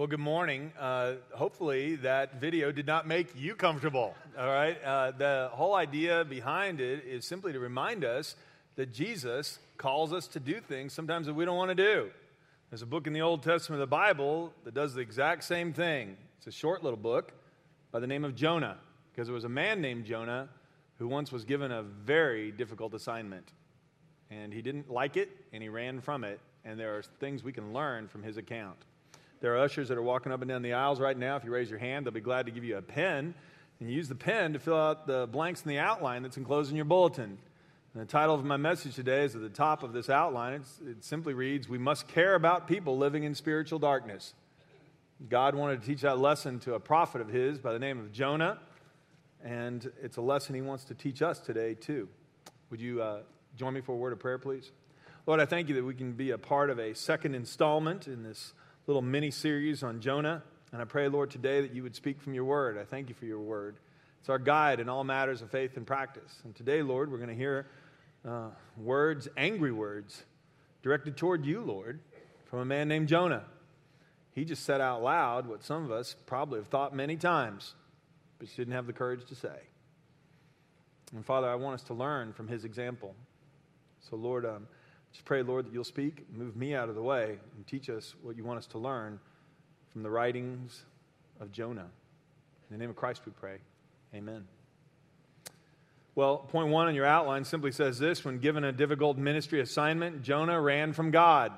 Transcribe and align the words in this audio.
Well, 0.00 0.06
good 0.06 0.18
morning. 0.18 0.72
Uh, 0.80 1.16
hopefully, 1.34 1.96
that 1.96 2.40
video 2.40 2.72
did 2.72 2.86
not 2.86 3.06
make 3.06 3.38
you 3.38 3.54
comfortable. 3.54 4.14
All 4.38 4.46
right. 4.46 4.82
Uh, 4.82 5.10
the 5.10 5.50
whole 5.52 5.74
idea 5.74 6.24
behind 6.24 6.80
it 6.80 7.04
is 7.04 7.26
simply 7.26 7.52
to 7.52 7.60
remind 7.60 8.02
us 8.02 8.34
that 8.76 8.94
Jesus 8.94 9.58
calls 9.76 10.14
us 10.14 10.26
to 10.28 10.40
do 10.40 10.58
things 10.62 10.94
sometimes 10.94 11.26
that 11.26 11.34
we 11.34 11.44
don't 11.44 11.58
want 11.58 11.68
to 11.68 11.74
do. 11.74 12.08
There's 12.70 12.80
a 12.80 12.86
book 12.86 13.06
in 13.06 13.12
the 13.12 13.20
Old 13.20 13.42
Testament 13.42 13.82
of 13.82 13.90
the 13.90 13.94
Bible 13.94 14.54
that 14.64 14.72
does 14.72 14.94
the 14.94 15.02
exact 15.02 15.44
same 15.44 15.74
thing. 15.74 16.16
It's 16.38 16.46
a 16.46 16.50
short 16.50 16.82
little 16.82 16.96
book 16.96 17.32
by 17.92 18.00
the 18.00 18.06
name 18.06 18.24
of 18.24 18.34
Jonah, 18.34 18.78
because 19.12 19.26
there 19.26 19.34
was 19.34 19.44
a 19.44 19.50
man 19.50 19.82
named 19.82 20.06
Jonah 20.06 20.48
who 20.98 21.08
once 21.08 21.30
was 21.30 21.44
given 21.44 21.70
a 21.70 21.82
very 21.82 22.52
difficult 22.52 22.94
assignment. 22.94 23.52
And 24.30 24.50
he 24.50 24.62
didn't 24.62 24.90
like 24.90 25.18
it, 25.18 25.28
and 25.52 25.62
he 25.62 25.68
ran 25.68 26.00
from 26.00 26.24
it. 26.24 26.40
And 26.64 26.80
there 26.80 26.96
are 26.96 27.02
things 27.02 27.44
we 27.44 27.52
can 27.52 27.74
learn 27.74 28.08
from 28.08 28.22
his 28.22 28.38
account. 28.38 28.78
There 29.40 29.54
are 29.54 29.58
ushers 29.58 29.88
that 29.88 29.96
are 29.96 30.02
walking 30.02 30.32
up 30.32 30.42
and 30.42 30.48
down 30.50 30.60
the 30.60 30.74
aisles 30.74 31.00
right 31.00 31.16
now. 31.16 31.36
If 31.36 31.44
you 31.44 31.50
raise 31.50 31.70
your 31.70 31.78
hand, 31.78 32.04
they'll 32.04 32.12
be 32.12 32.20
glad 32.20 32.44
to 32.44 32.52
give 32.52 32.62
you 32.62 32.76
a 32.76 32.82
pen. 32.82 33.34
And 33.80 33.88
you 33.88 33.96
use 33.96 34.08
the 34.08 34.14
pen 34.14 34.52
to 34.52 34.58
fill 34.58 34.76
out 34.76 35.06
the 35.06 35.26
blanks 35.32 35.62
in 35.62 35.70
the 35.70 35.78
outline 35.78 36.22
that's 36.22 36.36
enclosed 36.36 36.70
in 36.70 36.76
your 36.76 36.84
bulletin. 36.84 37.38
And 37.94 38.02
the 38.02 38.06
title 38.06 38.34
of 38.34 38.44
my 38.44 38.58
message 38.58 38.94
today 38.94 39.24
is 39.24 39.34
at 39.34 39.40
the 39.40 39.48
top 39.48 39.82
of 39.82 39.94
this 39.94 40.10
outline. 40.10 40.52
It's, 40.52 40.80
it 40.86 41.02
simply 41.02 41.32
reads 41.32 41.70
We 41.70 41.78
must 41.78 42.06
care 42.06 42.34
about 42.34 42.68
people 42.68 42.98
living 42.98 43.24
in 43.24 43.34
spiritual 43.34 43.78
darkness. 43.78 44.34
God 45.30 45.54
wanted 45.54 45.80
to 45.80 45.86
teach 45.86 46.02
that 46.02 46.18
lesson 46.18 46.60
to 46.60 46.74
a 46.74 46.80
prophet 46.80 47.22
of 47.22 47.28
his 47.28 47.58
by 47.58 47.72
the 47.72 47.78
name 47.78 47.98
of 47.98 48.12
Jonah. 48.12 48.58
And 49.42 49.90
it's 50.02 50.18
a 50.18 50.22
lesson 50.22 50.54
he 50.54 50.60
wants 50.60 50.84
to 50.84 50.94
teach 50.94 51.22
us 51.22 51.38
today, 51.38 51.72
too. 51.72 52.08
Would 52.68 52.82
you 52.82 53.00
uh, 53.00 53.20
join 53.56 53.72
me 53.72 53.80
for 53.80 53.92
a 53.92 53.96
word 53.96 54.12
of 54.12 54.18
prayer, 54.18 54.36
please? 54.36 54.70
Lord, 55.26 55.40
I 55.40 55.46
thank 55.46 55.70
you 55.70 55.74
that 55.76 55.84
we 55.84 55.94
can 55.94 56.12
be 56.12 56.32
a 56.32 56.38
part 56.38 56.68
of 56.68 56.78
a 56.78 56.94
second 56.94 57.34
installment 57.34 58.06
in 58.06 58.22
this 58.22 58.52
little 58.90 59.02
mini 59.02 59.30
series 59.30 59.84
on 59.84 60.00
Jonah. 60.00 60.42
And 60.72 60.82
I 60.82 60.84
pray, 60.84 61.06
Lord, 61.06 61.30
today 61.30 61.60
that 61.60 61.72
you 61.72 61.84
would 61.84 61.94
speak 61.94 62.20
from 62.20 62.34
your 62.34 62.44
word. 62.44 62.76
I 62.76 62.82
thank 62.82 63.08
you 63.08 63.14
for 63.14 63.24
your 63.24 63.38
word. 63.38 63.76
It's 64.18 64.28
our 64.28 64.38
guide 64.40 64.80
in 64.80 64.88
all 64.88 65.04
matters 65.04 65.42
of 65.42 65.50
faith 65.52 65.76
and 65.76 65.86
practice. 65.86 66.40
And 66.42 66.56
today, 66.56 66.82
Lord, 66.82 67.08
we're 67.08 67.18
going 67.18 67.28
to 67.28 67.36
hear 67.36 67.68
uh, 68.26 68.48
words, 68.76 69.28
angry 69.36 69.70
words, 69.70 70.24
directed 70.82 71.16
toward 71.16 71.46
you, 71.46 71.60
Lord, 71.60 72.00
from 72.46 72.58
a 72.58 72.64
man 72.64 72.88
named 72.88 73.06
Jonah. 73.06 73.44
He 74.32 74.44
just 74.44 74.64
said 74.64 74.80
out 74.80 75.04
loud 75.04 75.46
what 75.46 75.62
some 75.62 75.84
of 75.84 75.92
us 75.92 76.16
probably 76.26 76.58
have 76.58 76.66
thought 76.66 76.92
many 76.92 77.16
times, 77.16 77.76
but 78.40 78.48
didn't 78.56 78.74
have 78.74 78.88
the 78.88 78.92
courage 78.92 79.24
to 79.26 79.36
say. 79.36 79.60
And 81.14 81.24
Father, 81.24 81.48
I 81.48 81.54
want 81.54 81.74
us 81.74 81.84
to 81.84 81.94
learn 81.94 82.32
from 82.32 82.48
his 82.48 82.64
example. 82.64 83.14
So, 84.00 84.16
Lord, 84.16 84.44
um, 84.44 84.66
just 85.12 85.24
pray, 85.24 85.42
Lord, 85.42 85.66
that 85.66 85.72
you'll 85.72 85.84
speak, 85.84 86.26
move 86.32 86.56
me 86.56 86.74
out 86.74 86.88
of 86.88 86.94
the 86.94 87.02
way, 87.02 87.38
and 87.56 87.66
teach 87.66 87.90
us 87.90 88.14
what 88.22 88.36
you 88.36 88.44
want 88.44 88.58
us 88.58 88.66
to 88.68 88.78
learn 88.78 89.18
from 89.90 90.02
the 90.02 90.10
writings 90.10 90.84
of 91.40 91.50
Jonah. 91.52 91.88
In 92.70 92.76
the 92.76 92.78
name 92.78 92.90
of 92.90 92.96
Christ 92.96 93.22
we 93.26 93.32
pray. 93.32 93.58
Amen. 94.14 94.46
Well, 96.14 96.38
point 96.38 96.68
one 96.68 96.88
on 96.88 96.94
your 96.94 97.06
outline 97.06 97.44
simply 97.44 97.72
says 97.72 97.98
this 97.98 98.24
When 98.24 98.38
given 98.38 98.64
a 98.64 98.72
difficult 98.72 99.16
ministry 99.16 99.60
assignment, 99.60 100.22
Jonah 100.22 100.60
ran 100.60 100.92
from 100.92 101.10
God. 101.10 101.52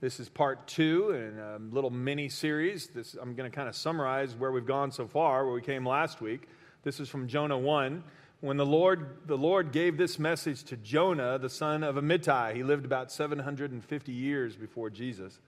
This 0.00 0.18
is 0.18 0.30
part 0.30 0.66
two 0.66 1.10
in 1.10 1.38
a 1.38 1.58
little 1.74 1.90
mini 1.90 2.30
series. 2.30 2.88
I'm 3.20 3.34
going 3.34 3.50
to 3.50 3.54
kind 3.54 3.68
of 3.68 3.76
summarize 3.76 4.34
where 4.34 4.50
we've 4.50 4.66
gone 4.66 4.92
so 4.92 5.06
far, 5.06 5.44
where 5.44 5.52
we 5.52 5.60
came 5.60 5.86
last 5.86 6.22
week. 6.22 6.48
This 6.82 7.00
is 7.00 7.10
from 7.10 7.28
Jonah 7.28 7.58
1 7.58 8.02
when 8.40 8.56
the 8.56 8.66
Lord, 8.66 9.18
the 9.26 9.36
Lord 9.36 9.70
gave 9.70 9.98
this 9.98 10.18
message 10.18 10.64
to 10.64 10.76
Jonah, 10.76 11.38
the 11.38 11.50
son 11.50 11.82
of 11.82 11.96
Amittai. 11.96 12.54
He 12.54 12.62
lived 12.62 12.86
about 12.86 13.12
750 13.12 14.12
years 14.12 14.56
before 14.56 14.88
Jesus. 14.88 15.38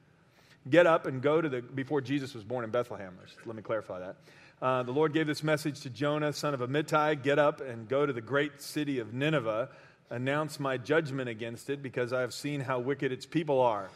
Get 0.68 0.86
up 0.86 1.06
and 1.06 1.22
go 1.22 1.40
to 1.40 1.48
the, 1.48 1.62
before 1.62 2.02
Jesus 2.02 2.34
was 2.34 2.44
born 2.44 2.64
in 2.64 2.70
Bethlehem. 2.70 3.16
Let 3.46 3.56
me 3.56 3.62
clarify 3.62 4.00
that. 4.00 4.16
Uh, 4.60 4.82
the 4.82 4.92
Lord 4.92 5.12
gave 5.12 5.26
this 5.26 5.42
message 5.42 5.80
to 5.80 5.90
Jonah, 5.90 6.32
son 6.32 6.54
of 6.54 6.60
Amittai 6.60 7.22
Get 7.22 7.38
up 7.38 7.60
and 7.60 7.88
go 7.88 8.04
to 8.04 8.12
the 8.12 8.20
great 8.20 8.60
city 8.60 8.98
of 8.98 9.14
Nineveh, 9.14 9.70
announce 10.10 10.60
my 10.60 10.76
judgment 10.76 11.28
against 11.30 11.70
it, 11.70 11.82
because 11.82 12.12
I 12.12 12.20
have 12.20 12.34
seen 12.34 12.60
how 12.60 12.78
wicked 12.78 13.10
its 13.10 13.24
people 13.24 13.60
are. 13.60 13.88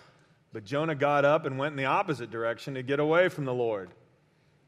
But 0.55 0.65
Jonah 0.65 0.95
got 0.95 1.27
up 1.27 1.45
and 1.45 1.59
went 1.59 1.73
in 1.73 1.77
the 1.77 1.85
opposite 1.85 2.31
direction 2.31 2.75
to 2.75 2.83
get 2.83 2.99
away 2.99 3.29
from 3.29 3.45
the 3.45 3.55
Lord. 3.55 3.91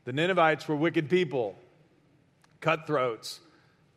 The 0.04 0.12
Ninevites 0.12 0.68
were 0.68 0.76
wicked 0.76 1.08
people, 1.08 1.56
cutthroats 2.60 3.40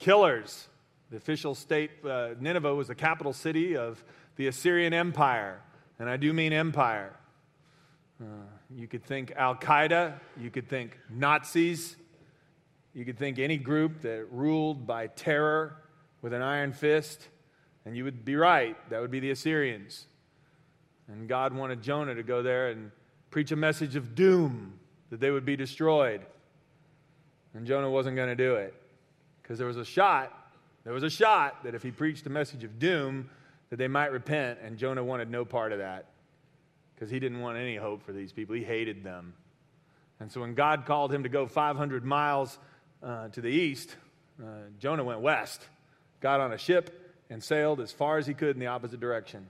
killers. 0.01 0.67
The 1.11 1.17
official 1.17 1.55
state, 1.55 1.91
uh, 2.03 2.29
Nineveh 2.39 2.75
was 2.75 2.87
the 2.87 2.95
capital 2.95 3.33
city 3.33 3.77
of 3.77 4.03
the 4.35 4.47
Assyrian 4.47 4.93
Empire, 4.93 5.61
and 5.99 6.09
I 6.09 6.17
do 6.17 6.33
mean 6.33 6.51
empire. 6.51 7.13
Uh, 8.19 8.25
you 8.75 8.87
could 8.87 9.03
think 9.03 9.31
Al 9.35 9.55
Qaeda, 9.55 10.19
you 10.39 10.49
could 10.49 10.67
think 10.67 10.97
Nazis, 11.09 11.95
you 12.93 13.05
could 13.05 13.17
think 13.17 13.39
any 13.39 13.57
group 13.57 14.01
that 14.01 14.25
ruled 14.31 14.87
by 14.87 15.07
terror 15.07 15.77
with 16.21 16.33
an 16.33 16.41
iron 16.41 16.73
fist, 16.73 17.27
and 17.85 17.95
you 17.95 18.03
would 18.03 18.25
be 18.25 18.35
right. 18.35 18.77
That 18.89 19.01
would 19.01 19.11
be 19.11 19.19
the 19.19 19.31
Assyrians. 19.31 20.07
And 21.07 21.27
God 21.27 21.53
wanted 21.53 21.81
Jonah 21.81 22.15
to 22.15 22.23
go 22.23 22.41
there 22.41 22.69
and 22.69 22.91
preach 23.29 23.51
a 23.51 23.55
message 23.55 23.95
of 23.95 24.15
doom 24.15 24.79
that 25.09 25.19
they 25.19 25.29
would 25.29 25.45
be 25.45 25.55
destroyed. 25.55 26.21
And 27.53 27.67
Jonah 27.67 27.89
wasn't 27.89 28.15
going 28.15 28.29
to 28.29 28.35
do 28.35 28.55
it 28.55 28.80
because 29.51 29.59
there 29.59 29.67
was 29.67 29.75
a 29.75 29.83
shot, 29.83 30.31
there 30.85 30.93
was 30.93 31.03
a 31.03 31.09
shot 31.09 31.65
that 31.65 31.75
if 31.75 31.83
he 31.83 31.91
preached 31.91 32.25
a 32.25 32.29
message 32.29 32.63
of 32.63 32.79
doom, 32.79 33.29
that 33.69 33.75
they 33.75 33.89
might 33.89 34.13
repent, 34.13 34.59
and 34.63 34.77
Jonah 34.77 35.03
wanted 35.03 35.29
no 35.29 35.43
part 35.43 35.73
of 35.73 35.79
that 35.79 36.05
because 36.95 37.09
he 37.09 37.19
didn't 37.19 37.41
want 37.41 37.57
any 37.57 37.75
hope 37.75 38.01
for 38.01 38.13
these 38.13 38.31
people. 38.31 38.55
He 38.55 38.63
hated 38.63 39.03
them. 39.03 39.33
And 40.21 40.31
so 40.31 40.39
when 40.39 40.53
God 40.53 40.85
called 40.85 41.13
him 41.13 41.23
to 41.23 41.29
go 41.29 41.47
500 41.47 42.05
miles 42.05 42.57
uh, 43.03 43.27
to 43.27 43.41
the 43.41 43.49
east, 43.49 43.93
uh, 44.41 44.45
Jonah 44.79 45.03
went 45.03 45.19
west, 45.19 45.67
got 46.21 46.39
on 46.39 46.53
a 46.53 46.57
ship, 46.57 47.13
and 47.29 47.43
sailed 47.43 47.81
as 47.81 47.91
far 47.91 48.19
as 48.19 48.25
he 48.25 48.33
could 48.33 48.55
in 48.55 48.59
the 48.61 48.67
opposite 48.67 49.01
direction. 49.01 49.47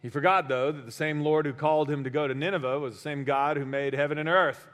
He 0.00 0.08
forgot, 0.08 0.48
though, 0.48 0.72
that 0.72 0.86
the 0.86 0.90
same 0.90 1.20
Lord 1.20 1.44
who 1.44 1.52
called 1.52 1.90
him 1.90 2.04
to 2.04 2.10
go 2.10 2.26
to 2.26 2.34
Nineveh 2.34 2.80
was 2.80 2.94
the 2.94 3.02
same 3.02 3.24
God 3.24 3.58
who 3.58 3.66
made 3.66 3.92
heaven 3.92 4.16
and 4.16 4.30
earth. 4.30 4.66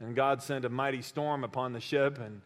And 0.00 0.14
God 0.14 0.42
sent 0.42 0.66
a 0.66 0.68
mighty 0.68 1.00
storm 1.00 1.44
upon 1.44 1.72
the 1.72 1.80
ship, 1.80 2.18
and 2.18 2.42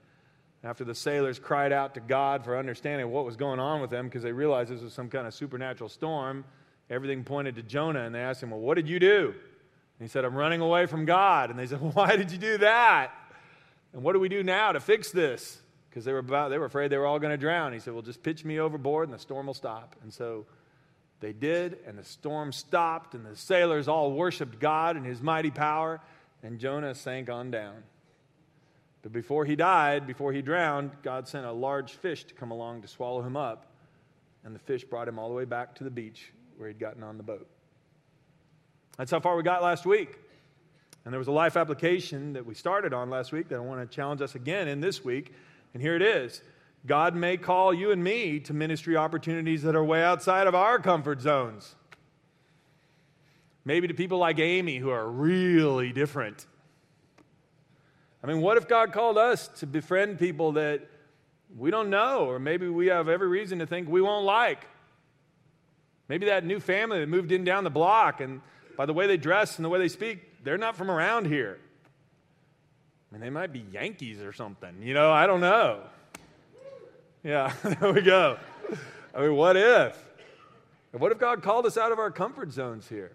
after 0.64 0.82
the 0.82 0.94
sailors 0.94 1.38
cried 1.38 1.72
out 1.72 1.94
to 1.94 2.00
God 2.00 2.42
for 2.42 2.56
understanding 2.56 3.10
what 3.10 3.26
was 3.26 3.36
going 3.36 3.60
on 3.60 3.82
with 3.82 3.90
them 3.90 4.06
because 4.06 4.22
they 4.22 4.32
realized 4.32 4.70
this 4.70 4.80
was 4.80 4.94
some 4.94 5.10
kind 5.10 5.26
of 5.26 5.34
supernatural 5.34 5.90
storm, 5.90 6.44
everything 6.88 7.22
pointed 7.22 7.54
to 7.56 7.62
Jonah 7.62 8.00
and 8.00 8.14
they 8.14 8.20
asked 8.20 8.42
him, 8.42 8.50
Well, 8.50 8.60
what 8.60 8.74
did 8.74 8.88
you 8.88 8.98
do? 8.98 9.34
And 9.98 10.08
he 10.08 10.08
said, 10.08 10.24
I'm 10.24 10.34
running 10.34 10.62
away 10.62 10.86
from 10.86 11.04
God. 11.04 11.50
And 11.50 11.58
they 11.58 11.66
said, 11.66 11.80
well, 11.80 11.90
Why 11.94 12.16
did 12.16 12.32
you 12.32 12.38
do 12.38 12.58
that? 12.58 13.12
And 13.92 14.02
what 14.02 14.14
do 14.14 14.20
we 14.20 14.28
do 14.28 14.42
now 14.42 14.72
to 14.72 14.80
fix 14.80 15.12
this? 15.12 15.60
Because 15.90 16.04
they 16.04 16.12
were 16.12 16.18
about, 16.18 16.48
they 16.48 16.58
were 16.58 16.64
afraid 16.64 16.90
they 16.90 16.98
were 16.98 17.06
all 17.06 17.20
going 17.20 17.30
to 17.30 17.36
drown. 17.36 17.72
He 17.72 17.78
said, 17.78 17.92
Well, 17.92 18.02
just 18.02 18.22
pitch 18.22 18.44
me 18.44 18.58
overboard 18.58 19.08
and 19.08 19.14
the 19.14 19.20
storm 19.20 19.46
will 19.46 19.54
stop. 19.54 19.94
And 20.02 20.12
so 20.12 20.46
they 21.20 21.32
did, 21.32 21.78
and 21.86 21.96
the 21.98 22.04
storm 22.04 22.52
stopped, 22.52 23.14
and 23.14 23.24
the 23.24 23.36
sailors 23.36 23.86
all 23.86 24.12
worshiped 24.12 24.58
God 24.58 24.96
and 24.96 25.06
his 25.06 25.22
mighty 25.22 25.50
power, 25.50 26.00
and 26.42 26.58
Jonah 26.58 26.94
sank 26.94 27.30
on 27.30 27.50
down. 27.50 27.82
But 29.04 29.12
before 29.12 29.44
he 29.44 29.54
died, 29.54 30.06
before 30.06 30.32
he 30.32 30.40
drowned, 30.40 30.90
God 31.02 31.28
sent 31.28 31.44
a 31.44 31.52
large 31.52 31.92
fish 31.92 32.24
to 32.24 32.34
come 32.34 32.50
along 32.50 32.80
to 32.80 32.88
swallow 32.88 33.20
him 33.20 33.36
up. 33.36 33.66
And 34.44 34.54
the 34.54 34.58
fish 34.58 34.82
brought 34.82 35.06
him 35.06 35.18
all 35.18 35.28
the 35.28 35.34
way 35.34 35.44
back 35.44 35.74
to 35.74 35.84
the 35.84 35.90
beach 35.90 36.32
where 36.56 36.68
he'd 36.68 36.78
gotten 36.78 37.02
on 37.02 37.18
the 37.18 37.22
boat. 37.22 37.46
That's 38.96 39.10
how 39.10 39.20
far 39.20 39.36
we 39.36 39.42
got 39.42 39.62
last 39.62 39.84
week. 39.84 40.18
And 41.04 41.12
there 41.12 41.18
was 41.18 41.28
a 41.28 41.32
life 41.32 41.54
application 41.54 42.32
that 42.32 42.46
we 42.46 42.54
started 42.54 42.94
on 42.94 43.10
last 43.10 43.30
week 43.30 43.48
that 43.48 43.56
I 43.56 43.58
want 43.58 43.78
to 43.82 43.94
challenge 43.94 44.22
us 44.22 44.36
again 44.36 44.68
in 44.68 44.80
this 44.80 45.04
week. 45.04 45.34
And 45.74 45.82
here 45.82 45.96
it 45.96 46.02
is 46.02 46.40
God 46.86 47.14
may 47.14 47.36
call 47.36 47.74
you 47.74 47.90
and 47.90 48.02
me 48.02 48.40
to 48.40 48.54
ministry 48.54 48.96
opportunities 48.96 49.62
that 49.64 49.76
are 49.76 49.84
way 49.84 50.02
outside 50.02 50.46
of 50.46 50.54
our 50.54 50.78
comfort 50.78 51.20
zones. 51.20 51.74
Maybe 53.66 53.86
to 53.86 53.92
people 53.92 54.16
like 54.16 54.38
Amy 54.38 54.78
who 54.78 54.88
are 54.88 55.06
really 55.06 55.92
different 55.92 56.46
I 58.24 58.26
mean, 58.26 58.40
what 58.40 58.56
if 58.56 58.66
God 58.66 58.94
called 58.94 59.18
us 59.18 59.48
to 59.58 59.66
befriend 59.66 60.18
people 60.18 60.52
that 60.52 60.80
we 61.58 61.70
don't 61.70 61.90
know, 61.90 62.24
or 62.24 62.38
maybe 62.38 62.66
we 62.68 62.86
have 62.86 63.06
every 63.06 63.28
reason 63.28 63.58
to 63.58 63.66
think 63.66 63.86
we 63.86 64.00
won't 64.00 64.24
like? 64.24 64.66
Maybe 66.08 66.24
that 66.26 66.42
new 66.42 66.58
family 66.58 67.00
that 67.00 67.06
moved 67.06 67.32
in 67.32 67.44
down 67.44 67.64
the 67.64 67.70
block, 67.70 68.22
and 68.22 68.40
by 68.78 68.86
the 68.86 68.94
way 68.94 69.06
they 69.06 69.18
dress 69.18 69.56
and 69.56 69.64
the 69.64 69.68
way 69.68 69.78
they 69.78 69.88
speak, 69.88 70.42
they're 70.42 70.56
not 70.56 70.74
from 70.74 70.90
around 70.90 71.26
here. 71.26 71.58
I 73.10 73.14
mean, 73.14 73.20
they 73.20 73.28
might 73.28 73.52
be 73.52 73.62
Yankees 73.70 74.22
or 74.22 74.32
something. 74.32 74.74
You 74.80 74.94
know, 74.94 75.12
I 75.12 75.26
don't 75.26 75.42
know. 75.42 75.82
Yeah, 77.22 77.52
there 77.62 77.92
we 77.92 78.00
go. 78.00 78.38
I 79.14 79.20
mean, 79.20 79.36
what 79.36 79.58
if? 79.58 80.02
What 80.92 81.12
if 81.12 81.18
God 81.18 81.42
called 81.42 81.66
us 81.66 81.76
out 81.76 81.92
of 81.92 81.98
our 81.98 82.10
comfort 82.10 82.52
zones 82.52 82.88
here? 82.88 83.12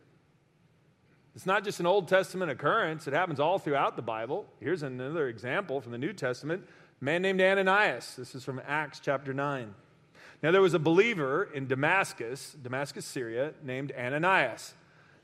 It's 1.40 1.46
not 1.46 1.64
just 1.64 1.80
an 1.80 1.86
Old 1.86 2.10
Testament 2.10 2.52
occurrence, 2.52 3.08
it 3.08 3.14
happens 3.14 3.40
all 3.40 3.60
throughout 3.60 3.96
the 3.96 4.02
Bible. 4.02 4.46
Here's 4.60 4.84
another 4.84 5.30
example 5.30 5.80
from 5.80 5.94
the 5.94 5.98
New 5.98 6.12
Testament 6.12 6.68
a 7.00 7.06
man 7.06 7.22
named 7.22 7.40
Ananias. 7.40 8.18
This 8.18 8.36
is 8.36 8.44
from 8.44 8.62
Acts 8.68 9.00
chapter 9.00 9.34
9. 9.34 9.74
Now, 10.44 10.52
there 10.52 10.62
was 10.62 10.74
a 10.74 10.80
believer 10.80 11.48
in 11.54 11.66
Damascus, 11.66 12.58
Damascus, 12.62 13.06
Syria, 13.06 13.54
named 13.64 13.94
Ananias. 13.98 14.74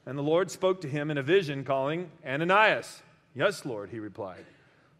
And 0.06 0.18
the 0.18 0.24
Lord 0.24 0.50
spoke 0.50 0.80
to 0.84 0.88
him 0.88 1.12
in 1.12 1.18
a 1.18 1.22
vision, 1.22 1.66
calling, 1.66 2.10
Ananias. 2.26 3.04
Yes, 3.36 3.66
Lord, 3.66 3.90
he 3.90 4.00
replied. 4.00 4.46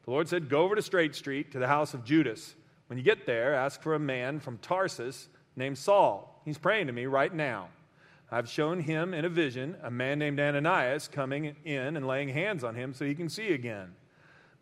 The 0.04 0.12
Lord 0.12 0.28
said, 0.28 0.50
Go 0.50 0.64
over 0.64 0.76
to 0.76 0.82
Straight 0.82 1.16
Street 1.16 1.50
to 1.54 1.60
the 1.60 1.68
house 1.68 1.94
of 1.94 2.04
Judas. 2.04 2.56
When 2.88 2.98
you 3.00 3.06
get 3.06 3.26
there, 3.26 3.56
ask 3.56 3.82
for 3.82 3.96
a 3.96 4.00
man 4.00 4.42
from 4.42 4.58
Tarsus 4.58 5.30
named 5.56 5.78
Saul. 5.78 6.42
He's 6.44 6.58
praying 6.58 6.88
to 6.88 6.94
me 6.94 7.06
right 7.06 7.34
now. 7.34 7.70
I've 8.36 8.50
shown 8.50 8.82
him 8.82 9.14
in 9.14 9.24
a 9.24 9.30
vision 9.30 9.78
a 9.82 9.90
man 9.90 10.20
named 10.20 10.42
Ananias 10.42 11.08
coming 11.08 11.56
in 11.64 11.96
and 11.96 12.06
laying 12.06 12.28
hands 12.28 12.66
on 12.66 12.76
him 12.76 12.94
so 12.94 13.06
he 13.06 13.16
can 13.16 13.30
see 13.30 13.54
again. 13.54 13.96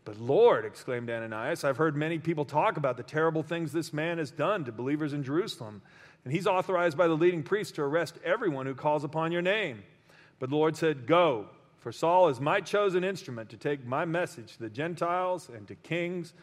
But 0.05 0.19
Lord, 0.19 0.63
exclaimed 0.63 1.09
Ananias, 1.09 1.63
I've 1.63 1.77
heard 1.77 1.95
many 1.95 2.19
people 2.19 2.45
talk 2.45 2.77
about 2.77 2.97
the 2.97 3.03
terrible 3.03 3.41
things 3.41 3.71
this 3.71 3.91
man 3.91 4.19
has 4.19 4.29
done 4.29 4.63
to 4.65 4.71
believers 4.71 5.11
in 5.11 5.23
Jerusalem. 5.23 5.81
And 6.23 6.31
he's 6.31 6.45
authorized 6.45 6.99
by 6.99 7.07
the 7.07 7.15
leading 7.15 7.41
priests 7.41 7.73
to 7.73 7.81
arrest 7.81 8.19
everyone 8.23 8.67
who 8.67 8.75
calls 8.75 9.03
upon 9.03 9.31
your 9.31 9.41
name. 9.41 9.81
But 10.37 10.51
the 10.51 10.55
Lord 10.55 10.77
said, 10.77 11.07
Go, 11.07 11.47
for 11.79 11.91
Saul 11.91 12.29
is 12.29 12.39
my 12.39 12.61
chosen 12.61 13.03
instrument 13.03 13.49
to 13.49 13.57
take 13.57 13.83
my 13.83 14.05
message 14.05 14.53
to 14.53 14.59
the 14.59 14.69
Gentiles 14.69 15.49
and 15.49 15.67
to 15.67 15.73
kings, 15.73 16.35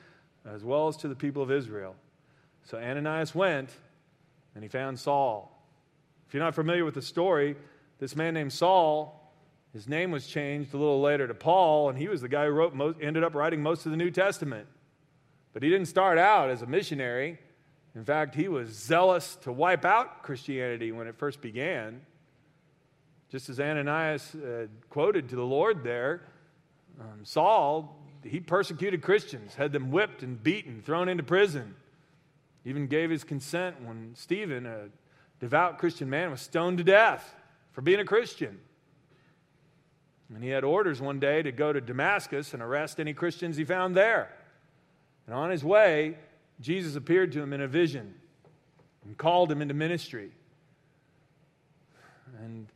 as 0.44 0.64
well 0.64 0.88
as 0.88 0.96
to 0.96 1.06
the 1.06 1.14
people 1.14 1.44
of 1.44 1.52
Israel. 1.52 1.94
So 2.64 2.76
Ananias 2.76 3.36
went, 3.36 3.70
and 4.56 4.64
he 4.64 4.68
found 4.68 4.98
Saul. 4.98 5.59
If 6.30 6.34
you're 6.34 6.44
not 6.44 6.54
familiar 6.54 6.84
with 6.84 6.94
the 6.94 7.02
story, 7.02 7.56
this 7.98 8.14
man 8.14 8.34
named 8.34 8.52
Saul, 8.52 9.34
his 9.72 9.88
name 9.88 10.12
was 10.12 10.28
changed 10.28 10.72
a 10.72 10.76
little 10.76 11.00
later 11.00 11.26
to 11.26 11.34
Paul, 11.34 11.88
and 11.88 11.98
he 11.98 12.06
was 12.06 12.20
the 12.20 12.28
guy 12.28 12.44
who 12.44 12.52
wrote 12.52 12.72
most, 12.72 12.98
ended 13.02 13.24
up 13.24 13.34
writing 13.34 13.60
most 13.60 13.84
of 13.84 13.90
the 13.90 13.96
New 13.96 14.12
Testament. 14.12 14.68
But 15.52 15.64
he 15.64 15.70
didn't 15.70 15.88
start 15.88 16.18
out 16.18 16.48
as 16.48 16.62
a 16.62 16.66
missionary. 16.66 17.40
In 17.96 18.04
fact, 18.04 18.36
he 18.36 18.46
was 18.46 18.68
zealous 18.68 19.38
to 19.42 19.50
wipe 19.50 19.84
out 19.84 20.22
Christianity 20.22 20.92
when 20.92 21.08
it 21.08 21.16
first 21.18 21.40
began. 21.40 22.00
Just 23.28 23.48
as 23.48 23.58
Ananias 23.58 24.32
uh, 24.36 24.66
quoted 24.88 25.30
to 25.30 25.34
the 25.34 25.42
Lord 25.42 25.82
there, 25.82 26.22
um, 27.00 27.24
Saul, 27.24 28.00
he 28.22 28.38
persecuted 28.38 29.02
Christians, 29.02 29.56
had 29.56 29.72
them 29.72 29.90
whipped 29.90 30.22
and 30.22 30.40
beaten, 30.40 30.80
thrown 30.80 31.08
into 31.08 31.24
prison. 31.24 31.74
Even 32.64 32.86
gave 32.86 33.10
his 33.10 33.24
consent 33.24 33.82
when 33.82 34.14
Stephen, 34.14 34.64
a 34.64 34.90
devout 35.40 35.78
Christian 35.78 36.08
man, 36.08 36.30
was 36.30 36.40
stoned 36.40 36.78
to 36.78 36.84
death 36.84 37.34
for 37.72 37.80
being 37.80 38.00
a 38.00 38.04
Christian. 38.04 38.60
And 40.32 40.44
he 40.44 40.50
had 40.50 40.62
orders 40.62 41.00
one 41.00 41.18
day 41.18 41.42
to 41.42 41.50
go 41.50 41.72
to 41.72 41.80
Damascus 41.80 42.54
and 42.54 42.62
arrest 42.62 43.00
any 43.00 43.14
Christians 43.14 43.56
he 43.56 43.64
found 43.64 43.96
there. 43.96 44.32
And 45.26 45.34
on 45.34 45.50
his 45.50 45.64
way, 45.64 46.16
Jesus 46.60 46.94
appeared 46.94 47.32
to 47.32 47.42
him 47.42 47.52
in 47.52 47.60
a 47.60 47.66
vision 47.66 48.14
and 49.04 49.16
called 49.16 49.50
him 49.50 49.60
into 49.60 49.74
ministry. 49.74 50.30
And 52.42 52.68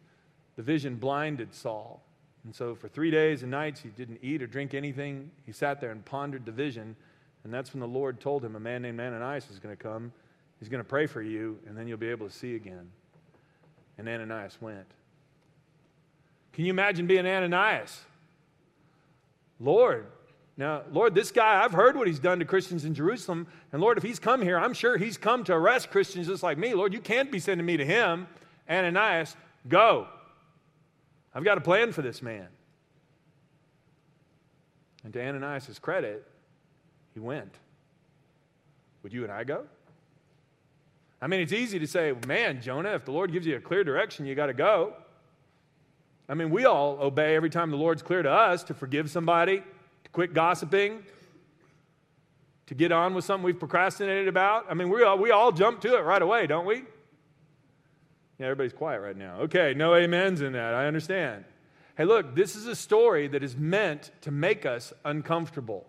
the 0.56 0.62
vision 0.62 0.96
blinded 0.96 1.54
Saul. 1.54 2.02
And 2.44 2.54
so 2.54 2.74
for 2.74 2.88
three 2.88 3.10
days 3.10 3.42
and 3.42 3.50
nights, 3.50 3.80
he 3.80 3.88
didn't 3.90 4.18
eat 4.22 4.42
or 4.42 4.46
drink 4.46 4.74
anything. 4.74 5.30
He 5.46 5.52
sat 5.52 5.80
there 5.80 5.90
and 5.90 6.04
pondered 6.04 6.44
the 6.44 6.52
vision. 6.52 6.96
And 7.44 7.52
that's 7.52 7.72
when 7.72 7.80
the 7.80 7.86
Lord 7.86 8.20
told 8.20 8.44
him 8.44 8.56
a 8.56 8.60
man 8.60 8.82
named 8.82 9.00
Ananias 9.00 9.48
is 9.50 9.58
going 9.58 9.76
to 9.76 9.82
come. 9.82 10.12
He's 10.64 10.70
going 10.70 10.82
to 10.82 10.88
pray 10.88 11.04
for 11.04 11.20
you, 11.20 11.58
and 11.66 11.76
then 11.76 11.86
you'll 11.86 11.98
be 11.98 12.08
able 12.08 12.26
to 12.26 12.32
see 12.32 12.54
again. 12.54 12.90
And 13.98 14.08
Ananias 14.08 14.56
went. 14.62 14.86
Can 16.54 16.64
you 16.64 16.70
imagine 16.70 17.06
being 17.06 17.26
Ananias? 17.26 18.00
Lord, 19.60 20.06
now, 20.56 20.80
Lord, 20.90 21.14
this 21.14 21.30
guy, 21.30 21.62
I've 21.62 21.72
heard 21.72 21.96
what 21.96 22.06
he's 22.06 22.18
done 22.18 22.38
to 22.38 22.46
Christians 22.46 22.86
in 22.86 22.94
Jerusalem. 22.94 23.46
And 23.72 23.82
Lord, 23.82 23.98
if 23.98 24.02
he's 24.02 24.18
come 24.18 24.40
here, 24.40 24.58
I'm 24.58 24.72
sure 24.72 24.96
he's 24.96 25.18
come 25.18 25.44
to 25.44 25.52
arrest 25.52 25.90
Christians 25.90 26.28
just 26.28 26.42
like 26.42 26.56
me. 26.56 26.72
Lord, 26.72 26.94
you 26.94 27.00
can't 27.00 27.30
be 27.30 27.40
sending 27.40 27.66
me 27.66 27.76
to 27.76 27.84
him. 27.84 28.26
Ananias, 28.66 29.36
go. 29.68 30.08
I've 31.34 31.44
got 31.44 31.58
a 31.58 31.60
plan 31.60 31.92
for 31.92 32.00
this 32.00 32.22
man. 32.22 32.48
And 35.04 35.12
to 35.12 35.22
Ananias' 35.22 35.78
credit, 35.78 36.26
he 37.12 37.20
went. 37.20 37.52
Would 39.02 39.12
you 39.12 39.24
and 39.24 39.30
I 39.30 39.44
go? 39.44 39.66
I 41.24 41.26
mean, 41.26 41.40
it's 41.40 41.54
easy 41.54 41.78
to 41.78 41.86
say, 41.86 42.12
man, 42.26 42.60
Jonah, 42.60 42.90
if 42.90 43.06
the 43.06 43.10
Lord 43.10 43.32
gives 43.32 43.46
you 43.46 43.56
a 43.56 43.60
clear 43.60 43.82
direction, 43.82 44.26
you 44.26 44.34
got 44.34 44.48
to 44.48 44.52
go. 44.52 44.92
I 46.28 46.34
mean, 46.34 46.50
we 46.50 46.66
all 46.66 46.98
obey 47.00 47.34
every 47.34 47.48
time 47.48 47.70
the 47.70 47.78
Lord's 47.78 48.02
clear 48.02 48.22
to 48.22 48.30
us 48.30 48.62
to 48.64 48.74
forgive 48.74 49.10
somebody, 49.10 49.62
to 50.04 50.10
quit 50.12 50.34
gossiping, 50.34 51.02
to 52.66 52.74
get 52.74 52.92
on 52.92 53.14
with 53.14 53.24
something 53.24 53.42
we've 53.42 53.58
procrastinated 53.58 54.28
about. 54.28 54.66
I 54.68 54.74
mean, 54.74 54.90
we 54.90 55.02
all, 55.02 55.16
we 55.16 55.30
all 55.30 55.50
jump 55.50 55.80
to 55.80 55.96
it 55.96 56.02
right 56.02 56.20
away, 56.20 56.46
don't 56.46 56.66
we? 56.66 56.84
Yeah, 58.38 58.48
everybody's 58.48 58.74
quiet 58.74 59.00
right 59.00 59.16
now. 59.16 59.36
Okay, 59.44 59.72
no 59.74 59.94
amens 59.94 60.42
in 60.42 60.52
that. 60.52 60.74
I 60.74 60.86
understand. 60.86 61.46
Hey, 61.96 62.04
look, 62.04 62.34
this 62.34 62.54
is 62.54 62.66
a 62.66 62.76
story 62.76 63.28
that 63.28 63.42
is 63.42 63.56
meant 63.56 64.10
to 64.20 64.30
make 64.30 64.66
us 64.66 64.92
uncomfortable. 65.06 65.86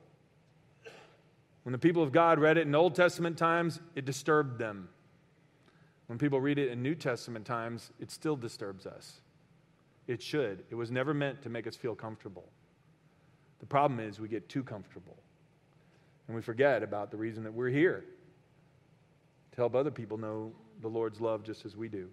When 1.64 1.74
the 1.74 1.78
people 1.78 2.04
of 2.04 2.14
God 2.14 2.40
read 2.40 2.58
it 2.58 2.66
in 2.68 2.74
Old 2.74 2.96
Testament 2.96 3.38
times, 3.38 3.82
it 3.96 4.06
disturbed 4.06 4.60
them. 4.60 4.88
When 6.07 6.18
people 6.18 6.40
read 6.40 6.60
it 6.60 6.69
in 6.69 6.81
New 6.81 6.96
Testament 6.96 7.46
times, 7.46 7.92
it 8.00 8.12
still 8.12 8.36
disturbs 8.36 8.86
us. 8.86 9.22
It 10.07 10.22
should. 10.22 10.63
It 10.69 10.75
was 10.75 10.92
never 10.92 11.13
meant 11.13 11.42
to 11.44 11.50
make 11.50 11.66
us 11.66 11.75
feel 11.75 11.96
comfortable. 11.96 12.48
The 13.60 13.66
problem 13.66 14.00
is 14.00 14.19
we 14.19 14.28
get 14.28 14.48
too 14.48 14.63
comfortable 14.63 15.18
and 16.28 16.36
we 16.36 16.42
forget 16.42 16.84
about 16.84 17.12
the 17.12 17.18
reason 17.18 17.44
that 17.44 17.54
we're 17.54 17.69
here 17.69 18.04
to 19.52 19.57
help 19.57 19.75
other 19.75 19.92
people 19.92 20.18
know 20.18 20.52
the 20.81 20.88
Lord's 20.88 21.22
love 21.22 21.44
just 21.44 21.66
as 21.66 21.75
we 21.75 21.88
do. 21.88 22.10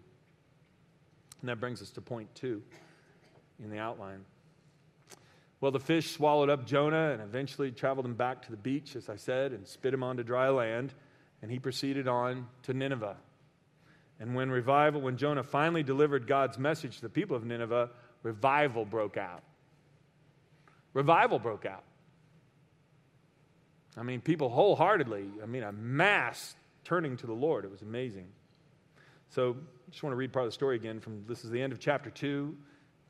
And 1.41 1.49
that 1.49 1.61
brings 1.61 1.83
us 1.83 1.91
to 1.91 2.01
point 2.01 2.33
two 2.35 2.63
in 3.63 3.71
the 3.71 3.79
outline. 3.79 4.25
Well, 5.61 5.73
the 5.73 5.81
fish 5.81 6.11
swallowed 6.13 6.51
up 6.51 6.67
Jonah 6.67 7.13
and 7.13 7.23
eventually 7.23 7.71
traveled 7.71 8.07
him 8.07 8.15
back 8.15 8.43
to 8.43 8.51
the 8.51 8.57
beach, 8.57 8.97
as 8.97 9.09
I 9.09 9.17
said, 9.17 9.53
and 9.53 9.67
spit 9.67 9.95
him 9.95 10.03
onto 10.03 10.23
dry 10.23 10.49
land. 10.49 10.93
And 11.41 11.51
he 11.51 11.59
proceeded 11.59 12.09
on 12.09 12.47
to 12.65 12.75
Nineveh. 12.75 13.17
And 14.21 14.35
when 14.35 14.51
revival, 14.51 15.01
when 15.01 15.17
Jonah 15.17 15.43
finally 15.43 15.83
delivered 15.83 16.27
God's 16.27 16.59
message 16.59 16.97
to 16.97 17.03
the 17.03 17.09
people 17.09 17.37
of 17.37 17.45
Nineveh, 17.45 17.91
revival 18.23 18.85
broke 18.85 19.17
out. 19.17 19.43
Revival 20.95 21.39
broke 21.39 21.67
out. 21.67 21.85
I 23.97 24.03
mean, 24.03 24.21
people 24.21 24.49
wholeheartedly, 24.49 25.27
I 25.43 25.47
mean, 25.47 25.63
a 25.63 25.73
mass 25.73 26.55
turning 26.85 27.17
to 27.19 27.27
the 27.27 27.33
Lord. 27.33 27.65
It 27.65 27.71
was 27.71 27.83
amazing. 27.83 28.29
So 29.31 29.57
I 29.87 29.91
just 29.91 30.03
want 30.03 30.13
to 30.13 30.17
read 30.17 30.33
part 30.33 30.45
of 30.45 30.49
the 30.49 30.55
story 30.55 30.77
again 30.77 31.01
from 31.01 31.25
this 31.27 31.45
is 31.45 31.51
the 31.51 31.61
end 31.61 31.73
of 31.73 31.79
chapter 31.79 32.11
2 32.11 32.57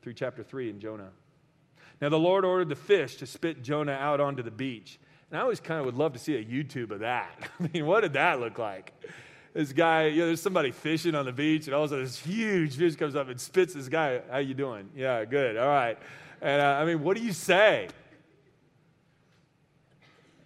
through 0.01 0.13
chapter 0.13 0.43
3 0.43 0.69
in 0.69 0.79
Jonah. 0.79 1.09
Now 2.01 2.09
the 2.09 2.19
Lord 2.19 2.43
ordered 2.43 2.69
the 2.69 2.75
fish 2.75 3.17
to 3.17 3.25
spit 3.25 3.63
Jonah 3.63 3.93
out 3.93 4.19
onto 4.19 4.43
the 4.43 4.51
beach. 4.51 4.99
And 5.29 5.39
I 5.39 5.41
always 5.41 5.59
kind 5.59 5.79
of 5.79 5.85
would 5.85 5.95
love 5.95 6.13
to 6.13 6.19
see 6.19 6.35
a 6.35 6.43
YouTube 6.43 6.91
of 6.91 6.99
that. 6.99 7.49
I 7.59 7.69
mean, 7.73 7.85
what 7.85 8.01
did 8.01 8.13
that 8.13 8.39
look 8.39 8.57
like? 8.57 8.93
This 9.53 9.71
guy, 9.71 10.07
you 10.07 10.21
know, 10.21 10.25
there's 10.27 10.41
somebody 10.41 10.71
fishing 10.71 11.13
on 11.13 11.25
the 11.25 11.31
beach, 11.31 11.67
and 11.67 11.75
all 11.75 11.83
of 11.83 11.91
a 11.91 11.93
sudden 11.93 12.05
this 12.05 12.19
huge 12.19 12.75
fish 12.75 12.95
comes 12.95 13.15
up 13.15 13.29
and 13.29 13.39
spits 13.39 13.73
this 13.73 13.87
guy. 13.87 14.21
How 14.29 14.39
you 14.39 14.53
doing? 14.53 14.89
Yeah, 14.95 15.25
good. 15.25 15.57
All 15.57 15.67
right. 15.67 15.97
And 16.41 16.61
uh, 16.61 16.65
I 16.65 16.85
mean, 16.85 17.03
what 17.03 17.15
do 17.15 17.23
you 17.23 17.33
say? 17.33 17.87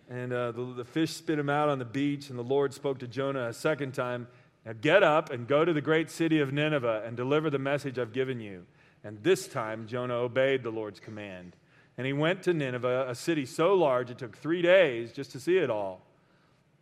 And 0.10 0.32
uh, 0.32 0.52
the, 0.52 0.74
the 0.78 0.86
fish 0.86 1.12
spit 1.12 1.40
him 1.40 1.50
out 1.50 1.70
on 1.70 1.80
the 1.80 1.86
beach, 1.86 2.30
and 2.30 2.38
the 2.38 2.44
Lord 2.44 2.74
spoke 2.74 3.00
to 3.00 3.08
Jonah 3.08 3.48
a 3.48 3.54
second 3.54 3.94
time 3.94 4.28
now 4.68 4.74
get 4.82 5.02
up 5.02 5.30
and 5.30 5.48
go 5.48 5.64
to 5.64 5.72
the 5.72 5.80
great 5.80 6.12
city 6.12 6.42
of 6.42 6.52
Nineveh 6.52 7.04
and 7.06 7.16
deliver 7.16 7.50
the 7.50 7.58
message 7.58 7.98
I've 7.98 8.12
given 8.12 8.42
you. 8.42 8.66
And 9.02 9.24
this 9.24 9.48
time 9.48 9.88
Jonah 9.88 10.16
obeyed 10.16 10.62
the 10.62 10.72
Lord's 10.72 11.00
command. 11.00 11.56
And 11.98 12.06
he 12.06 12.12
went 12.12 12.44
to 12.44 12.54
Nineveh, 12.54 13.06
a 13.08 13.16
city 13.16 13.46
so 13.46 13.74
large 13.74 14.12
it 14.12 14.18
took 14.18 14.36
three 14.36 14.62
days 14.62 15.14
just 15.14 15.32
to 15.32 15.40
see 15.40 15.58
it 15.58 15.70
all. 15.70 16.02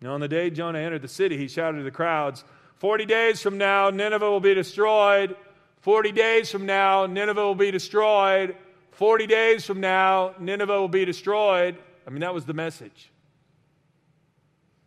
Now, 0.02 0.14
on 0.14 0.20
the 0.20 0.28
day 0.28 0.50
Jonah 0.50 0.80
entered 0.80 1.02
the 1.02 1.08
city, 1.08 1.38
he 1.38 1.48
shouted 1.48 1.78
to 1.78 1.84
the 1.84 1.92
crowds, 1.92 2.44
40 2.78 3.06
days 3.06 3.42
from 3.42 3.58
now, 3.58 3.90
Nineveh 3.90 4.30
will 4.30 4.40
be 4.40 4.54
destroyed. 4.54 5.36
40 5.82 6.12
days 6.12 6.52
from 6.52 6.66
now, 6.66 7.06
Nineveh 7.06 7.42
will 7.42 7.56
be 7.56 7.72
destroyed. 7.72 8.56
40 8.92 9.28
days 9.28 9.66
from 9.66 9.80
now, 9.80 10.34
Nineveh 10.40 10.80
will 10.80 10.88
be 10.88 11.06
destroyed. 11.06 11.78
I 12.06 12.10
mean, 12.10 12.22
that 12.22 12.34
was 12.34 12.46
the 12.46 12.54
message. 12.54 13.12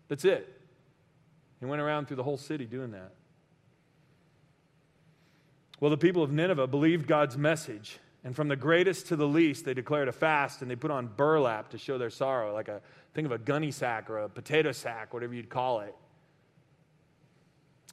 That's 0.09 0.25
it. 0.25 0.61
He 1.61 1.67
went 1.67 1.83
around 1.83 2.07
through 2.07 2.17
the 2.17 2.23
whole 2.23 2.37
city 2.37 2.65
doing 2.65 2.93
that. 2.93 3.13
Well, 5.81 5.91
the 5.91 5.99
people 5.99 6.23
of 6.23 6.33
Nineveh 6.33 6.67
believed 6.67 7.07
God's 7.07 7.37
message, 7.37 7.99
and 8.25 8.35
from 8.35 8.49
the 8.49 8.57
greatest 8.57 9.07
to 9.09 9.17
the 9.17 9.27
least, 9.27 9.65
they 9.65 9.75
declared 9.75 10.09
a 10.09 10.13
fast 10.13 10.63
and 10.63 10.71
they 10.71 10.77
put 10.77 10.91
on 10.91 11.07
burlap 11.07 11.71
to 11.71 11.79
show 11.79 11.99
their 11.99 12.11
sorrow, 12.11 12.53
like 12.53 12.69
a 12.69 12.81
think 13.15 13.27
of 13.27 13.33
a 13.33 13.39
gunny 13.39 13.71
sack 13.71 14.11
or 14.11 14.19
a 14.19 14.29
potato 14.29 14.73
sack, 14.73 15.15
whatever 15.15 15.35
you'd 15.35 15.49
call 15.49 15.81
it. 15.81 15.95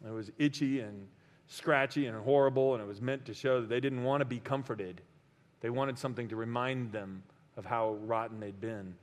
It 0.05 0.12
was 0.12 0.32
itchy 0.38 0.82
and 0.82 1.08
scratchy 1.48 2.08
and 2.08 2.17
horrible, 2.17 2.74
and 2.74 2.84
it 2.84 2.88
was 2.88 3.01
meant 3.01 3.25
to 3.25 3.34
show 3.34 3.62
that 3.62 3.70
they 3.70 3.79
didn't 3.79 4.03
want 4.03 4.22
to 4.22 4.25
be 4.25 4.39
comforted. 4.39 5.01
They 5.62 5.70
wanted 5.70 5.98
something 5.98 6.27
to 6.29 6.36
remind 6.36 6.91
them 6.91 7.24
of 7.55 7.65
how 7.65 7.94
rotten 8.03 8.39
they'd 8.39 8.60
been. 8.60 8.96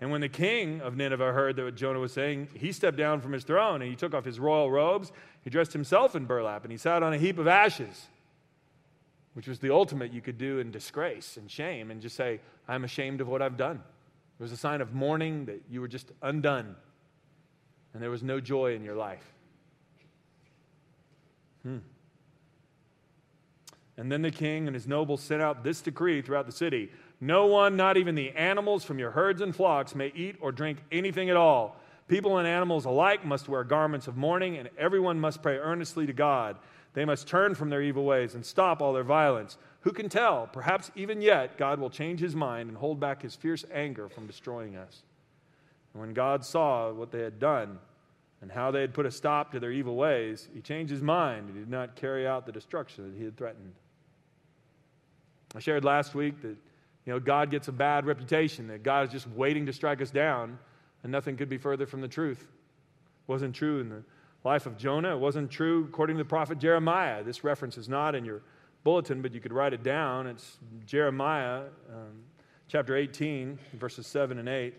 And 0.00 0.10
when 0.10 0.20
the 0.20 0.28
king 0.28 0.80
of 0.80 0.96
Nineveh 0.96 1.32
heard 1.32 1.56
that 1.56 1.64
what 1.64 1.74
Jonah 1.76 1.98
was 1.98 2.12
saying, 2.12 2.48
he 2.54 2.72
stepped 2.72 2.96
down 2.96 3.20
from 3.20 3.32
his 3.32 3.44
throne 3.44 3.80
and 3.80 3.90
he 3.90 3.96
took 3.96 4.12
off 4.12 4.24
his 4.24 4.38
royal 4.38 4.70
robes. 4.70 5.12
He 5.42 5.50
dressed 5.50 5.72
himself 5.72 6.14
in 6.14 6.26
burlap 6.26 6.64
and 6.64 6.72
he 6.72 6.78
sat 6.78 7.02
on 7.02 7.12
a 7.12 7.18
heap 7.18 7.38
of 7.38 7.46
ashes. 7.46 8.08
Which 9.34 9.46
was 9.46 9.58
the 9.58 9.72
ultimate 9.72 10.12
you 10.12 10.20
could 10.20 10.38
do 10.38 10.58
in 10.58 10.70
disgrace 10.70 11.36
and 11.36 11.50
shame, 11.50 11.90
and 11.90 12.00
just 12.00 12.16
say, 12.16 12.40
I'm 12.66 12.84
ashamed 12.84 13.20
of 13.20 13.28
what 13.28 13.42
I've 13.42 13.56
done. 13.56 13.76
It 13.76 14.42
was 14.42 14.52
a 14.52 14.56
sign 14.56 14.80
of 14.80 14.92
mourning 14.92 15.44
that 15.44 15.62
you 15.68 15.80
were 15.80 15.88
just 15.88 16.10
undone 16.22 16.74
and 17.94 18.02
there 18.02 18.10
was 18.10 18.22
no 18.22 18.40
joy 18.40 18.74
in 18.74 18.84
your 18.84 18.96
life. 18.96 19.32
Hmm. 21.62 21.78
And 23.96 24.10
then 24.10 24.22
the 24.22 24.32
king 24.32 24.66
and 24.66 24.74
his 24.74 24.88
nobles 24.88 25.22
sent 25.22 25.40
out 25.40 25.62
this 25.62 25.80
decree 25.80 26.20
throughout 26.20 26.46
the 26.46 26.52
city 26.52 26.90
No 27.20 27.46
one, 27.46 27.76
not 27.76 27.96
even 27.96 28.16
the 28.16 28.32
animals 28.32 28.84
from 28.84 28.98
your 28.98 29.12
herds 29.12 29.40
and 29.40 29.54
flocks, 29.54 29.94
may 29.94 30.12
eat 30.14 30.36
or 30.40 30.52
drink 30.52 30.78
anything 30.90 31.30
at 31.30 31.36
all. 31.36 31.76
People 32.08 32.36
and 32.36 32.46
animals 32.46 32.84
alike 32.84 33.24
must 33.24 33.48
wear 33.48 33.64
garments 33.64 34.08
of 34.08 34.16
mourning, 34.16 34.58
and 34.58 34.68
everyone 34.76 35.18
must 35.18 35.40
pray 35.40 35.56
earnestly 35.56 36.04
to 36.06 36.12
God. 36.12 36.56
They 36.94 37.04
must 37.04 37.28
turn 37.28 37.54
from 37.54 37.70
their 37.70 37.82
evil 37.82 38.04
ways 38.04 38.34
and 38.34 38.46
stop 38.46 38.80
all 38.80 38.92
their 38.92 39.04
violence. 39.04 39.58
Who 39.80 39.92
can 39.92 40.08
tell? 40.08 40.46
Perhaps 40.46 40.90
even 40.94 41.20
yet 41.20 41.58
God 41.58 41.80
will 41.80 41.90
change 41.90 42.20
his 42.20 42.34
mind 42.36 42.68
and 42.68 42.78
hold 42.78 43.00
back 43.00 43.22
his 43.22 43.34
fierce 43.34 43.64
anger 43.72 44.08
from 44.08 44.26
destroying 44.26 44.76
us. 44.76 45.02
And 45.92 46.00
when 46.00 46.14
God 46.14 46.44
saw 46.44 46.92
what 46.92 47.10
they 47.10 47.20
had 47.20 47.38
done 47.40 47.78
and 48.40 48.50
how 48.50 48.70
they 48.70 48.80
had 48.80 48.94
put 48.94 49.06
a 49.06 49.10
stop 49.10 49.52
to 49.52 49.60
their 49.60 49.72
evil 49.72 49.96
ways, 49.96 50.48
he 50.54 50.60
changed 50.60 50.92
his 50.92 51.02
mind 51.02 51.48
and 51.48 51.54
did 51.54 51.68
not 51.68 51.96
carry 51.96 52.26
out 52.26 52.46
the 52.46 52.52
destruction 52.52 53.10
that 53.10 53.18
he 53.18 53.24
had 53.24 53.36
threatened. 53.36 53.74
I 55.54 55.58
shared 55.58 55.84
last 55.84 56.14
week 56.14 56.40
that 56.42 56.56
you 57.06 57.12
know, 57.12 57.20
God 57.20 57.50
gets 57.50 57.68
a 57.68 57.72
bad 57.72 58.06
reputation, 58.06 58.68
that 58.68 58.82
God 58.82 59.06
is 59.06 59.12
just 59.12 59.28
waiting 59.28 59.66
to 59.66 59.72
strike 59.72 60.00
us 60.00 60.10
down, 60.10 60.58
and 61.02 61.12
nothing 61.12 61.36
could 61.36 61.48
be 61.48 61.58
further 61.58 61.86
from 61.86 62.00
the 62.00 62.08
truth. 62.08 62.40
It 62.40 63.28
wasn't 63.28 63.54
true 63.54 63.80
in 63.80 63.88
the 63.88 64.02
life 64.44 64.66
of 64.66 64.76
Jonah. 64.76 65.14
It 65.14 65.18
wasn't 65.18 65.50
true 65.50 65.84
according 65.84 66.16
to 66.18 66.22
the 66.22 66.28
prophet 66.28 66.58
Jeremiah. 66.58 67.24
This 67.24 67.42
reference 67.42 67.78
is 67.78 67.88
not 67.88 68.14
in 68.14 68.24
your 68.24 68.42
bulletin, 68.84 69.22
but 69.22 69.32
you 69.32 69.40
could 69.40 69.52
write 69.52 69.72
it 69.72 69.82
down. 69.82 70.26
It's 70.26 70.58
Jeremiah 70.84 71.62
um, 71.90 72.22
chapter 72.68 72.94
18, 72.94 73.58
verses 73.72 74.06
7 74.06 74.38
and 74.38 74.48
8. 74.48 74.74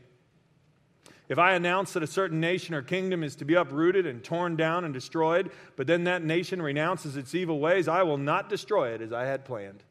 If 1.27 1.39
I 1.39 1.55
announce 1.55 1.93
that 1.93 2.03
a 2.03 2.07
certain 2.07 2.39
nation 2.39 2.75
or 2.75 2.83
kingdom 2.83 3.23
is 3.23 3.35
to 3.37 3.45
be 3.45 3.55
uprooted 3.55 4.05
and 4.05 4.23
torn 4.23 4.55
down 4.55 4.85
and 4.85 4.93
destroyed, 4.93 5.51
but 5.75 5.87
then 5.87 6.03
that 6.03 6.23
nation 6.23 6.61
renounces 6.61 7.17
its 7.17 7.33
evil 7.33 7.59
ways, 7.59 7.87
I 7.87 8.03
will 8.03 8.19
not 8.19 8.47
destroy 8.47 8.93
it 8.93 9.01
as 9.01 9.11
I 9.11 9.25
had 9.25 9.43
planned. 9.43 9.81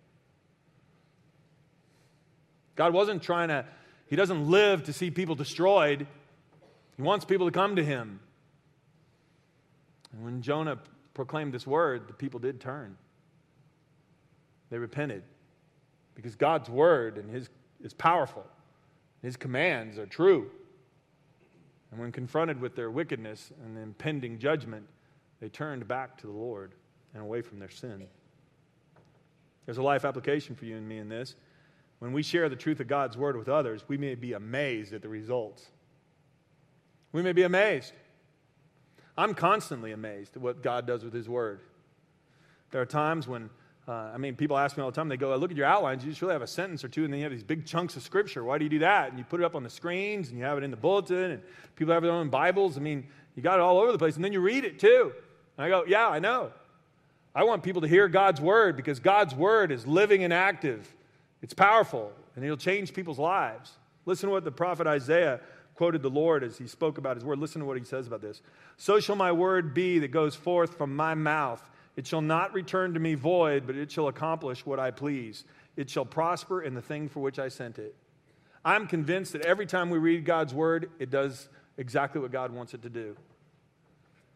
God 2.77 2.93
wasn't 2.93 3.21
trying 3.21 3.49
to, 3.49 3.65
He 4.07 4.15
doesn't 4.15 4.49
live 4.49 4.85
to 4.85 4.93
see 4.93 5.11
people 5.11 5.35
destroyed. 5.35 6.07
He 6.97 7.03
wants 7.03 7.25
people 7.25 7.47
to 7.47 7.53
come 7.53 7.75
to 7.75 7.85
Him. 7.85 8.21
And 10.15 10.25
when 10.25 10.43
Jonah 10.43 10.79
proclaimed 11.13 11.53
this 11.53 11.67
word, 11.67 12.07
the 12.07 12.15
people 12.15 12.39
did 12.39 12.61
turn. 12.61 12.97
They 14.71 14.79
repented 14.79 15.25
because 16.15 16.37
God's 16.37 16.71
word 16.71 17.19
and 17.19 17.31
His 17.31 17.49
is 17.83 17.93
powerful. 17.93 18.47
His 19.23 19.37
commands 19.37 19.99
are 19.99 20.07
true. 20.07 20.51
And 21.91 22.01
when 22.01 22.13
confronted 22.13 22.61
with 22.61 22.75
their 22.75 22.91
wickedness 22.91 23.53
and 23.65 23.77
the 23.77 23.81
impending 23.81 24.39
judgment, 24.39 24.87
they 25.41 25.49
turned 25.49 25.87
back 25.87 26.17
to 26.19 26.27
the 26.27 26.33
Lord 26.33 26.73
and 27.13 27.23
away 27.23 27.43
from 27.43 27.59
their 27.59 27.71
sin. 27.71 28.07
There's 29.67 29.79
a 29.79 29.83
life 29.83 30.05
application 30.05 30.55
for 30.55 30.65
you 30.65 30.77
and 30.77 30.89
me 30.89 30.99
in 30.99 31.09
this. 31.09 31.37
When 31.99 32.13
we 32.13 32.23
share 32.23 32.49
the 32.49 32.57
truth 32.57 32.81
of 32.81 32.89
God's 32.89 33.17
word 33.17 33.37
with 33.37 33.49
others, 33.49 33.85
we 33.89 33.97
may 33.97 34.15
be 34.15 34.33
amazed 34.33 34.93
at 34.93 35.03
the 35.03 35.09
results. 35.09 35.67
We 37.13 37.23
may 37.23 37.33
be 37.33 37.45
amazed. 37.45 37.93
I'm 39.17 39.35
constantly 39.35 39.93
amazed 39.93 40.37
at 40.37 40.43
what 40.43 40.63
God 40.63 40.87
does 40.87 41.05
with 41.05 41.13
his 41.13 41.29
word. 41.29 41.61
There 42.71 42.81
are 42.81 42.87
times 42.87 43.29
when 43.29 43.51
uh, 43.87 44.11
I 44.15 44.17
mean, 44.17 44.35
people 44.35 44.57
ask 44.57 44.79
me 44.79 44.83
all 44.83 44.91
the 44.91 44.95
time, 44.95 45.09
they 45.09 45.19
go, 45.19 45.33
I 45.33 45.37
look 45.37 45.51
at 45.51 45.57
your 45.59 45.67
outlines, 45.67 46.05
you 46.05 46.11
just 46.11 46.23
really 46.23 46.33
have 46.33 46.41
a 46.41 46.47
sentence 46.47 46.83
or 46.85 46.89
two, 46.89 47.05
and 47.05 47.13
then 47.13 47.19
you 47.19 47.25
have 47.25 47.33
these 47.33 47.43
big 47.43 47.67
chunks 47.67 47.97
of 47.97 48.03
scripture. 48.03 48.43
Why 48.43 48.57
do 48.57 48.65
you 48.65 48.71
do 48.71 48.79
that? 48.79 49.11
And 49.11 49.19
you 49.19 49.25
put 49.25 49.41
it 49.41 49.45
up 49.45 49.55
on 49.55 49.63
the 49.63 49.69
screens, 49.69 50.31
and 50.31 50.39
you 50.39 50.45
have 50.45 50.57
it 50.57 50.65
in 50.65 50.71
the 50.71 50.77
bulletin, 50.77 51.33
and 51.33 51.43
people 51.77 51.93
have 51.93 52.03
their 52.03 52.13
own 52.13 52.31
Bibles. 52.31 52.79
I 52.79 52.81
mean, 52.81 53.07
you 53.37 53.43
got 53.43 53.59
it 53.59 53.61
all 53.61 53.79
over 53.79 53.93
the 53.93 53.99
place, 53.99 54.17
and 54.17 54.25
then 54.25 54.33
you 54.33 54.41
read 54.41 54.65
it 54.65 54.79
too. 54.79 55.13
And 55.59 55.67
I 55.67 55.69
go, 55.69 55.85
Yeah, 55.87 56.09
I 56.09 56.19
know. 56.19 56.51
I 57.35 57.45
want 57.45 57.63
people 57.63 57.83
to 57.83 57.89
hear 57.89 58.09
God's 58.09 58.41
word 58.41 58.77
because 58.77 59.01
God's 59.01 59.35
word 59.35 59.71
is 59.71 59.87
living 59.87 60.25
and 60.25 60.33
active, 60.33 60.95
it's 61.43 61.53
powerful, 61.53 62.13
and 62.37 62.45
it'll 62.45 62.57
change 62.57 62.95
people's 62.95 63.19
lives. 63.19 63.73
Listen 64.07 64.29
to 64.29 64.33
what 64.33 64.45
the 64.45 64.53
prophet 64.53 64.87
Isaiah 64.87 65.41
quoted 65.75 66.03
the 66.03 66.11
Lord 66.11 66.45
as 66.45 66.59
he 66.59 66.67
spoke 66.67 66.99
about 66.99 67.17
his 67.17 67.25
word. 67.25 67.39
Listen 67.39 67.61
to 67.61 67.67
what 67.67 67.77
he 67.77 67.85
says 67.85 68.07
about 68.07 68.23
this. 68.23 68.43
So 68.77 69.01
shall 69.01 69.17
my 69.17 69.33
word 69.33 69.75
be 69.75 69.99
that 70.01 70.09
goes 70.09 70.35
forth 70.35 70.77
from 70.77 70.95
my 70.95 71.15
mouth. 71.15 71.63
It 71.97 72.07
shall 72.07 72.21
not 72.21 72.55
return 72.55 72.95
to 72.95 73.01
me 73.01 73.15
void, 73.15 73.67
but 73.67 73.77
it 73.77 73.91
shall 73.91 74.09
accomplish 74.09 74.65
what 74.67 74.81
I 74.81 74.91
please. 74.91 75.45
It 75.77 75.91
shall 75.91 76.05
prosper 76.05 76.63
in 76.63 76.75
the 76.75 76.83
thing 76.83 77.09
for 77.09 77.21
which 77.21 77.39
I 77.39 77.49
sent 77.49 77.79
it. 77.79 77.95
I'm 78.65 78.87
convinced 78.87 79.33
that 79.33 79.43
every 79.43 79.67
time 79.67 79.91
we 79.91 79.99
read 79.99 80.25
God's 80.25 80.55
word, 80.55 80.91
it 80.99 81.11
does 81.11 81.49
exactly 81.77 82.21
what 82.21 82.33
God 82.33 82.53
wants 82.53 82.75
it 82.75 82.83
to 82.83 82.89
do. 82.89 83.17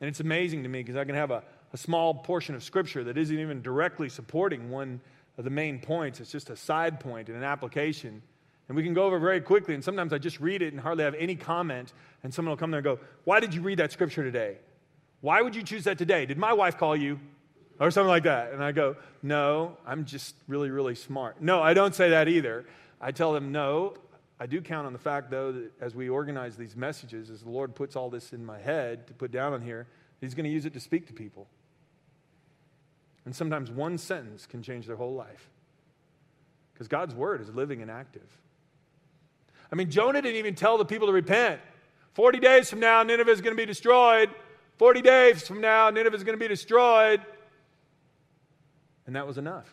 And 0.00 0.08
it's 0.08 0.20
amazing 0.20 0.62
to 0.64 0.68
me 0.68 0.80
because 0.80 0.96
I 0.96 1.04
can 1.04 1.14
have 1.14 1.30
a, 1.30 1.42
a 1.72 1.76
small 1.76 2.14
portion 2.14 2.54
of 2.54 2.62
scripture 2.62 3.04
that 3.04 3.16
isn't 3.16 3.38
even 3.38 3.62
directly 3.62 4.08
supporting 4.08 4.70
one 4.70 5.00
of 5.36 5.44
the 5.44 5.50
main 5.50 5.78
points. 5.80 6.20
It's 6.20 6.30
just 6.30 6.50
a 6.50 6.56
side 6.56 7.00
point 7.00 7.28
and 7.28 7.36
an 7.36 7.44
application. 7.44 8.22
And 8.68 8.76
we 8.76 8.82
can 8.82 8.94
go 8.94 9.04
over 9.04 9.18
very 9.18 9.40
quickly. 9.40 9.74
And 9.74 9.82
sometimes 9.82 10.12
I 10.12 10.18
just 10.18 10.40
read 10.40 10.62
it 10.62 10.72
and 10.72 10.80
hardly 10.80 11.04
have 11.04 11.14
any 11.14 11.34
comment. 11.34 11.92
And 12.22 12.32
someone 12.32 12.50
will 12.50 12.58
come 12.58 12.70
there 12.70 12.78
and 12.78 12.84
go, 12.84 12.98
Why 13.24 13.40
did 13.40 13.54
you 13.54 13.62
read 13.62 13.78
that 13.78 13.92
scripture 13.92 14.22
today? 14.22 14.58
Why 15.20 15.42
would 15.42 15.56
you 15.56 15.62
choose 15.62 15.84
that 15.84 15.98
today? 15.98 16.26
Did 16.26 16.38
my 16.38 16.52
wife 16.52 16.76
call 16.78 16.94
you? 16.94 17.18
or 17.80 17.90
something 17.90 18.08
like 18.08 18.24
that. 18.24 18.52
And 18.52 18.62
I 18.62 18.72
go, 18.72 18.96
No, 19.22 19.76
I'm 19.86 20.04
just 20.04 20.34
really, 20.46 20.70
really 20.70 20.94
smart. 20.94 21.40
No, 21.40 21.62
I 21.62 21.74
don't 21.74 21.94
say 21.94 22.10
that 22.10 22.28
either. 22.28 22.66
I 23.00 23.12
tell 23.12 23.32
them, 23.32 23.52
No, 23.52 23.94
I 24.40 24.46
do 24.46 24.60
count 24.60 24.86
on 24.86 24.92
the 24.92 24.98
fact, 24.98 25.30
though, 25.30 25.52
that 25.52 25.70
as 25.80 25.94
we 25.94 26.08
organize 26.08 26.56
these 26.56 26.76
messages, 26.76 27.30
as 27.30 27.42
the 27.42 27.50
Lord 27.50 27.74
puts 27.74 27.96
all 27.96 28.10
this 28.10 28.32
in 28.32 28.44
my 28.44 28.58
head 28.58 29.06
to 29.08 29.14
put 29.14 29.30
down 29.30 29.52
on 29.52 29.62
here, 29.62 29.86
He's 30.20 30.34
going 30.34 30.44
to 30.44 30.50
use 30.50 30.66
it 30.66 30.72
to 30.74 30.80
speak 30.80 31.06
to 31.06 31.12
people. 31.12 31.46
And 33.24 33.34
sometimes 33.34 33.70
one 33.70 33.98
sentence 33.98 34.46
can 34.46 34.62
change 34.62 34.86
their 34.86 34.96
whole 34.96 35.14
life. 35.14 35.48
Because 36.72 36.88
God's 36.88 37.14
word 37.14 37.40
is 37.40 37.50
living 37.50 37.82
and 37.82 37.90
active. 37.90 38.26
I 39.70 39.76
mean, 39.76 39.90
Jonah 39.90 40.22
didn't 40.22 40.36
even 40.36 40.54
tell 40.54 40.78
the 40.78 40.84
people 40.84 41.06
to 41.08 41.12
repent. 41.12 41.60
40 42.14 42.40
days 42.40 42.70
from 42.70 42.80
now, 42.80 43.02
Nineveh 43.02 43.30
is 43.30 43.40
going 43.40 43.54
to 43.54 43.60
be 43.60 43.66
destroyed. 43.66 44.30
40 44.78 45.02
days 45.02 45.46
from 45.46 45.60
now, 45.60 45.90
Nineveh 45.90 46.16
is 46.16 46.24
going 46.24 46.38
to 46.38 46.42
be 46.42 46.48
destroyed. 46.48 47.20
And 49.06 49.16
that 49.16 49.26
was 49.26 49.38
enough. 49.38 49.72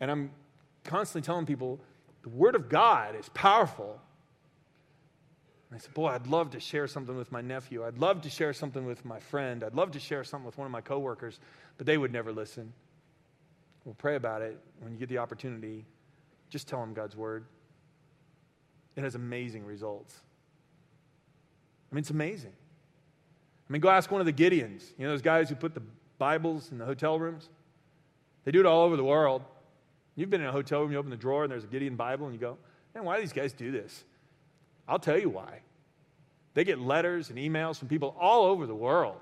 And 0.00 0.10
I'm 0.10 0.30
constantly 0.84 1.24
telling 1.24 1.46
people 1.46 1.80
the 2.22 2.28
Word 2.28 2.54
of 2.54 2.68
God 2.68 3.14
is 3.16 3.28
powerful. 3.30 4.00
And 5.70 5.78
I 5.78 5.80
said, 5.80 5.94
Boy, 5.94 6.08
I'd 6.08 6.26
love 6.26 6.50
to 6.50 6.60
share 6.60 6.86
something 6.86 7.16
with 7.16 7.32
my 7.32 7.40
nephew. 7.40 7.84
I'd 7.84 7.98
love 7.98 8.22
to 8.22 8.30
share 8.30 8.52
something 8.52 8.84
with 8.84 9.04
my 9.04 9.18
friend. 9.18 9.64
I'd 9.64 9.74
love 9.74 9.92
to 9.92 10.00
share 10.00 10.24
something 10.24 10.46
with 10.46 10.58
one 10.58 10.66
of 10.66 10.72
my 10.72 10.80
coworkers, 10.80 11.40
but 11.78 11.86
they 11.86 11.98
would 11.98 12.12
never 12.12 12.32
listen. 12.32 12.72
We'll 13.84 13.94
pray 13.94 14.16
about 14.16 14.42
it. 14.42 14.58
When 14.80 14.92
you 14.92 14.98
get 14.98 15.08
the 15.08 15.18
opportunity, 15.18 15.84
just 16.50 16.68
tell 16.68 16.80
them 16.80 16.94
God's 16.94 17.16
Word. 17.16 17.44
It 18.96 19.04
has 19.04 19.14
amazing 19.14 19.64
results. 19.64 20.20
I 21.90 21.94
mean, 21.94 22.00
it's 22.00 22.10
amazing. 22.10 22.52
I 23.68 23.72
mean, 23.72 23.80
go 23.80 23.88
ask 23.88 24.10
one 24.10 24.20
of 24.20 24.26
the 24.26 24.32
Gideons, 24.32 24.90
you 24.98 25.04
know, 25.04 25.10
those 25.10 25.22
guys 25.22 25.48
who 25.48 25.54
put 25.54 25.74
the 25.74 25.82
Bibles 26.18 26.70
in 26.72 26.78
the 26.78 26.84
hotel 26.84 27.18
rooms. 27.18 27.48
They 28.44 28.52
do 28.52 28.60
it 28.60 28.66
all 28.66 28.84
over 28.84 28.96
the 28.96 29.04
world. 29.04 29.42
You've 30.14 30.30
been 30.30 30.40
in 30.40 30.46
a 30.46 30.52
hotel 30.52 30.80
room, 30.80 30.92
you 30.92 30.98
open 30.98 31.10
the 31.10 31.16
drawer, 31.16 31.42
and 31.42 31.52
there's 31.52 31.64
a 31.64 31.68
Gideon 31.68 31.96
Bible, 31.96 32.26
and 32.26 32.34
you 32.34 32.40
go, 32.40 32.56
man, 32.94 33.04
why 33.04 33.16
do 33.16 33.20
these 33.20 33.32
guys 33.32 33.52
do 33.52 33.70
this? 33.70 34.04
I'll 34.88 34.98
tell 34.98 35.18
you 35.18 35.28
why. 35.28 35.60
They 36.54 36.64
get 36.64 36.78
letters 36.78 37.28
and 37.28 37.38
emails 37.38 37.78
from 37.78 37.88
people 37.88 38.16
all 38.18 38.44
over 38.44 38.66
the 38.66 38.74
world 38.74 39.20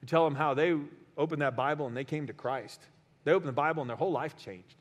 who 0.00 0.06
tell 0.06 0.24
them 0.24 0.34
how 0.34 0.54
they 0.54 0.76
opened 1.16 1.42
that 1.42 1.54
Bible 1.54 1.86
and 1.86 1.96
they 1.96 2.04
came 2.04 2.26
to 2.26 2.32
Christ. 2.32 2.80
They 3.22 3.32
opened 3.32 3.48
the 3.48 3.52
Bible 3.52 3.82
and 3.82 3.88
their 3.88 3.96
whole 3.96 4.10
life 4.10 4.36
changed. 4.36 4.74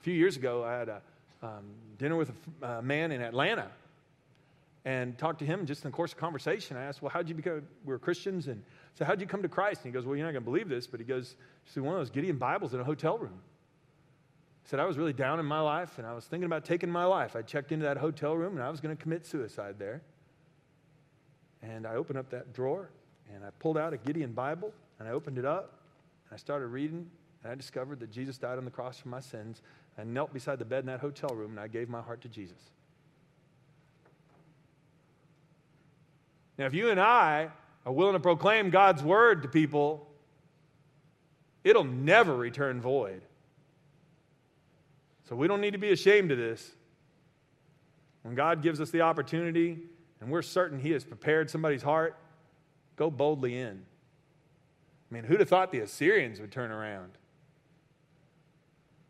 A 0.00 0.02
few 0.02 0.14
years 0.14 0.36
ago, 0.36 0.64
I 0.64 0.72
had 0.72 0.88
a 0.88 1.02
um, 1.42 1.64
dinner 1.98 2.16
with 2.16 2.32
a, 2.62 2.66
a 2.66 2.82
man 2.82 3.12
in 3.12 3.20
Atlanta 3.20 3.70
and 4.84 5.18
talked 5.18 5.40
to 5.40 5.44
him 5.44 5.66
just 5.66 5.84
in 5.84 5.90
the 5.90 5.94
course 5.94 6.12
of 6.12 6.18
conversation. 6.18 6.76
I 6.76 6.84
asked, 6.84 7.02
Well, 7.02 7.10
how'd 7.10 7.28
you 7.28 7.34
become? 7.34 7.62
We 7.84 7.92
were 7.92 7.98
Christians, 7.98 8.46
and 8.46 8.62
so, 8.94 9.04
how'd 9.04 9.20
you 9.20 9.26
come 9.26 9.42
to 9.42 9.48
Christ? 9.48 9.82
And 9.84 9.92
he 9.92 9.92
goes, 9.92 10.06
Well, 10.06 10.16
you're 10.16 10.24
not 10.24 10.32
going 10.32 10.44
to 10.44 10.50
believe 10.50 10.68
this, 10.68 10.86
but 10.86 11.00
he 11.00 11.04
goes, 11.04 11.36
See, 11.66 11.80
one 11.80 11.94
of 11.94 12.00
those 12.00 12.10
Gideon 12.10 12.38
Bibles 12.38 12.72
in 12.72 12.80
a 12.80 12.84
hotel 12.84 13.18
room. 13.18 13.40
He 14.62 14.70
said, 14.70 14.80
I 14.80 14.84
was 14.84 14.96
really 14.96 15.12
down 15.12 15.38
in 15.38 15.44
my 15.44 15.60
life, 15.60 15.98
and 15.98 16.06
I 16.06 16.14
was 16.14 16.24
thinking 16.24 16.46
about 16.46 16.64
taking 16.64 16.90
my 16.90 17.04
life. 17.04 17.36
I 17.36 17.42
checked 17.42 17.72
into 17.72 17.84
that 17.84 17.98
hotel 17.98 18.34
room, 18.34 18.54
and 18.54 18.62
I 18.62 18.70
was 18.70 18.80
going 18.80 18.96
to 18.96 19.00
commit 19.00 19.26
suicide 19.26 19.76
there. 19.78 20.02
And 21.62 21.86
I 21.86 21.94
opened 21.96 22.18
up 22.18 22.30
that 22.30 22.52
drawer, 22.52 22.90
and 23.34 23.44
I 23.44 23.50
pulled 23.58 23.76
out 23.76 23.92
a 23.92 23.96
Gideon 23.96 24.32
Bible, 24.32 24.72
and 24.98 25.08
I 25.08 25.12
opened 25.12 25.38
it 25.38 25.44
up, 25.44 25.80
and 26.28 26.34
I 26.34 26.38
started 26.38 26.68
reading, 26.68 27.10
and 27.42 27.52
I 27.52 27.54
discovered 27.54 28.00
that 28.00 28.10
Jesus 28.10 28.38
died 28.38 28.56
on 28.56 28.64
the 28.64 28.70
cross 28.70 28.98
for 28.98 29.08
my 29.08 29.20
sins. 29.20 29.62
I 29.98 30.04
knelt 30.04 30.32
beside 30.32 30.58
the 30.58 30.64
bed 30.64 30.80
in 30.80 30.86
that 30.86 31.00
hotel 31.00 31.30
room, 31.30 31.52
and 31.52 31.60
I 31.60 31.68
gave 31.68 31.88
my 31.88 32.00
heart 32.00 32.20
to 32.22 32.28
Jesus. 32.28 32.58
Now, 36.58 36.66
if 36.66 36.74
you 36.74 36.90
and 36.90 37.00
I 37.00 37.50
are 37.84 37.92
willing 37.92 38.14
to 38.14 38.20
proclaim 38.20 38.70
God's 38.70 39.02
word 39.02 39.42
to 39.42 39.48
people, 39.48 40.08
it'll 41.64 41.84
never 41.84 42.34
return 42.34 42.80
void. 42.80 43.22
So 45.28 45.36
we 45.36 45.48
don't 45.48 45.60
need 45.60 45.72
to 45.72 45.78
be 45.78 45.90
ashamed 45.90 46.30
of 46.30 46.38
this. 46.38 46.72
When 48.22 48.34
God 48.34 48.62
gives 48.62 48.80
us 48.80 48.90
the 48.90 49.02
opportunity 49.02 49.78
and 50.20 50.30
we're 50.30 50.42
certain 50.42 50.78
He 50.78 50.90
has 50.92 51.04
prepared 51.04 51.50
somebody's 51.50 51.82
heart, 51.82 52.16
go 52.96 53.10
boldly 53.10 53.58
in. 53.58 53.82
I 55.10 55.14
mean, 55.14 55.24
who'd 55.24 55.40
have 55.40 55.48
thought 55.48 55.70
the 55.70 55.80
Assyrians 55.80 56.40
would 56.40 56.50
turn 56.50 56.70
around? 56.70 57.12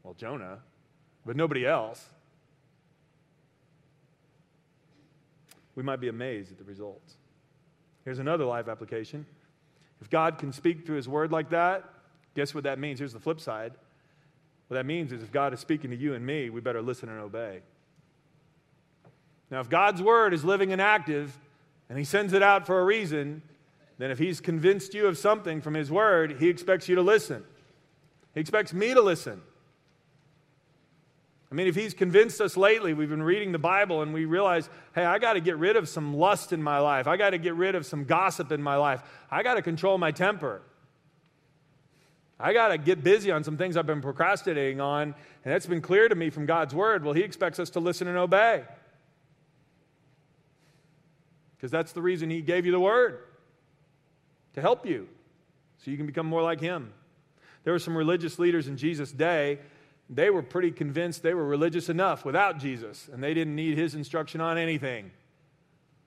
Well, 0.03 0.15
Jonah, 0.15 0.59
but 1.27 1.37
nobody 1.37 1.67
else. 1.67 2.03
We 5.75 5.83
might 5.83 6.01
be 6.01 6.09
amazed 6.09 6.53
at 6.53 6.59
the 6.59 6.65
results. 6.65 7.17
Here's 8.05 8.21
another 8.21 8.45
life 8.45 8.69
application. 8.69 9.27
If 10.01 10.09
God 10.09 10.39
can 10.39 10.53
speak 10.53 10.87
through 10.87 10.97
His 10.97 11.09
word 11.09 11.33
like 11.33 11.51
that, 11.51 11.85
guess 12.35 12.55
what 12.55 12.65
that 12.65 12.79
means? 12.79 13.01
Here's 13.01 13.13
the 13.13 13.21
flip 13.21 13.41
side. 13.41 13.73
What 14.69 14.77
that 14.77 14.87
means 14.87 15.13
is 15.13 15.23
if 15.23 15.33
God 15.33 15.53
is 15.53 15.61
speaking 15.61 15.91
to 15.91 15.97
you 15.97 16.15
and 16.15 16.25
me, 16.25 16.49
we 16.49 16.61
better 16.61 16.81
listen 16.81 17.09
and 17.09 17.19
obey. 17.21 17.61
Now, 19.51 19.61
if 19.61 19.69
God's 19.69 20.01
word 20.01 20.33
is 20.33 20.45
living 20.45 20.73
and 20.73 20.81
active, 20.81 21.37
and 21.89 21.99
He 21.99 22.05
sends 22.05 22.33
it 22.33 22.43
out 22.43 22.67
for 22.67 22.81
a 22.81 22.85
reason, 22.85 23.43
then 23.99 24.11
if 24.11 24.19
He's 24.19 24.41
convinced 24.41 24.95
you 24.95 25.07
of 25.07 25.19
something 25.19 25.61
from 25.61 25.75
His 25.75 25.91
word, 25.91 26.37
He 26.39 26.49
expects 26.49 26.89
you 26.89 26.95
to 26.95 27.03
listen. 27.03 27.45
He 28.35 28.41
expects 28.41 28.73
me 28.73 28.95
to 28.95 29.01
listen. 29.01 29.43
I 31.57 31.59
mean, 31.59 31.69
if 31.69 31.75
He's 31.75 31.95
convinced 31.95 32.43
us 32.43 32.55
lately, 32.55 32.93
we've 32.93 33.09
been 33.09 33.23
reading 33.23 33.51
the 33.51 33.59
Bible 33.59 34.03
and 34.03 34.13
we 34.13 34.27
realize, 34.27 34.69
hey, 34.95 35.07
I 35.07 35.19
got 35.19 35.33
to 35.33 35.41
get 35.41 35.57
rid 35.57 35.77
of 35.77 35.89
some 35.89 36.13
lust 36.13 36.53
in 36.53 36.63
my 36.63 36.81
life. 36.81 37.07
I 37.07 37.17
got 37.17 37.31
to 37.31 37.39
get 37.39 37.55
rid 37.55 37.75
of 37.75 37.87
some 37.87 38.05
gossip 38.05 38.53
in 38.53 38.63
my 38.63 38.77
life. 38.77 39.03
I 39.31 39.43
got 39.43 39.55
to 39.55 39.63
control 39.63 39.97
my 39.97 40.11
temper. 40.11 40.61
I 42.39 42.53
got 42.53 42.69
to 42.69 42.77
get 42.77 43.03
busy 43.03 43.31
on 43.31 43.43
some 43.43 43.57
things 43.57 43.79
I've 43.79 43.87
been 43.87 44.03
procrastinating 44.03 44.83
on, 44.83 45.03
and 45.05 45.15
that's 45.55 45.65
been 45.65 45.81
clear 45.81 46.11
to 46.11 46.15
me 46.15 46.29
from 46.29 46.45
God's 46.45 46.75
word. 46.75 47.03
Well, 47.03 47.15
He 47.15 47.23
expects 47.23 47.59
us 47.59 47.71
to 47.71 47.81
listen 47.81 48.07
and 48.07 48.19
obey. 48.19 48.63
Because 51.57 51.71
that's 51.71 51.93
the 51.93 52.03
reason 52.03 52.29
He 52.29 52.43
gave 52.43 52.67
you 52.67 52.73
the 52.73 52.81
word 52.81 53.21
to 54.53 54.61
help 54.61 54.85
you 54.85 55.09
so 55.79 55.91
you 55.91 55.97
can 55.97 56.05
become 56.05 56.27
more 56.27 56.43
like 56.43 56.61
Him. 56.61 56.93
There 57.65 57.73
were 57.73 57.79
some 57.79 57.97
religious 57.97 58.39
leaders 58.39 58.69
in 58.69 58.77
Jesus' 58.77 59.11
day. 59.11 59.59
They 60.09 60.31
were 60.31 60.43
pretty 60.43 60.71
convinced 60.71 61.23
they 61.23 61.35
were 61.35 61.47
religious 61.47 61.89
enough 61.89 62.25
without 62.25 62.59
Jesus, 62.59 63.09
and 63.13 63.23
they 63.23 63.35
didn't 63.35 63.57
need 63.57 63.77
His 63.77 63.95
instruction 63.95 64.41
on 64.41 64.57
anything. 64.59 65.11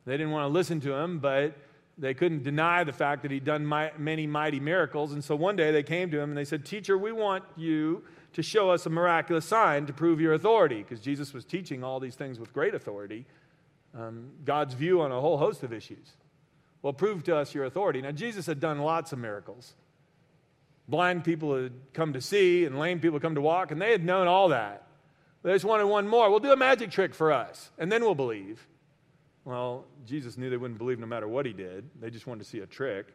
They 0.06 0.14
didn't 0.14 0.32
want 0.32 0.46
to 0.46 0.54
listen 0.54 0.80
to 0.82 0.94
Him, 0.94 1.20
but 1.20 1.56
they 2.00 2.14
couldn't 2.14 2.44
deny 2.44 2.84
the 2.84 2.94
fact 2.94 3.22
that 3.24 3.32
he'd 3.32 3.44
done 3.44 3.66
my, 3.66 3.92
many 3.98 4.26
mighty 4.26 4.60
miracles. 4.60 5.12
And 5.12 5.24
so 5.24 5.36
one 5.36 5.56
day 5.56 5.72
they 5.72 5.84
came 5.84 6.10
to 6.12 6.20
him 6.20 6.30
and 6.30 6.38
they 6.38 6.46
said, 6.46 6.66
Teacher, 6.66 6.98
we 6.98 7.12
want 7.12 7.44
you 7.58 8.04
to 8.34 8.42
show 8.42 8.70
us 8.70 8.86
a 8.86 8.90
miraculous 8.90 9.46
sign 9.46 9.86
to 9.86 9.94
prove 9.94 10.22
your 10.22 10.34
authority, 10.34 10.78
because 10.82 11.02
Jesus 11.02 11.34
was 11.34 11.46
teaching 11.46 11.84
all 11.84 12.00
these 12.00 12.16
things 12.16 12.40
with 12.40 12.54
great 12.54 12.74
authority, 12.74 13.26
um, 13.98 14.30
God's 14.46 14.76
view 14.76 15.02
on 15.02 15.12
a 15.12 15.20
whole 15.20 15.38
host 15.38 15.64
of 15.64 15.74
issues. 15.74 16.14
Well, 16.82 16.94
prove 16.94 17.24
to 17.26 17.36
us 17.36 17.54
your 17.54 17.66
authority. 17.66 18.02
Now, 18.02 18.12
Jesus 18.12 18.46
had 18.46 18.60
done 18.60 18.80
lots 18.80 19.12
of 19.12 19.20
miracles. 19.20 19.74
Blind 20.90 21.24
people 21.24 21.56
had 21.56 21.74
come 21.94 22.14
to 22.14 22.22
see, 22.22 22.66
and 22.66 22.80
lame 22.80 23.00
people 23.00 23.20
come 23.20 23.36
to 23.36 23.42
walk, 23.42 23.72
and 23.72 23.82
they 23.82 23.92
had 23.92 24.04
known 24.04 24.28
all 24.28 24.50
that. 24.50 24.88
They 25.44 25.54
just 25.54 25.66
wanted 25.66 25.86
one 25.86 26.08
more. 26.08 26.30
We'll 26.30 26.40
do 26.40 26.52
a 26.52 26.58
magic 26.58 26.90
trick 26.92 27.14
for 27.14 27.32
us, 27.32 27.72
and 27.78 27.92
then 27.92 28.02
we'll 28.02 28.16
believe. 28.16 28.68
Well, 29.46 29.86
Jesus 30.06 30.38
knew 30.38 30.50
they 30.50 30.58
wouldn't 30.58 30.80
believe 30.80 31.00
no 31.00 31.06
matter 31.06 31.28
what 31.28 31.46
he 31.46 31.54
did. 31.54 31.90
They 32.00 32.10
just 32.10 32.28
wanted 32.28 32.44
to 32.44 32.50
see 32.50 32.60
a 32.60 32.66
trick. 32.66 33.08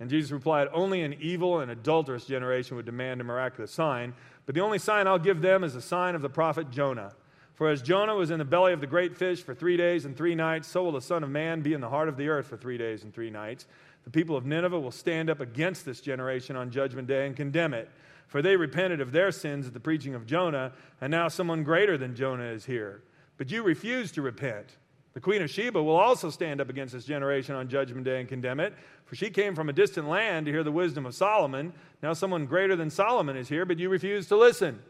And 0.00 0.08
Jesus 0.08 0.30
replied, 0.30 0.68
Only 0.72 1.02
an 1.02 1.16
evil 1.20 1.60
and 1.60 1.70
adulterous 1.70 2.26
generation 2.26 2.76
would 2.76 2.86
demand 2.86 3.20
a 3.20 3.24
miraculous 3.24 3.72
sign, 3.72 4.14
but 4.46 4.54
the 4.54 4.60
only 4.60 4.78
sign 4.78 5.06
I'll 5.06 5.18
give 5.18 5.40
them 5.40 5.64
is 5.64 5.74
the 5.74 5.82
sign 5.82 6.14
of 6.14 6.22
the 6.22 6.28
prophet 6.28 6.70
Jonah. 6.70 7.12
For 7.54 7.68
as 7.68 7.82
Jonah 7.82 8.14
was 8.14 8.30
in 8.30 8.38
the 8.38 8.44
belly 8.44 8.72
of 8.72 8.80
the 8.80 8.86
great 8.86 9.16
fish 9.16 9.42
for 9.42 9.52
three 9.52 9.76
days 9.76 10.04
and 10.04 10.16
three 10.16 10.36
nights, 10.36 10.68
so 10.68 10.84
will 10.84 10.92
the 10.92 11.00
Son 11.00 11.24
of 11.24 11.30
Man 11.30 11.60
be 11.60 11.74
in 11.74 11.80
the 11.80 11.88
heart 11.88 12.08
of 12.08 12.16
the 12.16 12.28
earth 12.28 12.46
for 12.46 12.56
three 12.56 12.78
days 12.78 13.02
and 13.02 13.12
three 13.12 13.30
nights. 13.30 13.66
The 14.08 14.12
people 14.20 14.38
of 14.38 14.46
Nineveh 14.46 14.80
will 14.80 14.90
stand 14.90 15.28
up 15.28 15.40
against 15.40 15.84
this 15.84 16.00
generation 16.00 16.56
on 16.56 16.70
Judgment 16.70 17.06
Day 17.06 17.26
and 17.26 17.36
condemn 17.36 17.74
it. 17.74 17.90
For 18.26 18.40
they 18.40 18.56
repented 18.56 19.02
of 19.02 19.12
their 19.12 19.30
sins 19.30 19.66
at 19.66 19.74
the 19.74 19.80
preaching 19.80 20.14
of 20.14 20.24
Jonah, 20.24 20.72
and 21.02 21.10
now 21.10 21.28
someone 21.28 21.62
greater 21.62 21.98
than 21.98 22.16
Jonah 22.16 22.44
is 22.44 22.64
here. 22.64 23.02
But 23.36 23.50
you 23.50 23.62
refuse 23.62 24.10
to 24.12 24.22
repent. 24.22 24.78
The 25.12 25.20
queen 25.20 25.42
of 25.42 25.50
Sheba 25.50 25.82
will 25.82 25.96
also 25.96 26.30
stand 26.30 26.58
up 26.58 26.70
against 26.70 26.94
this 26.94 27.04
generation 27.04 27.54
on 27.54 27.68
Judgment 27.68 28.06
Day 28.06 28.20
and 28.20 28.26
condemn 28.26 28.60
it, 28.60 28.72
for 29.04 29.14
she 29.14 29.28
came 29.28 29.54
from 29.54 29.68
a 29.68 29.74
distant 29.74 30.08
land 30.08 30.46
to 30.46 30.52
hear 30.52 30.64
the 30.64 30.72
wisdom 30.72 31.04
of 31.04 31.14
Solomon. 31.14 31.74
Now 32.02 32.14
someone 32.14 32.46
greater 32.46 32.76
than 32.76 32.88
Solomon 32.88 33.36
is 33.36 33.50
here, 33.50 33.66
but 33.66 33.78
you 33.78 33.90
refuse 33.90 34.26
to 34.28 34.38
listen. 34.38 34.82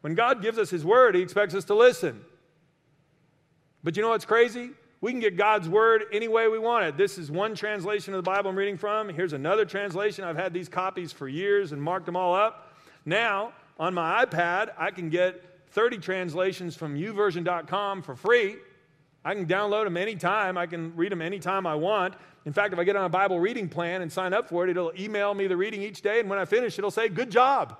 When 0.00 0.16
God 0.16 0.42
gives 0.42 0.58
us 0.58 0.70
his 0.70 0.84
word, 0.84 1.14
he 1.14 1.22
expects 1.22 1.54
us 1.54 1.66
to 1.66 1.76
listen. 1.76 2.24
But 3.84 3.94
you 3.94 4.02
know 4.02 4.08
what's 4.08 4.24
crazy? 4.24 4.70
We 5.02 5.12
can 5.12 5.20
get 5.20 5.36
God's 5.36 5.66
word 5.66 6.04
any 6.12 6.28
way 6.28 6.48
we 6.48 6.58
want 6.58 6.84
it. 6.84 6.96
This 6.98 7.16
is 7.16 7.30
one 7.30 7.54
translation 7.54 8.12
of 8.12 8.18
the 8.18 8.30
Bible 8.30 8.50
I'm 8.50 8.56
reading 8.56 8.76
from. 8.76 9.08
Here's 9.08 9.32
another 9.32 9.64
translation. 9.64 10.24
I've 10.24 10.36
had 10.36 10.52
these 10.52 10.68
copies 10.68 11.10
for 11.10 11.26
years 11.26 11.72
and 11.72 11.82
marked 11.82 12.04
them 12.04 12.16
all 12.16 12.34
up. 12.34 12.74
Now, 13.06 13.52
on 13.78 13.94
my 13.94 14.26
iPad, 14.26 14.72
I 14.76 14.90
can 14.90 15.08
get 15.08 15.42
30 15.70 15.98
translations 15.98 16.76
from 16.76 16.96
youversion.com 16.96 18.02
for 18.02 18.14
free. 18.14 18.56
I 19.24 19.34
can 19.34 19.46
download 19.46 19.84
them 19.84 19.96
anytime. 19.96 20.58
I 20.58 20.66
can 20.66 20.94
read 20.94 21.12
them 21.12 21.22
anytime 21.22 21.66
I 21.66 21.76
want. 21.76 22.14
In 22.44 22.52
fact, 22.52 22.74
if 22.74 22.78
I 22.78 22.84
get 22.84 22.94
on 22.94 23.04
a 23.04 23.10
Bible 23.10 23.40
reading 23.40 23.70
plan 23.70 24.02
and 24.02 24.12
sign 24.12 24.34
up 24.34 24.50
for 24.50 24.64
it, 24.64 24.70
it'll 24.70 24.92
email 24.98 25.32
me 25.32 25.46
the 25.46 25.56
reading 25.56 25.82
each 25.82 26.02
day, 26.02 26.20
and 26.20 26.28
when 26.28 26.38
I 26.38 26.44
finish, 26.44 26.78
it'll 26.78 26.90
say, 26.90 27.08
Good 27.08 27.30
job. 27.30 27.76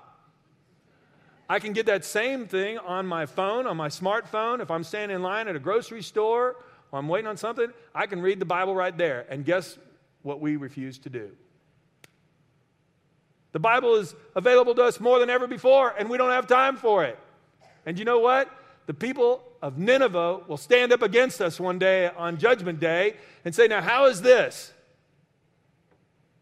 I 1.49 1.59
can 1.59 1.73
get 1.73 1.85
that 1.87 2.05
same 2.05 2.47
thing 2.47 2.77
on 2.77 3.05
my 3.05 3.25
phone, 3.25 3.67
on 3.67 3.75
my 3.75 3.89
smartphone. 3.89 4.61
If 4.61 4.71
I'm 4.71 4.83
standing 4.83 5.15
in 5.15 5.21
line 5.21 5.47
at 5.47 5.55
a 5.55 5.59
grocery 5.59 6.01
store 6.01 6.55
or 6.91 6.99
I'm 6.99 7.07
waiting 7.07 7.27
on 7.27 7.37
something, 7.37 7.67
I 7.95 8.05
can 8.05 8.21
read 8.21 8.39
the 8.39 8.45
Bible 8.45 8.75
right 8.75 8.97
there. 8.97 9.25
And 9.29 9.45
guess 9.45 9.77
what 10.21 10.39
we 10.39 10.55
refuse 10.57 10.97
to 10.99 11.09
do? 11.09 11.31
The 13.53 13.59
Bible 13.59 13.95
is 13.95 14.15
available 14.35 14.75
to 14.75 14.83
us 14.83 14.99
more 14.99 15.19
than 15.19 15.29
ever 15.29 15.47
before, 15.47 15.93
and 15.97 16.09
we 16.09 16.17
don't 16.17 16.31
have 16.31 16.47
time 16.47 16.77
for 16.77 17.03
it. 17.03 17.19
And 17.85 17.99
you 17.99 18.05
know 18.05 18.19
what? 18.19 18.49
The 18.85 18.93
people 18.93 19.43
of 19.61 19.77
Nineveh 19.77 20.41
will 20.47 20.57
stand 20.57 20.91
up 20.91 21.01
against 21.01 21.41
us 21.41 21.59
one 21.59 21.77
day 21.77 22.09
on 22.09 22.37
Judgment 22.37 22.79
Day 22.79 23.15
and 23.43 23.53
say, 23.53 23.67
Now, 23.67 23.81
how 23.81 24.05
is 24.05 24.21
this? 24.21 24.73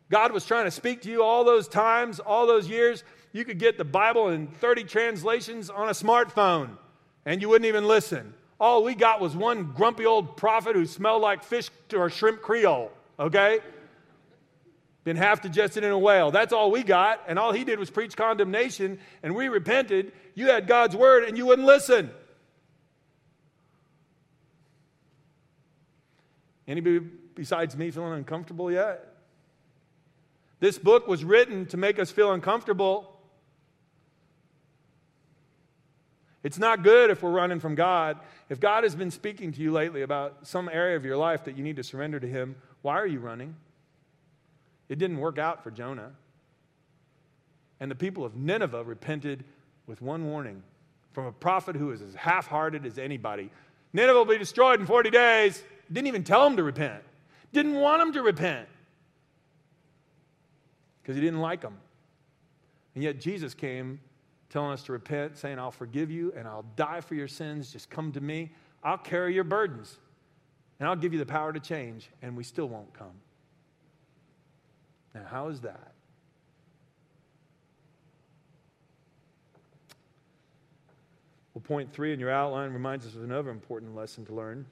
God 0.09 0.31
was 0.31 0.45
trying 0.45 0.65
to 0.65 0.71
speak 0.71 1.01
to 1.03 1.09
you 1.09 1.23
all 1.23 1.43
those 1.43 1.67
times, 1.67 2.19
all 2.19 2.47
those 2.47 2.67
years. 2.67 3.03
You 3.31 3.45
could 3.45 3.59
get 3.59 3.77
the 3.77 3.85
Bible 3.85 4.29
in 4.29 4.47
30 4.47 4.85
translations 4.85 5.69
on 5.69 5.87
a 5.87 5.91
smartphone, 5.91 6.77
and 7.25 7.41
you 7.41 7.49
wouldn't 7.49 7.67
even 7.67 7.87
listen. 7.87 8.33
All 8.59 8.83
we 8.83 8.93
got 8.93 9.21
was 9.21 9.35
one 9.35 9.71
grumpy 9.71 10.05
old 10.05 10.35
prophet 10.35 10.75
who 10.75 10.85
smelled 10.85 11.21
like 11.21 11.43
fish 11.43 11.69
or 11.93 12.09
shrimp 12.09 12.41
Creole, 12.41 12.91
okay? 13.17 13.59
Been 15.05 15.15
half 15.15 15.41
digested 15.41 15.83
in 15.83 15.91
a 15.91 15.97
whale. 15.97 16.29
That's 16.29 16.51
all 16.51 16.69
we 16.69 16.83
got, 16.83 17.21
and 17.27 17.39
all 17.39 17.53
he 17.53 17.63
did 17.63 17.79
was 17.79 17.89
preach 17.89 18.17
condemnation, 18.17 18.99
and 19.23 19.33
we 19.33 19.47
repented. 19.47 20.11
You 20.35 20.47
had 20.47 20.67
God's 20.67 20.95
word, 20.95 21.23
and 21.23 21.37
you 21.37 21.45
wouldn't 21.45 21.67
listen. 21.67 22.11
Anybody 26.67 26.99
besides 27.33 27.77
me 27.77 27.91
feeling 27.91 28.13
uncomfortable 28.13 28.71
yet? 28.71 29.05
This 30.59 30.77
book 30.77 31.07
was 31.07 31.23
written 31.23 31.65
to 31.67 31.77
make 31.77 31.97
us 31.97 32.11
feel 32.11 32.33
uncomfortable. 32.33 33.18
It's 36.43 36.57
not 36.57 36.83
good 36.83 37.09
if 37.09 37.21
we're 37.21 37.31
running 37.31 37.59
from 37.59 37.75
God. 37.75 38.17
If 38.49 38.59
God 38.59 38.83
has 38.83 38.95
been 38.95 39.11
speaking 39.11 39.51
to 39.51 39.61
you 39.61 39.71
lately 39.71 40.01
about 40.03 40.47
some 40.47 40.69
area 40.71 40.95
of 40.95 41.03
your 41.03 41.17
life 41.17 41.43
that 41.45 41.57
you 41.57 41.63
need 41.63 41.75
to 41.75 41.83
surrender 41.83 42.19
to 42.19 42.27
Him, 42.27 42.55
why 42.81 42.95
are 42.95 43.07
you 43.07 43.19
running? 43.19 43.55
It 44.87 44.99
didn't 44.99 45.17
work 45.17 45.37
out 45.37 45.63
for 45.63 45.71
Jonah. 45.71 46.11
And 47.79 47.91
the 47.91 47.95
people 47.95 48.25
of 48.25 48.35
Nineveh 48.35 48.83
repented 48.83 49.43
with 49.85 50.01
one 50.01 50.25
warning 50.25 50.63
from 51.11 51.25
a 51.25 51.31
prophet 51.31 51.75
who 51.75 51.91
is 51.91 52.01
as 52.01 52.15
half 52.15 52.47
hearted 52.47 52.85
as 52.85 52.97
anybody 52.97 53.49
Nineveh 53.93 54.13
will 54.19 54.25
be 54.25 54.37
destroyed 54.37 54.79
in 54.79 54.85
40 54.85 55.09
days. 55.09 55.63
Didn't 55.91 56.07
even 56.07 56.23
tell 56.23 56.43
them 56.43 56.57
to 56.57 56.63
repent. 56.63 57.03
Didn't 57.51 57.75
want 57.75 58.01
them 58.01 58.13
to 58.13 58.21
repent 58.21 58.67
because 61.01 61.15
he 61.15 61.21
didn't 61.21 61.39
like 61.41 61.61
them. 61.61 61.77
And 62.93 63.03
yet 63.03 63.19
Jesus 63.19 63.53
came 63.53 63.99
telling 64.49 64.71
us 64.71 64.83
to 64.83 64.91
repent, 64.91 65.37
saying, 65.37 65.59
I'll 65.59 65.71
forgive 65.71 66.09
you 66.09 66.33
and 66.35 66.47
I'll 66.47 66.65
die 66.75 67.01
for 67.01 67.15
your 67.15 67.27
sins. 67.27 67.71
Just 67.71 67.89
come 67.89 68.11
to 68.13 68.21
me. 68.21 68.51
I'll 68.83 68.97
carry 68.97 69.33
your 69.33 69.43
burdens 69.43 69.97
and 70.79 70.87
I'll 70.87 70.95
give 70.95 71.13
you 71.13 71.19
the 71.19 71.25
power 71.25 71.53
to 71.53 71.59
change. 71.59 72.09
And 72.21 72.35
we 72.35 72.43
still 72.43 72.67
won't 72.67 72.93
come. 72.93 73.13
Now, 75.13 75.23
how 75.29 75.47
is 75.49 75.61
that? 75.61 75.93
Well, 81.53 81.61
point 81.61 81.91
three 81.91 82.13
in 82.13 82.19
your 82.19 82.31
outline 82.31 82.71
reminds 82.71 83.05
us 83.05 83.15
of 83.15 83.23
another 83.23 83.49
important 83.49 83.95
lesson 83.95 84.25
to 84.27 84.33
learn. 84.33 84.65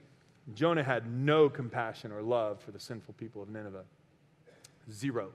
Jonah 0.54 0.84
had 0.84 1.12
no 1.12 1.50
compassion 1.50 2.12
or 2.12 2.22
love 2.22 2.62
for 2.62 2.72
the 2.72 2.80
sinful 2.80 3.16
people 3.16 3.42
of 3.42 3.50
Nineveh. 3.50 3.84
Zero. 4.92 5.32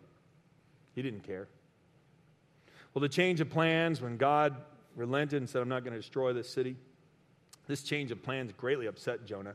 He 0.94 1.02
didn't 1.02 1.24
care. 1.24 1.48
Well, 2.94 3.00
the 3.00 3.08
change 3.08 3.40
of 3.40 3.48
plans 3.48 4.00
when 4.00 4.16
God 4.16 4.56
relented 4.96 5.40
and 5.40 5.48
said, 5.48 5.62
I'm 5.62 5.68
not 5.68 5.84
going 5.84 5.94
to 5.94 6.00
destroy 6.00 6.32
this 6.32 6.48
city, 6.48 6.76
this 7.66 7.82
change 7.82 8.10
of 8.10 8.22
plans 8.22 8.52
greatly 8.56 8.86
upset 8.86 9.24
Jonah. 9.24 9.54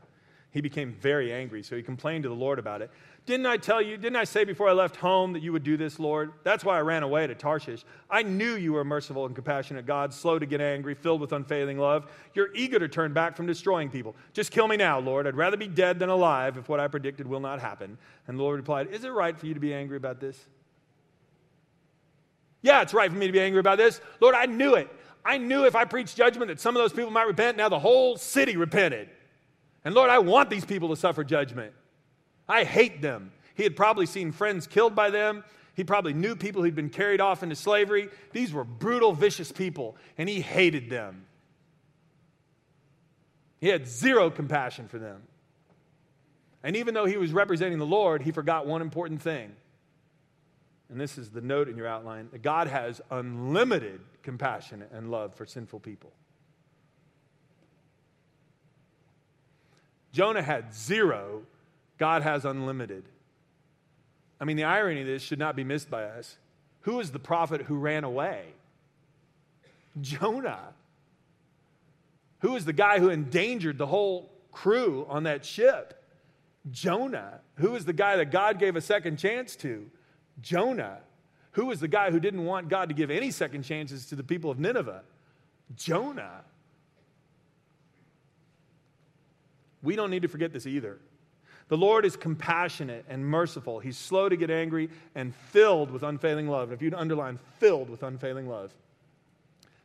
He 0.50 0.62
became 0.62 0.92
very 0.92 1.30
angry, 1.30 1.62
so 1.62 1.76
he 1.76 1.82
complained 1.82 2.22
to 2.22 2.30
the 2.30 2.34
Lord 2.34 2.58
about 2.58 2.80
it. 2.80 2.90
Didn't 3.26 3.44
I 3.44 3.58
tell 3.58 3.82
you, 3.82 3.98
didn't 3.98 4.16
I 4.16 4.24
say 4.24 4.44
before 4.44 4.70
I 4.70 4.72
left 4.72 4.96
home 4.96 5.34
that 5.34 5.42
you 5.42 5.52
would 5.52 5.62
do 5.62 5.76
this, 5.76 5.98
Lord? 5.98 6.32
That's 6.42 6.64
why 6.64 6.78
I 6.78 6.80
ran 6.80 7.02
away 7.02 7.26
to 7.26 7.34
Tarshish. 7.34 7.84
I 8.08 8.22
knew 8.22 8.54
you 8.54 8.72
were 8.72 8.84
merciful 8.84 9.26
and 9.26 9.34
compassionate 9.34 9.84
God, 9.84 10.14
slow 10.14 10.38
to 10.38 10.46
get 10.46 10.62
angry, 10.62 10.94
filled 10.94 11.20
with 11.20 11.32
unfailing 11.32 11.76
love. 11.76 12.10
You're 12.32 12.48
eager 12.54 12.78
to 12.78 12.88
turn 12.88 13.12
back 13.12 13.36
from 13.36 13.44
destroying 13.44 13.90
people. 13.90 14.16
Just 14.32 14.50
kill 14.50 14.66
me 14.66 14.78
now, 14.78 14.98
Lord. 14.98 15.26
I'd 15.26 15.36
rather 15.36 15.58
be 15.58 15.68
dead 15.68 15.98
than 15.98 16.08
alive 16.08 16.56
if 16.56 16.70
what 16.70 16.80
I 16.80 16.88
predicted 16.88 17.26
will 17.26 17.40
not 17.40 17.60
happen. 17.60 17.98
And 18.26 18.38
the 18.38 18.42
Lord 18.42 18.56
replied, 18.56 18.88
Is 18.88 19.04
it 19.04 19.10
right 19.10 19.38
for 19.38 19.44
you 19.44 19.52
to 19.52 19.60
be 19.60 19.74
angry 19.74 19.98
about 19.98 20.18
this? 20.18 20.46
Yeah, 22.62 22.82
it's 22.82 22.94
right 22.94 23.10
for 23.10 23.16
me 23.16 23.26
to 23.26 23.32
be 23.32 23.40
angry 23.40 23.60
about 23.60 23.78
this. 23.78 24.00
Lord, 24.20 24.34
I 24.34 24.46
knew 24.46 24.74
it. 24.74 24.88
I 25.24 25.38
knew 25.38 25.66
if 25.66 25.76
I 25.76 25.84
preached 25.84 26.16
judgment 26.16 26.48
that 26.48 26.60
some 26.60 26.76
of 26.76 26.82
those 26.82 26.92
people 26.92 27.10
might 27.10 27.26
repent. 27.26 27.56
Now 27.56 27.68
the 27.68 27.78
whole 27.78 28.16
city 28.16 28.56
repented. 28.56 29.10
And 29.84 29.94
Lord, 29.94 30.10
I 30.10 30.18
want 30.18 30.50
these 30.50 30.64
people 30.64 30.88
to 30.88 30.96
suffer 30.96 31.22
judgment. 31.22 31.72
I 32.48 32.64
hate 32.64 33.02
them. 33.02 33.32
He 33.54 33.62
had 33.62 33.76
probably 33.76 34.06
seen 34.06 34.32
friends 34.32 34.66
killed 34.66 34.94
by 34.94 35.10
them. 35.10 35.44
He 35.74 35.84
probably 35.84 36.12
knew 36.12 36.34
people 36.34 36.62
who'd 36.62 36.74
been 36.74 36.90
carried 36.90 37.20
off 37.20 37.42
into 37.42 37.54
slavery. 37.54 38.08
These 38.32 38.52
were 38.52 38.64
brutal, 38.64 39.12
vicious 39.12 39.52
people, 39.52 39.96
and 40.16 40.28
he 40.28 40.40
hated 40.40 40.90
them. 40.90 41.26
He 43.60 43.68
had 43.68 43.86
zero 43.86 44.30
compassion 44.30 44.88
for 44.88 44.98
them. 44.98 45.22
And 46.62 46.76
even 46.76 46.94
though 46.94 47.06
he 47.06 47.16
was 47.16 47.32
representing 47.32 47.78
the 47.78 47.86
Lord, 47.86 48.22
he 48.22 48.32
forgot 48.32 48.66
one 48.66 48.82
important 48.82 49.22
thing. 49.22 49.54
And 50.90 51.00
this 51.00 51.18
is 51.18 51.30
the 51.30 51.40
note 51.40 51.68
in 51.68 51.76
your 51.76 51.86
outline 51.86 52.28
that 52.32 52.42
God 52.42 52.66
has 52.68 53.00
unlimited 53.10 54.00
compassion 54.22 54.84
and 54.92 55.10
love 55.10 55.34
for 55.34 55.44
sinful 55.44 55.80
people. 55.80 56.12
Jonah 60.12 60.42
had 60.42 60.74
zero, 60.74 61.42
God 61.98 62.22
has 62.22 62.44
unlimited. 62.44 63.04
I 64.40 64.44
mean, 64.44 64.56
the 64.56 64.64
irony 64.64 65.02
of 65.02 65.06
this 65.06 65.22
should 65.22 65.38
not 65.38 65.56
be 65.56 65.64
missed 65.64 65.90
by 65.90 66.04
us. 66.04 66.38
Who 66.82 67.00
is 67.00 67.10
the 67.10 67.18
prophet 67.18 67.62
who 67.62 67.76
ran 67.76 68.04
away? 68.04 68.44
Jonah. 70.00 70.74
Who 72.40 72.54
is 72.56 72.64
the 72.64 72.72
guy 72.72 73.00
who 73.00 73.10
endangered 73.10 73.78
the 73.78 73.86
whole 73.86 74.30
crew 74.52 75.04
on 75.08 75.24
that 75.24 75.44
ship? 75.44 76.02
Jonah. 76.70 77.40
Who 77.56 77.74
is 77.74 77.84
the 77.84 77.92
guy 77.92 78.16
that 78.16 78.30
God 78.30 78.58
gave 78.58 78.76
a 78.76 78.80
second 78.80 79.18
chance 79.18 79.56
to? 79.56 79.90
Jonah. 80.40 80.98
Who 81.52 81.66
was 81.66 81.80
the 81.80 81.88
guy 81.88 82.10
who 82.10 82.20
didn't 82.20 82.44
want 82.44 82.68
God 82.68 82.88
to 82.88 82.94
give 82.94 83.10
any 83.10 83.30
second 83.30 83.62
chances 83.62 84.06
to 84.06 84.16
the 84.16 84.22
people 84.22 84.50
of 84.50 84.58
Nineveh? 84.58 85.02
Jonah. 85.76 86.42
We 89.82 89.96
don't 89.96 90.10
need 90.10 90.22
to 90.22 90.28
forget 90.28 90.52
this 90.52 90.66
either. 90.66 90.98
The 91.68 91.76
Lord 91.76 92.04
is 92.04 92.16
compassionate 92.16 93.04
and 93.08 93.24
merciful. 93.24 93.78
He's 93.78 93.96
slow 93.96 94.28
to 94.28 94.36
get 94.36 94.50
angry 94.50 94.88
and 95.14 95.34
filled 95.34 95.90
with 95.90 96.02
unfailing 96.02 96.48
love. 96.48 96.72
If 96.72 96.80
you'd 96.80 96.94
underline 96.94 97.38
filled 97.58 97.90
with 97.90 98.02
unfailing 98.02 98.48
love, 98.48 98.74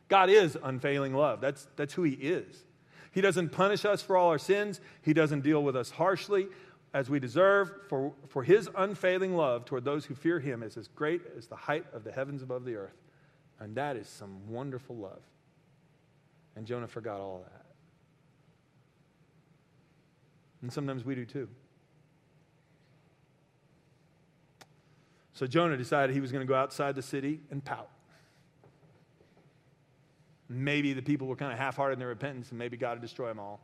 God 0.08 0.30
is 0.30 0.56
unfailing 0.62 1.14
love. 1.14 1.40
That's, 1.40 1.66
that's 1.76 1.92
who 1.92 2.02
He 2.04 2.14
is. 2.14 2.64
He 3.12 3.20
doesn't 3.20 3.50
punish 3.50 3.84
us 3.84 4.02
for 4.02 4.16
all 4.16 4.30
our 4.30 4.38
sins, 4.38 4.80
He 5.02 5.12
doesn't 5.12 5.42
deal 5.42 5.62
with 5.62 5.76
us 5.76 5.90
harshly 5.90 6.48
as 6.94 7.10
we 7.10 7.18
deserve, 7.18 7.72
for, 7.88 8.12
for 8.28 8.44
His 8.44 8.70
unfailing 8.76 9.36
love 9.36 9.64
toward 9.64 9.84
those 9.84 10.06
who 10.06 10.14
fear 10.14 10.38
Him 10.38 10.62
is 10.62 10.76
as 10.76 10.86
great 10.86 11.22
as 11.36 11.48
the 11.48 11.56
height 11.56 11.84
of 11.92 12.04
the 12.04 12.12
heavens 12.12 12.40
above 12.40 12.64
the 12.64 12.76
earth. 12.76 12.94
And 13.58 13.74
that 13.74 13.96
is 13.96 14.08
some 14.08 14.48
wonderful 14.48 14.96
love. 14.96 15.22
And 16.54 16.64
Jonah 16.64 16.86
forgot 16.86 17.18
all 17.18 17.44
that. 17.44 17.66
And 20.62 20.72
sometimes 20.72 21.04
we 21.04 21.16
do 21.16 21.26
too. 21.26 21.48
So 25.32 25.48
Jonah 25.48 25.76
decided 25.76 26.14
he 26.14 26.20
was 26.20 26.30
going 26.30 26.46
to 26.46 26.48
go 26.48 26.54
outside 26.54 26.94
the 26.94 27.02
city 27.02 27.40
and 27.50 27.62
pout. 27.62 27.90
Maybe 30.48 30.92
the 30.92 31.02
people 31.02 31.26
were 31.26 31.34
kind 31.34 31.52
of 31.52 31.58
half 31.58 31.76
hearted 31.76 31.94
in 31.94 31.98
their 31.98 32.08
repentance, 32.08 32.50
and 32.50 32.58
maybe 32.58 32.76
God 32.76 32.98
would 32.98 33.02
destroy 33.02 33.28
them 33.28 33.40
all. 33.40 33.60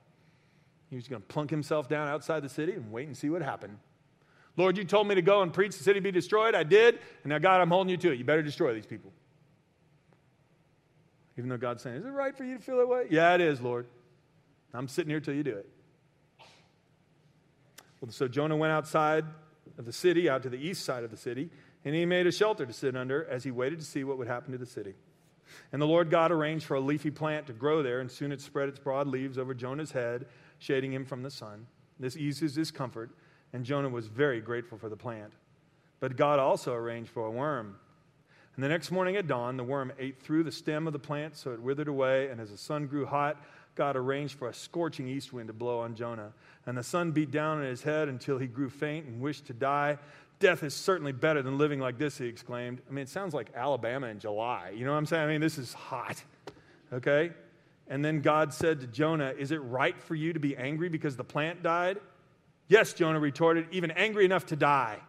He 0.91 0.97
was 0.97 1.07
going 1.09 1.23
to 1.23 1.29
plunk 1.29 1.51
himself 1.51 1.89
down 1.89 2.09
outside 2.09 2.43
the 2.43 2.49
city 2.49 2.73
and 2.73 2.91
wait 2.91 3.07
and 3.07 3.17
see 3.17 3.31
what 3.31 3.43
happened. 3.43 3.79
Lord, 4.57 4.77
you 4.77 4.85
told 4.85 5.07
me 5.07 5.15
to 5.15 5.23
go 5.23 5.43
and 5.43 5.53
preach 5.53 5.79
the 5.79 5.85
city 5.85 6.01
be 6.01 6.11
destroyed. 6.11 6.55
I 6.55 6.65
did. 6.65 6.99
And 7.23 7.31
now, 7.31 7.39
God, 7.39 7.61
I'm 7.61 7.71
holding 7.71 7.91
you 7.91 7.97
to 7.99 8.13
it. 8.13 8.19
You 8.19 8.25
better 8.25 8.43
destroy 8.43 8.75
these 8.75 8.87
people. 8.87 9.13
Even 11.39 11.49
though 11.49 11.57
God's 11.57 11.83
saying, 11.83 11.97
Is 11.97 12.05
it 12.05 12.09
right 12.09 12.37
for 12.37 12.45
you 12.45 12.59
to 12.59 12.63
feel 12.63 12.79
that 12.79 12.89
way? 12.89 13.07
Yeah, 13.09 13.35
it 13.35 13.41
is, 13.41 13.61
Lord. 13.61 13.87
I'm 14.75 14.89
sitting 14.89 15.11
here 15.11 15.21
till 15.21 15.35
you 15.35 15.43
do 15.43 15.57
it. 15.57 15.69
Well, 18.01 18.11
so 18.11 18.29
Jonah 18.29 18.57
went 18.57 18.73
outside 18.73 19.25
of 19.79 19.85
the 19.85 19.93
city, 19.93 20.29
out 20.29 20.43
to 20.43 20.49
the 20.49 20.59
east 20.59 20.85
side 20.85 21.05
of 21.05 21.11
the 21.11 21.17
city, 21.17 21.51
and 21.85 21.95
he 21.95 22.05
made 22.05 22.27
a 22.27 22.33
shelter 22.33 22.67
to 22.67 22.73
sit 22.73 22.97
under 22.97 23.27
as 23.29 23.45
he 23.45 23.51
waited 23.51 23.79
to 23.79 23.85
see 23.85 24.05
what 24.05 24.19
would 24.19 24.27
happen 24.27 24.53
to 24.53 24.59
the 24.59 24.67
city. 24.67 24.95
And 25.73 25.81
the 25.81 25.87
Lord 25.87 26.11
God 26.11 26.31
arranged 26.31 26.65
for 26.65 26.75
a 26.75 26.81
leafy 26.81 27.11
plant 27.11 27.47
to 27.49 27.53
grow 27.53 27.83
there, 27.83 28.01
and 28.01 28.11
soon 28.11 28.33
it 28.33 28.41
spread 28.41 28.69
its 28.69 28.79
broad 28.79 29.07
leaves 29.07 29.39
over 29.39 29.55
Jonah's 29.55 29.93
head, 29.93 30.27
shading 30.61 30.93
him 30.93 31.05
from 31.05 31.25
the 31.25 31.31
sun. 31.31 31.67
This 31.99 32.17
eases 32.17 32.55
his 32.55 32.71
comfort, 32.71 33.11
and 33.53 33.65
Jonah 33.65 33.89
was 33.89 34.07
very 34.07 34.41
grateful 34.41 34.79
for 34.79 34.89
the 34.89 34.97
plant. 34.97 35.33
But 35.99 36.17
God 36.17 36.39
also 36.39 36.73
arranged 36.73 37.11
for 37.11 37.27
a 37.27 37.31
worm. 37.31 37.77
And 38.55 38.63
the 38.63 38.69
next 38.69 38.91
morning 38.91 39.17
at 39.17 39.27
dawn, 39.27 39.57
the 39.57 39.65
worm 39.65 39.93
ate 39.99 40.23
through 40.23 40.45
the 40.45 40.53
stem 40.53 40.87
of 40.87 40.93
the 40.93 40.99
plant, 40.99 41.37
so 41.37 41.53
it 41.53 41.61
withered 41.61 41.89
away, 41.89 42.29
and 42.29 42.41
as 42.41 42.51
the 42.51 42.59
sun 42.59 42.87
grew 42.87 43.07
hot, 43.07 43.43
God 43.75 43.97
arranged 43.97 44.39
for 44.39 44.49
a 44.49 44.55
scorching 44.55 45.09
east 45.09 45.33
wind 45.33 45.49
to 45.49 45.53
blow 45.53 45.81
on 45.81 45.95
Jonah. 45.95 46.33
And 46.67 46.77
the 46.77 46.83
sun 46.83 47.13
beat 47.13 47.31
down 47.31 47.59
on 47.59 47.65
his 47.65 47.83
head 47.83 48.09
until 48.09 48.39
he 48.39 48.47
grew 48.47 48.69
faint 48.69 49.07
and 49.07 49.21
wished 49.21 49.47
to 49.47 49.55
die. 49.55 49.99
Death 50.41 50.63
is 50.63 50.75
certainly 50.75 51.13
better 51.13 51.43
than 51.43 51.59
living 51.59 51.81
like 51.81 51.97
this, 51.97 52.19
he 52.19 52.27
exclaimed. 52.27 52.81
I 52.89 52.93
mean, 52.93 53.03
it 53.03 53.09
sounds 53.09 53.33
like 53.33 53.49
Alabama 53.55 54.09
in 54.09 54.19
July. 54.19 54.73
You 54.75 54.85
know 54.85 54.93
what 54.93 54.99
I'm 54.99 55.07
saying? 55.07 55.25
I 55.25 55.27
mean, 55.29 55.41
this 55.41 55.59
is 55.59 55.73
hot. 55.73 56.23
Okay? 56.93 57.31
And 57.91 58.05
then 58.05 58.21
God 58.21 58.55
said 58.55 58.81
to 58.81 58.87
Jonah, 58.87 59.35
Is 59.37 59.51
it 59.51 59.59
right 59.59 60.01
for 60.01 60.15
you 60.15 60.33
to 60.33 60.41
be 60.41 60.57
angry 60.57 60.89
because 60.89 61.17
the 61.17 61.25
plant 61.25 61.63
died? 61.63 61.99
Yes, 62.69 62.93
Jonah 62.93 63.19
retorted, 63.19 63.67
even 63.73 63.91
angry 63.91 64.25
enough 64.25 64.47
to 64.47 64.57
die. 64.57 65.01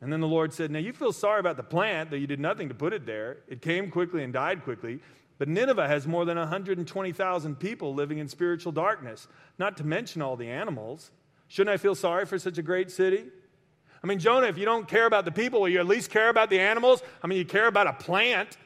And 0.00 0.12
then 0.12 0.20
the 0.20 0.26
Lord 0.26 0.52
said, 0.52 0.70
Now 0.70 0.80
you 0.80 0.92
feel 0.92 1.12
sorry 1.12 1.40
about 1.40 1.56
the 1.56 1.62
plant, 1.62 2.10
though 2.10 2.16
you 2.16 2.26
did 2.26 2.40
nothing 2.40 2.68
to 2.68 2.74
put 2.74 2.92
it 2.92 3.06
there. 3.06 3.38
It 3.48 3.62
came 3.62 3.90
quickly 3.90 4.24
and 4.24 4.32
died 4.32 4.64
quickly. 4.64 5.00
But 5.38 5.48
Nineveh 5.48 5.86
has 5.86 6.06
more 6.06 6.24
than 6.24 6.38
120,000 6.38 7.56
people 7.56 7.94
living 7.94 8.18
in 8.18 8.26
spiritual 8.26 8.72
darkness, 8.72 9.28
not 9.58 9.76
to 9.76 9.84
mention 9.84 10.22
all 10.22 10.36
the 10.36 10.48
animals. 10.48 11.10
Shouldn't 11.48 11.72
I 11.72 11.76
feel 11.76 11.94
sorry 11.94 12.26
for 12.26 12.38
such 12.38 12.58
a 12.58 12.62
great 12.62 12.90
city? 12.90 13.24
I 14.02 14.06
mean, 14.06 14.18
Jonah, 14.18 14.46
if 14.46 14.58
you 14.58 14.64
don't 14.64 14.88
care 14.88 15.06
about 15.06 15.24
the 15.24 15.32
people, 15.32 15.60
will 15.60 15.68
you 15.68 15.78
at 15.78 15.86
least 15.86 16.10
care 16.10 16.30
about 16.30 16.50
the 16.50 16.58
animals? 16.58 17.02
I 17.22 17.26
mean, 17.26 17.38
you 17.38 17.44
care 17.44 17.66
about 17.66 17.86
a 17.86 17.92
plant, 17.92 18.56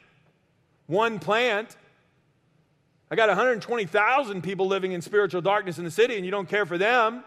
one 0.87 1.19
plant. 1.19 1.75
I 3.11 3.15
got 3.15 3.27
120,000 3.27 4.41
people 4.41 4.67
living 4.67 4.93
in 4.93 5.01
spiritual 5.01 5.41
darkness 5.41 5.77
in 5.77 5.83
the 5.83 5.91
city, 5.91 6.15
and 6.15 6.23
you 6.23 6.31
don't 6.31 6.47
care 6.47 6.65
for 6.65 6.77
them. 6.77 7.25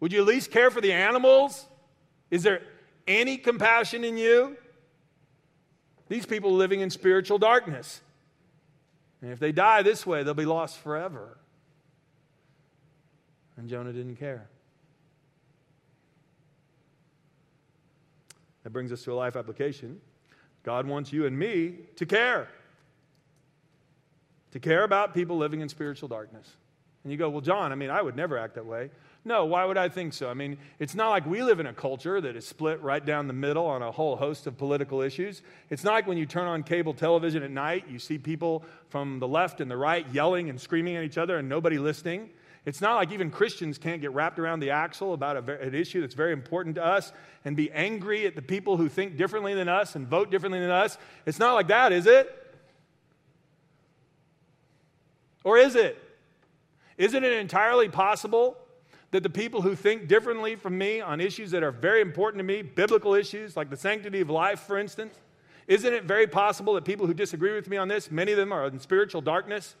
Would 0.00 0.12
you 0.12 0.20
at 0.20 0.26
least 0.26 0.50
care 0.50 0.70
for 0.70 0.82
the 0.82 0.92
animals? 0.92 1.66
Is 2.30 2.42
there 2.42 2.60
any 3.08 3.38
compassion 3.38 4.04
in 4.04 4.18
you? 4.18 4.58
These 6.08 6.26
people 6.26 6.52
living 6.52 6.80
in 6.80 6.90
spiritual 6.90 7.38
darkness. 7.38 8.02
And 9.22 9.32
if 9.32 9.38
they 9.38 9.50
die 9.50 9.80
this 9.80 10.04
way, 10.04 10.22
they'll 10.22 10.34
be 10.34 10.44
lost 10.44 10.78
forever. 10.78 11.38
And 13.56 13.66
Jonah 13.66 13.94
didn't 13.94 14.16
care. 14.16 14.46
That 18.62 18.70
brings 18.70 18.92
us 18.92 19.02
to 19.04 19.12
a 19.12 19.14
life 19.14 19.36
application. 19.36 20.02
God 20.64 20.86
wants 20.86 21.14
you 21.14 21.24
and 21.24 21.38
me 21.38 21.76
to 21.96 22.04
care. 22.04 22.48
To 24.54 24.60
care 24.60 24.84
about 24.84 25.14
people 25.14 25.36
living 25.36 25.60
in 25.60 25.68
spiritual 25.68 26.08
darkness. 26.08 26.48
And 27.02 27.10
you 27.10 27.18
go, 27.18 27.28
Well, 27.28 27.40
John, 27.40 27.72
I 27.72 27.74
mean, 27.74 27.90
I 27.90 28.00
would 28.00 28.14
never 28.14 28.38
act 28.38 28.54
that 28.54 28.64
way. 28.64 28.90
No, 29.24 29.46
why 29.46 29.64
would 29.64 29.76
I 29.76 29.88
think 29.88 30.12
so? 30.12 30.30
I 30.30 30.34
mean, 30.34 30.58
it's 30.78 30.94
not 30.94 31.10
like 31.10 31.26
we 31.26 31.42
live 31.42 31.58
in 31.58 31.66
a 31.66 31.72
culture 31.72 32.20
that 32.20 32.36
is 32.36 32.46
split 32.46 32.80
right 32.80 33.04
down 33.04 33.26
the 33.26 33.32
middle 33.32 33.66
on 33.66 33.82
a 33.82 33.90
whole 33.90 34.16
host 34.16 34.46
of 34.46 34.56
political 34.56 35.00
issues. 35.00 35.42
It's 35.70 35.82
not 35.82 35.94
like 35.94 36.06
when 36.06 36.18
you 36.18 36.26
turn 36.26 36.46
on 36.46 36.62
cable 36.62 36.94
television 36.94 37.42
at 37.42 37.50
night, 37.50 37.86
you 37.88 37.98
see 37.98 38.16
people 38.16 38.64
from 38.90 39.18
the 39.18 39.26
left 39.26 39.60
and 39.60 39.68
the 39.68 39.76
right 39.76 40.06
yelling 40.12 40.50
and 40.50 40.60
screaming 40.60 40.94
at 40.94 41.02
each 41.02 41.18
other 41.18 41.38
and 41.38 41.48
nobody 41.48 41.78
listening. 41.78 42.30
It's 42.64 42.80
not 42.80 42.94
like 42.94 43.10
even 43.12 43.30
Christians 43.30 43.76
can't 43.76 44.00
get 44.00 44.12
wrapped 44.12 44.38
around 44.38 44.60
the 44.60 44.70
axle 44.70 45.14
about 45.14 45.48
a, 45.48 45.60
an 45.60 45.74
issue 45.74 46.00
that's 46.00 46.14
very 46.14 46.32
important 46.32 46.76
to 46.76 46.84
us 46.84 47.12
and 47.44 47.56
be 47.56 47.72
angry 47.72 48.26
at 48.26 48.36
the 48.36 48.42
people 48.42 48.76
who 48.76 48.88
think 48.88 49.16
differently 49.16 49.54
than 49.54 49.68
us 49.68 49.96
and 49.96 50.06
vote 50.06 50.30
differently 50.30 50.60
than 50.60 50.70
us. 50.70 50.96
It's 51.26 51.40
not 51.40 51.54
like 51.54 51.68
that, 51.68 51.92
is 51.92 52.06
it? 52.06 52.43
Or 55.44 55.56
is 55.58 55.76
it? 55.76 55.96
Isn't 56.98 57.22
it 57.22 57.32
entirely 57.32 57.88
possible 57.88 58.56
that 59.12 59.22
the 59.22 59.30
people 59.30 59.62
who 59.62 59.76
think 59.76 60.08
differently 60.08 60.56
from 60.56 60.76
me 60.76 61.00
on 61.00 61.20
issues 61.20 61.52
that 61.52 61.62
are 61.62 61.70
very 61.70 62.00
important 62.00 62.40
to 62.40 62.44
me, 62.44 62.62
biblical 62.62 63.14
issues 63.14 63.56
like 63.56 63.70
the 63.70 63.76
sanctity 63.76 64.20
of 64.20 64.30
life, 64.30 64.60
for 64.60 64.78
instance, 64.78 65.14
Isn't 65.66 65.94
it 65.94 66.04
very 66.04 66.26
possible 66.26 66.74
that 66.74 66.84
people 66.84 67.06
who 67.06 67.14
disagree 67.14 67.54
with 67.54 67.68
me 67.68 67.76
on 67.76 67.88
this, 67.88 68.10
many 68.10 68.32
of 68.32 68.38
them 68.38 68.52
are 68.52 68.66
in 68.66 68.78
spiritual 68.78 69.20
darkness? 69.20 69.76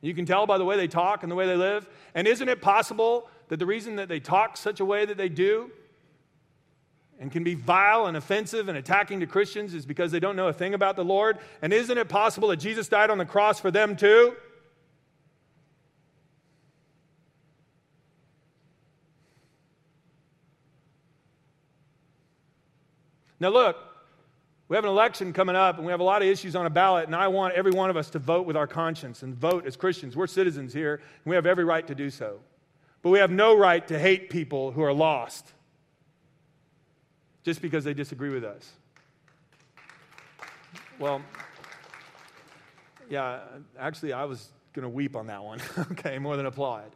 You 0.00 0.14
can 0.14 0.24
tell 0.24 0.46
by 0.46 0.58
the 0.58 0.64
way 0.64 0.76
they 0.76 0.88
talk 0.88 1.22
and 1.22 1.30
the 1.30 1.36
way 1.36 1.46
they 1.46 1.56
live. 1.56 1.88
And 2.14 2.26
isn't 2.26 2.48
it 2.48 2.60
possible 2.60 3.28
that 3.48 3.58
the 3.58 3.66
reason 3.66 3.96
that 3.96 4.08
they 4.08 4.20
talk 4.20 4.56
such 4.56 4.80
a 4.80 4.84
way 4.84 5.04
that 5.04 5.16
they 5.16 5.28
do 5.28 5.70
and 7.22 7.30
can 7.30 7.44
be 7.44 7.54
vile 7.54 8.06
and 8.06 8.16
offensive 8.16 8.68
and 8.68 8.76
attacking 8.76 9.20
to 9.20 9.26
Christians 9.26 9.74
is 9.74 9.86
because 9.86 10.10
they 10.10 10.18
don't 10.18 10.34
know 10.34 10.48
a 10.48 10.52
thing 10.52 10.74
about 10.74 10.96
the 10.96 11.04
Lord? 11.04 11.38
And 11.62 11.72
isn't 11.72 11.96
it 11.96 12.08
possible 12.08 12.48
that 12.48 12.56
Jesus 12.56 12.88
died 12.88 13.10
on 13.10 13.18
the 13.18 13.24
cross 13.24 13.60
for 13.60 13.70
them 13.70 13.94
too? 13.94 14.34
Now, 23.38 23.50
look, 23.50 23.76
we 24.66 24.74
have 24.74 24.84
an 24.84 24.90
election 24.90 25.32
coming 25.32 25.54
up 25.54 25.76
and 25.76 25.86
we 25.86 25.92
have 25.92 26.00
a 26.00 26.04
lot 26.04 26.22
of 26.22 26.28
issues 26.28 26.56
on 26.56 26.66
a 26.66 26.70
ballot, 26.70 27.06
and 27.06 27.14
I 27.14 27.28
want 27.28 27.54
every 27.54 27.70
one 27.70 27.88
of 27.88 27.96
us 27.96 28.10
to 28.10 28.18
vote 28.18 28.48
with 28.48 28.56
our 28.56 28.66
conscience 28.66 29.22
and 29.22 29.32
vote 29.32 29.64
as 29.64 29.76
Christians. 29.76 30.16
We're 30.16 30.26
citizens 30.26 30.74
here, 30.74 30.94
and 30.94 31.30
we 31.30 31.36
have 31.36 31.46
every 31.46 31.64
right 31.64 31.86
to 31.86 31.94
do 31.94 32.10
so. 32.10 32.40
But 33.00 33.10
we 33.10 33.20
have 33.20 33.30
no 33.30 33.56
right 33.56 33.86
to 33.86 33.96
hate 33.96 34.28
people 34.28 34.72
who 34.72 34.82
are 34.82 34.92
lost 34.92 35.52
just 37.42 37.60
because 37.60 37.84
they 37.84 37.94
disagree 37.94 38.30
with 38.30 38.44
us. 38.44 38.70
Well, 40.98 41.22
yeah, 43.10 43.40
actually, 43.78 44.12
I 44.12 44.24
was 44.24 44.48
going 44.72 44.84
to 44.84 44.88
weep 44.88 45.16
on 45.16 45.26
that 45.26 45.42
one, 45.42 45.60
okay, 45.92 46.18
more 46.18 46.36
than 46.36 46.46
applaud. 46.46 46.90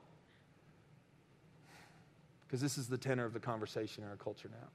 Because 2.46 2.60
this 2.60 2.78
is 2.78 2.86
the 2.86 2.98
tenor 2.98 3.24
of 3.24 3.32
the 3.32 3.40
conversation 3.40 4.04
in 4.04 4.10
our 4.10 4.16
culture 4.16 4.48
now. 4.50 4.68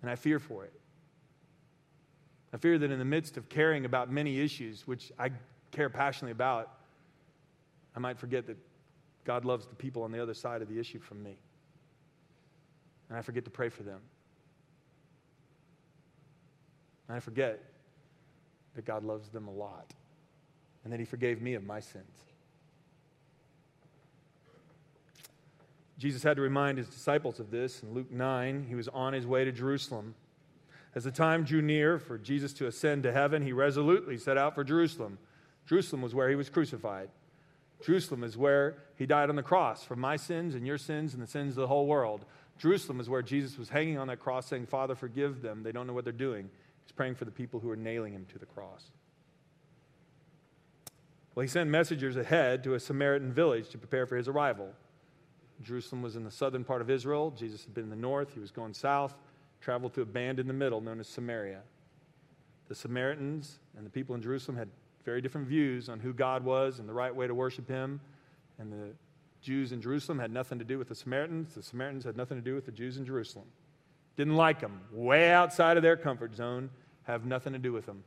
And 0.00 0.10
I 0.10 0.14
fear 0.14 0.38
for 0.38 0.64
it. 0.64 0.72
I 2.54 2.56
fear 2.56 2.78
that 2.78 2.90
in 2.90 2.98
the 2.98 3.04
midst 3.04 3.36
of 3.36 3.48
caring 3.48 3.84
about 3.84 4.10
many 4.10 4.40
issues, 4.40 4.86
which 4.86 5.12
I 5.18 5.30
care 5.72 5.90
passionately 5.90 6.32
about, 6.32 6.72
I 7.94 7.98
might 7.98 8.18
forget 8.18 8.46
that 8.46 8.56
God 9.24 9.44
loves 9.44 9.66
the 9.66 9.74
people 9.74 10.02
on 10.04 10.12
the 10.12 10.22
other 10.22 10.34
side 10.34 10.62
of 10.62 10.68
the 10.68 10.78
issue 10.78 11.00
from 11.00 11.22
me. 11.22 11.36
And 13.08 13.18
I 13.18 13.22
forget 13.22 13.44
to 13.44 13.50
pray 13.50 13.68
for 13.68 13.82
them. 13.82 14.00
And 17.08 17.16
I 17.16 17.20
forget 17.20 17.62
that 18.74 18.84
God 18.84 19.04
loves 19.04 19.28
them 19.30 19.48
a 19.48 19.52
lot 19.52 19.92
and 20.84 20.92
that 20.92 21.00
He 21.00 21.06
forgave 21.06 21.40
me 21.40 21.54
of 21.54 21.64
my 21.64 21.80
sins. 21.80 22.28
Jesus 25.98 26.22
had 26.22 26.36
to 26.36 26.42
remind 26.42 26.78
his 26.78 26.86
disciples 26.86 27.40
of 27.40 27.50
this. 27.50 27.82
In 27.82 27.92
Luke 27.92 28.10
9, 28.10 28.66
he 28.68 28.76
was 28.76 28.86
on 28.88 29.12
his 29.12 29.26
way 29.26 29.44
to 29.44 29.50
Jerusalem. 29.50 30.14
As 30.94 31.04
the 31.04 31.10
time 31.10 31.42
drew 31.42 31.60
near 31.60 31.98
for 31.98 32.16
Jesus 32.16 32.52
to 32.54 32.68
ascend 32.68 33.02
to 33.02 33.12
heaven, 33.12 33.42
he 33.42 33.52
resolutely 33.52 34.16
set 34.16 34.38
out 34.38 34.54
for 34.54 34.62
Jerusalem. 34.62 35.18
Jerusalem 35.66 36.00
was 36.00 36.14
where 36.14 36.30
he 36.30 36.36
was 36.36 36.48
crucified. 36.48 37.10
Jerusalem 37.84 38.24
is 38.24 38.36
where 38.36 38.76
he 38.96 39.06
died 39.06 39.28
on 39.28 39.36
the 39.36 39.42
cross 39.42 39.84
for 39.84 39.96
my 39.96 40.16
sins 40.16 40.54
and 40.54 40.66
your 40.66 40.78
sins 40.78 41.14
and 41.14 41.22
the 41.22 41.26
sins 41.26 41.50
of 41.50 41.62
the 41.62 41.66
whole 41.66 41.86
world. 41.86 42.24
Jerusalem 42.58 43.00
is 43.00 43.08
where 43.08 43.22
Jesus 43.22 43.56
was 43.56 43.68
hanging 43.68 43.98
on 43.98 44.08
that 44.08 44.18
cross 44.18 44.46
saying, 44.46 44.66
Father, 44.66 44.94
forgive 44.94 45.42
them. 45.42 45.62
They 45.62 45.72
don't 45.72 45.86
know 45.86 45.92
what 45.92 46.04
they're 46.04 46.12
doing. 46.12 46.50
He's 46.84 46.92
praying 46.92 47.14
for 47.14 47.24
the 47.24 47.30
people 47.30 47.60
who 47.60 47.70
are 47.70 47.76
nailing 47.76 48.12
him 48.12 48.26
to 48.32 48.38
the 48.38 48.46
cross. 48.46 48.90
Well, 51.34 51.42
he 51.42 51.48
sent 51.48 51.70
messengers 51.70 52.16
ahead 52.16 52.64
to 52.64 52.74
a 52.74 52.80
Samaritan 52.80 53.32
village 53.32 53.68
to 53.68 53.78
prepare 53.78 54.06
for 54.06 54.16
his 54.16 54.26
arrival. 54.26 54.70
Jerusalem 55.62 56.02
was 56.02 56.16
in 56.16 56.24
the 56.24 56.30
southern 56.30 56.64
part 56.64 56.80
of 56.80 56.90
Israel. 56.90 57.30
Jesus 57.30 57.64
had 57.64 57.74
been 57.74 57.84
in 57.84 57.90
the 57.90 57.96
north. 57.96 58.32
He 58.34 58.40
was 58.40 58.50
going 58.50 58.74
south, 58.74 59.14
traveled 59.60 59.94
through 59.94 60.04
a 60.04 60.06
band 60.06 60.40
in 60.40 60.48
the 60.48 60.52
middle 60.52 60.80
known 60.80 60.98
as 60.98 61.06
Samaria. 61.06 61.60
The 62.68 62.74
Samaritans 62.74 63.60
and 63.76 63.86
the 63.86 63.90
people 63.90 64.14
in 64.14 64.22
Jerusalem 64.22 64.56
had 64.56 64.68
very 65.04 65.20
different 65.20 65.46
views 65.46 65.88
on 65.88 66.00
who 66.00 66.12
God 66.12 66.44
was 66.44 66.80
and 66.80 66.88
the 66.88 66.92
right 66.92 67.14
way 67.14 67.26
to 67.26 67.34
worship 67.34 67.68
Him. 67.68 68.00
And 68.58 68.72
the 68.72 68.92
Jews 69.40 69.72
in 69.72 69.80
Jerusalem 69.80 70.18
had 70.18 70.32
nothing 70.32 70.58
to 70.58 70.64
do 70.64 70.78
with 70.78 70.88
the 70.88 70.94
Samaritans. 70.94 71.54
The 71.54 71.62
Samaritans 71.62 72.04
had 72.04 72.16
nothing 72.16 72.36
to 72.38 72.42
do 72.42 72.54
with 72.54 72.66
the 72.66 72.72
Jews 72.72 72.96
in 72.96 73.04
Jerusalem. 73.04 73.46
Didn't 74.16 74.36
like 74.36 74.60
them. 74.60 74.80
Way 74.92 75.30
outside 75.30 75.76
of 75.76 75.82
their 75.82 75.96
comfort 75.96 76.34
zone. 76.34 76.70
Have 77.04 77.24
nothing 77.24 77.52
to 77.52 77.58
do 77.58 77.72
with 77.72 77.86
them. 77.86 78.02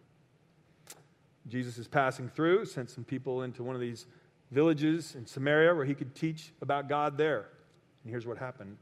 Jesus 1.47 1.77
is 1.77 1.87
passing 1.87 2.29
through, 2.29 2.65
sent 2.65 2.89
some 2.89 3.03
people 3.03 3.43
into 3.43 3.63
one 3.63 3.75
of 3.75 3.81
these 3.81 4.05
villages 4.51 5.15
in 5.15 5.25
Samaria 5.25 5.73
where 5.73 5.85
he 5.85 5.95
could 5.95 6.13
teach 6.13 6.51
about 6.61 6.87
God 6.87 7.17
there. 7.17 7.47
And 8.03 8.11
here's 8.11 8.27
what 8.27 8.37
happened. 8.37 8.77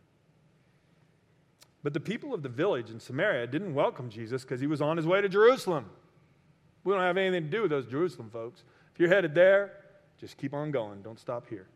But 1.84 1.94
the 1.94 2.00
people 2.00 2.34
of 2.34 2.44
the 2.44 2.50
village 2.50 2.90
in 2.90 3.00
Samaria 3.00 3.48
didn't 3.48 3.74
welcome 3.74 4.10
Jesus 4.10 4.44
because 4.44 4.60
he 4.60 4.68
was 4.68 4.82
on 4.82 4.98
his 4.98 5.08
way 5.08 5.22
to 5.22 5.30
Jerusalem. 5.30 5.86
We 6.84 6.94
don't 6.94 7.02
have 7.02 7.18
anything 7.18 7.44
to 7.44 7.50
do 7.50 7.62
with 7.62 7.72
those 7.72 7.86
Jerusalem 7.86 8.30
folks. 8.32 8.64
If 8.94 9.00
you're 9.00 9.10
headed 9.10 9.34
there, 9.34 9.72
just 10.20 10.38
keep 10.38 10.54
on 10.54 10.72
going. 10.72 11.02
Don't 11.02 11.20
stop 11.20 11.48
here. 11.48 11.68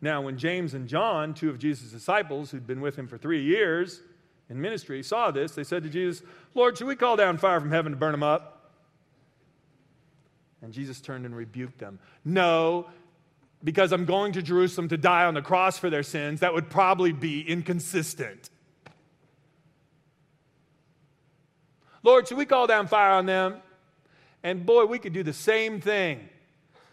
Now, 0.00 0.20
when 0.20 0.38
James 0.38 0.74
and 0.74 0.88
John, 0.88 1.34
two 1.34 1.50
of 1.50 1.58
Jesus' 1.58 1.90
disciples 1.90 2.50
who'd 2.50 2.66
been 2.66 2.80
with 2.80 2.96
him 2.96 3.08
for 3.08 3.18
three 3.18 3.42
years 3.42 4.00
in 4.48 4.60
ministry, 4.60 5.02
saw 5.02 5.30
this, 5.30 5.52
they 5.52 5.64
said 5.64 5.82
to 5.82 5.88
Jesus, 5.88 6.24
Lord, 6.54 6.78
should 6.78 6.86
we 6.86 6.96
call 6.96 7.16
down 7.16 7.36
fire 7.36 7.60
from 7.60 7.70
heaven 7.70 7.92
to 7.92 7.98
burn 7.98 8.12
them 8.12 8.22
up? 8.22 8.72
And 10.62 10.72
Jesus 10.72 11.00
turned 11.00 11.26
and 11.26 11.36
rebuked 11.36 11.78
them. 11.78 11.98
No, 12.24 12.86
because 13.62 13.92
I'm 13.92 14.04
going 14.04 14.32
to 14.32 14.42
Jerusalem 14.42 14.88
to 14.88 14.96
die 14.96 15.24
on 15.24 15.34
the 15.34 15.42
cross 15.42 15.78
for 15.78 15.90
their 15.90 16.02
sins, 16.02 16.40
that 16.40 16.54
would 16.54 16.70
probably 16.70 17.12
be 17.12 17.40
inconsistent. 17.40 18.50
Lord, 22.04 22.28
should 22.28 22.38
we 22.38 22.46
call 22.46 22.66
down 22.68 22.86
fire 22.86 23.10
on 23.10 23.26
them? 23.26 23.56
And 24.44 24.64
boy, 24.64 24.86
we 24.86 25.00
could 25.00 25.12
do 25.12 25.24
the 25.24 25.32
same 25.32 25.80
thing. 25.80 26.28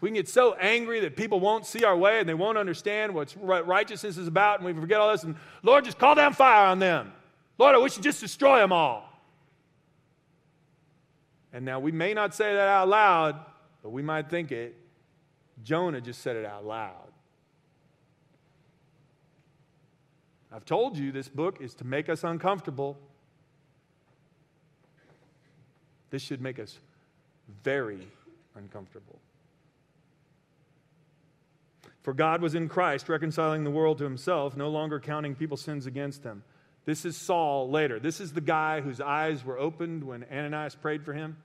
We 0.06 0.10
can 0.10 0.14
get 0.14 0.28
so 0.28 0.54
angry 0.54 1.00
that 1.00 1.16
people 1.16 1.40
won't 1.40 1.66
see 1.66 1.82
our 1.82 1.96
way 1.96 2.20
and 2.20 2.28
they 2.28 2.34
won't 2.34 2.56
understand 2.56 3.12
what 3.12 3.66
righteousness 3.66 4.16
is 4.16 4.28
about, 4.28 4.60
and 4.60 4.64
we 4.64 4.80
forget 4.80 5.00
all 5.00 5.10
this. 5.10 5.24
And 5.24 5.34
Lord, 5.64 5.84
just 5.84 5.98
call 5.98 6.14
down 6.14 6.32
fire 6.32 6.68
on 6.68 6.78
them. 6.78 7.12
Lord, 7.58 7.74
I 7.74 7.78
wish 7.78 7.96
you 7.96 8.04
just 8.04 8.20
destroy 8.20 8.60
them 8.60 8.70
all. 8.70 9.10
And 11.52 11.64
now 11.64 11.80
we 11.80 11.90
may 11.90 12.14
not 12.14 12.36
say 12.36 12.54
that 12.54 12.68
out 12.68 12.88
loud, 12.88 13.34
but 13.82 13.90
we 13.90 14.00
might 14.00 14.30
think 14.30 14.52
it. 14.52 14.76
Jonah 15.64 16.00
just 16.00 16.22
said 16.22 16.36
it 16.36 16.46
out 16.46 16.64
loud. 16.64 17.10
I've 20.52 20.64
told 20.64 20.96
you 20.96 21.10
this 21.10 21.28
book 21.28 21.60
is 21.60 21.74
to 21.74 21.84
make 21.84 22.08
us 22.08 22.22
uncomfortable. 22.22 22.96
This 26.10 26.22
should 26.22 26.40
make 26.40 26.60
us 26.60 26.78
very 27.64 28.06
uncomfortable. 28.54 29.18
For 32.06 32.14
God 32.14 32.40
was 32.40 32.54
in 32.54 32.68
Christ, 32.68 33.08
reconciling 33.08 33.64
the 33.64 33.70
world 33.72 33.98
to 33.98 34.04
himself, 34.04 34.56
no 34.56 34.68
longer 34.68 35.00
counting 35.00 35.34
people's 35.34 35.60
sins 35.60 35.86
against 35.86 36.22
them. 36.22 36.44
This 36.84 37.04
is 37.04 37.16
Saul 37.16 37.68
later. 37.68 37.98
This 37.98 38.20
is 38.20 38.32
the 38.32 38.40
guy 38.40 38.80
whose 38.80 39.00
eyes 39.00 39.44
were 39.44 39.58
opened 39.58 40.04
when 40.04 40.24
Ananias 40.30 40.76
prayed 40.76 41.04
for 41.04 41.12
him. 41.12 41.36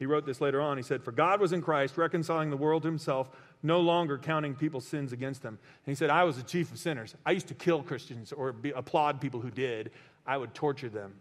He 0.00 0.04
wrote 0.04 0.26
this 0.26 0.40
later 0.40 0.60
on. 0.60 0.78
He 0.78 0.82
said, 0.82 1.04
For 1.04 1.12
God 1.12 1.40
was 1.40 1.52
in 1.52 1.62
Christ, 1.62 1.96
reconciling 1.96 2.50
the 2.50 2.56
world 2.56 2.82
to 2.82 2.88
himself, 2.88 3.30
no 3.62 3.78
longer 3.78 4.18
counting 4.18 4.56
people's 4.56 4.84
sins 4.84 5.12
against 5.12 5.42
them. 5.42 5.60
And 5.86 5.92
he 5.92 5.94
said, 5.94 6.10
I 6.10 6.24
was 6.24 6.38
the 6.38 6.42
chief 6.42 6.72
of 6.72 6.78
sinners. 6.80 7.14
I 7.24 7.30
used 7.30 7.46
to 7.46 7.54
kill 7.54 7.84
Christians 7.84 8.32
or 8.32 8.52
be, 8.52 8.72
applaud 8.72 9.20
people 9.20 9.38
who 9.38 9.52
did, 9.52 9.92
I 10.26 10.38
would 10.38 10.54
torture 10.54 10.88
them. 10.88 11.14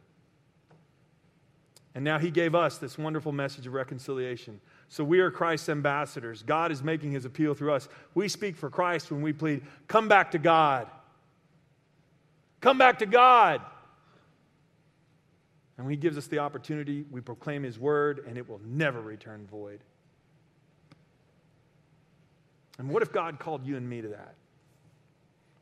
And 1.93 2.03
now 2.03 2.17
he 2.17 2.31
gave 2.31 2.55
us 2.55 2.79
this 2.79 2.97
wonderful 2.97 3.33
message 3.33 3.67
of 3.67 3.73
reconciliation. 3.73 4.61
So 4.91 5.05
we 5.05 5.21
are 5.21 5.31
Christ's 5.31 5.69
ambassadors. 5.69 6.43
God 6.43 6.69
is 6.69 6.83
making 6.83 7.13
his 7.13 7.23
appeal 7.23 7.53
through 7.53 7.71
us. 7.71 7.87
We 8.13 8.27
speak 8.27 8.57
for 8.57 8.69
Christ 8.69 9.09
when 9.09 9.21
we 9.21 9.31
plead, 9.31 9.61
Come 9.87 10.09
back 10.09 10.31
to 10.31 10.37
God. 10.37 10.85
Come 12.59 12.77
back 12.77 12.99
to 12.99 13.05
God. 13.05 13.61
And 15.77 15.85
when 15.85 15.91
He 15.91 15.97
gives 15.97 16.17
us 16.17 16.27
the 16.27 16.39
opportunity, 16.39 17.05
we 17.09 17.21
proclaim 17.21 17.63
His 17.63 17.79
word, 17.79 18.25
and 18.27 18.37
it 18.37 18.49
will 18.49 18.59
never 18.65 18.99
return 18.99 19.47
void. 19.49 19.79
And 22.77 22.89
what 22.89 23.01
if 23.01 23.13
God 23.13 23.39
called 23.39 23.65
you 23.65 23.77
and 23.77 23.89
me 23.89 24.01
to 24.01 24.09
that? 24.09 24.35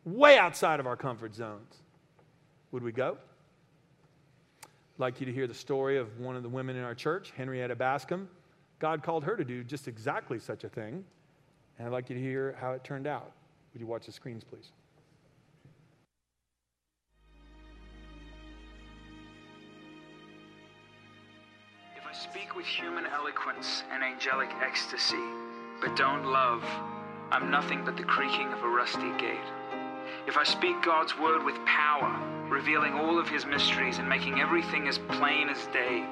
Way 0.05 0.39
outside 0.39 0.79
of 0.79 0.87
our 0.87 0.97
comfort 0.97 1.35
zones. 1.35 1.75
Would 2.71 2.81
we 2.81 2.91
go? 2.91 3.15
I'd 4.63 4.69
like 4.97 5.19
you 5.19 5.27
to 5.27 5.31
hear 5.31 5.45
the 5.45 5.53
story 5.53 5.99
of 5.99 6.19
one 6.19 6.35
of 6.35 6.41
the 6.41 6.49
women 6.49 6.75
in 6.75 6.83
our 6.83 6.95
church, 6.95 7.31
Henrietta 7.37 7.75
Bascom. 7.75 8.27
God 8.79 9.03
called 9.03 9.23
her 9.25 9.35
to 9.35 9.43
do 9.43 9.63
just 9.63 9.87
exactly 9.87 10.39
such 10.39 10.63
a 10.63 10.69
thing. 10.69 11.03
And 11.77 11.87
I'd 11.87 11.91
like 11.91 12.09
you 12.09 12.15
to 12.15 12.21
hear 12.21 12.55
how 12.59 12.71
it 12.71 12.83
turned 12.83 13.07
out. 13.07 13.31
Would 13.73 13.81
you 13.81 13.87
watch 13.87 14.05
the 14.05 14.11
screens, 14.11 14.43
please? 14.43 14.71
If 21.95 22.05
I 22.05 22.13
speak 22.13 22.55
with 22.55 22.65
human 22.65 23.05
eloquence 23.05 23.83
and 23.91 24.03
angelic 24.03 24.49
ecstasy, 24.61 25.17
but 25.81 25.95
don't 25.95 26.25
love, 26.25 26.63
I'm 27.31 27.51
nothing 27.51 27.85
but 27.85 27.95
the 27.95 28.03
creaking 28.03 28.51
of 28.51 28.63
a 28.63 28.67
rusty 28.67 29.11
gate. 29.17 29.37
If 30.27 30.37
I 30.37 30.43
speak 30.43 30.81
God's 30.81 31.17
word 31.17 31.43
with 31.43 31.55
power 31.65 32.39
revealing 32.49 32.93
all 32.93 33.19
of 33.19 33.29
his 33.29 33.45
mysteries 33.45 33.99
and 33.99 34.09
making 34.09 34.41
everything 34.41 34.87
as 34.87 34.97
plain 34.97 35.49
as 35.49 35.67
day. 35.67 36.03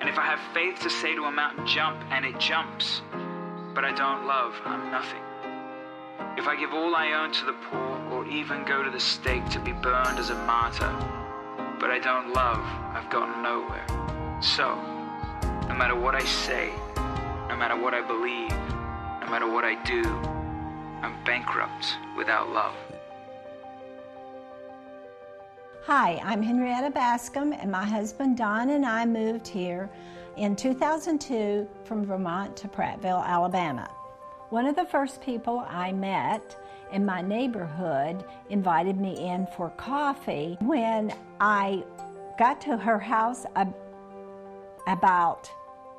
And 0.00 0.08
if 0.08 0.18
I 0.18 0.22
have 0.22 0.40
faith 0.54 0.80
to 0.80 0.90
say 0.90 1.14
to 1.14 1.24
a 1.24 1.30
mountain, 1.30 1.66
jump, 1.66 2.02
and 2.10 2.24
it 2.24 2.38
jumps, 2.40 3.02
but 3.74 3.84
I 3.84 3.92
don't 3.92 4.26
love, 4.26 4.54
I'm 4.64 4.90
nothing. 4.90 5.20
If 6.38 6.48
I 6.48 6.56
give 6.58 6.72
all 6.72 6.94
I 6.94 7.12
own 7.12 7.32
to 7.32 7.44
the 7.44 7.52
poor, 7.70 8.00
or 8.10 8.26
even 8.26 8.64
go 8.64 8.82
to 8.82 8.90
the 8.90 8.98
stake 8.98 9.46
to 9.50 9.60
be 9.60 9.72
burned 9.72 10.18
as 10.18 10.30
a 10.30 10.34
martyr, 10.46 10.90
but 11.78 11.90
I 11.90 11.98
don't 11.98 12.32
love, 12.32 12.64
I've 12.94 13.10
gotten 13.10 13.42
nowhere. 13.42 13.84
So, 14.40 14.74
no 15.68 15.74
matter 15.74 15.94
what 15.94 16.14
I 16.14 16.24
say, 16.24 16.72
no 17.48 17.56
matter 17.56 17.76
what 17.76 17.92
I 17.92 18.00
believe, 18.00 18.50
no 19.20 19.26
matter 19.28 19.50
what 19.50 19.64
I 19.64 19.74
do, 19.84 20.02
I'm 21.02 21.22
bankrupt 21.24 21.96
without 22.16 22.48
love. 22.50 22.74
Hi, 25.84 26.20
I'm 26.22 26.42
Henrietta 26.42 26.90
Bascom, 26.90 27.54
and 27.54 27.72
my 27.72 27.86
husband 27.86 28.36
Don 28.36 28.68
and 28.68 28.84
I 28.84 29.06
moved 29.06 29.48
here 29.48 29.88
in 30.36 30.54
2002 30.54 31.66
from 31.84 32.04
Vermont 32.04 32.54
to 32.58 32.68
Prattville, 32.68 33.24
Alabama. 33.24 33.90
One 34.50 34.66
of 34.66 34.76
the 34.76 34.84
first 34.84 35.22
people 35.22 35.64
I 35.66 35.92
met 35.92 36.54
in 36.92 37.06
my 37.06 37.22
neighborhood 37.22 38.26
invited 38.50 39.00
me 39.00 39.26
in 39.26 39.46
for 39.56 39.70
coffee. 39.70 40.58
When 40.60 41.14
I 41.40 41.82
got 42.38 42.60
to 42.62 42.76
her 42.76 42.98
house 42.98 43.46
about 44.86 45.50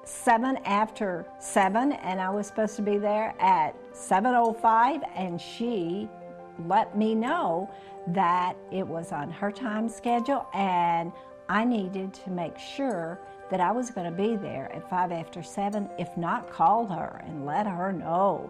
seven 0.03 0.57
after 0.57 1.25
seven, 1.39 1.93
and 1.93 2.21
I 2.21 2.29
was 2.29 2.45
supposed 2.45 2.75
to 2.75 2.83
be 2.83 2.99
there 2.99 3.33
at 3.39 3.73
7:05, 3.93 5.01
and 5.15 5.41
she 5.41 6.07
let 6.67 6.97
me 6.97 7.15
know 7.15 7.69
that 8.07 8.55
it 8.71 8.85
was 8.85 9.11
on 9.11 9.29
her 9.31 9.51
time 9.51 9.89
schedule, 9.89 10.47
and 10.53 11.11
I 11.49 11.63
needed 11.65 12.13
to 12.15 12.29
make 12.29 12.57
sure 12.57 13.19
that 13.49 13.59
I 13.59 13.71
was 13.71 13.91
going 13.91 14.09
to 14.09 14.17
be 14.17 14.37
there 14.37 14.71
at 14.73 14.89
five 14.89 15.11
after 15.11 15.43
seven, 15.43 15.89
if 15.99 16.15
not, 16.15 16.49
call 16.49 16.87
her 16.87 17.21
and 17.25 17.45
let 17.45 17.67
her 17.67 17.91
know. 17.91 18.49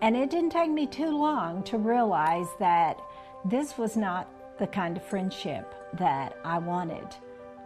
And 0.00 0.16
it 0.16 0.30
didn't 0.30 0.50
take 0.50 0.70
me 0.70 0.86
too 0.86 1.10
long 1.10 1.62
to 1.64 1.76
realize 1.76 2.48
that 2.58 2.98
this 3.44 3.76
was 3.76 3.96
not 3.96 4.28
the 4.58 4.66
kind 4.66 4.96
of 4.96 5.02
friendship 5.04 5.74
that 5.94 6.36
I 6.44 6.58
wanted 6.58 7.06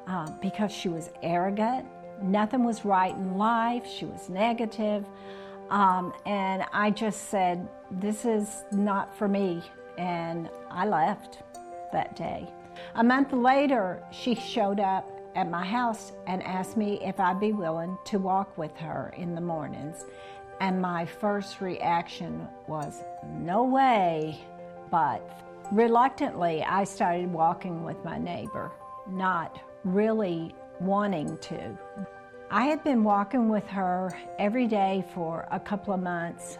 um, 0.06 0.36
because 0.42 0.72
she 0.72 0.88
was 0.88 1.10
arrogant. 1.22 1.86
Nothing 2.22 2.64
was 2.64 2.84
right 2.84 3.14
in 3.14 3.36
life. 3.36 3.86
She 3.86 4.04
was 4.04 4.28
negative. 4.28 5.04
Um, 5.74 6.14
and 6.24 6.64
I 6.72 6.92
just 6.92 7.30
said, 7.30 7.68
This 7.90 8.24
is 8.24 8.62
not 8.70 9.12
for 9.16 9.26
me. 9.26 9.60
And 9.98 10.48
I 10.70 10.86
left 10.86 11.42
that 11.92 12.14
day. 12.14 12.48
A 12.94 13.02
month 13.02 13.32
later, 13.32 14.00
she 14.12 14.36
showed 14.36 14.78
up 14.78 15.10
at 15.34 15.50
my 15.50 15.64
house 15.64 16.12
and 16.28 16.44
asked 16.44 16.76
me 16.76 17.00
if 17.02 17.18
I'd 17.18 17.40
be 17.40 17.52
willing 17.52 17.98
to 18.04 18.20
walk 18.20 18.56
with 18.56 18.76
her 18.76 19.12
in 19.16 19.34
the 19.34 19.40
mornings. 19.40 20.04
And 20.60 20.80
my 20.80 21.04
first 21.04 21.60
reaction 21.60 22.46
was, 22.68 23.02
no 23.40 23.64
way. 23.64 24.40
But 24.92 25.28
reluctantly, 25.72 26.62
I 26.62 26.84
started 26.84 27.32
walking 27.32 27.82
with 27.82 28.02
my 28.04 28.16
neighbor, 28.16 28.70
not 29.08 29.58
really 29.82 30.54
wanting 30.78 31.36
to. 31.38 31.76
I 32.50 32.66
had 32.66 32.84
been 32.84 33.02
walking 33.02 33.48
with 33.48 33.66
her 33.68 34.16
every 34.38 34.66
day 34.66 35.04
for 35.14 35.46
a 35.50 35.58
couple 35.58 35.94
of 35.94 36.00
months, 36.00 36.58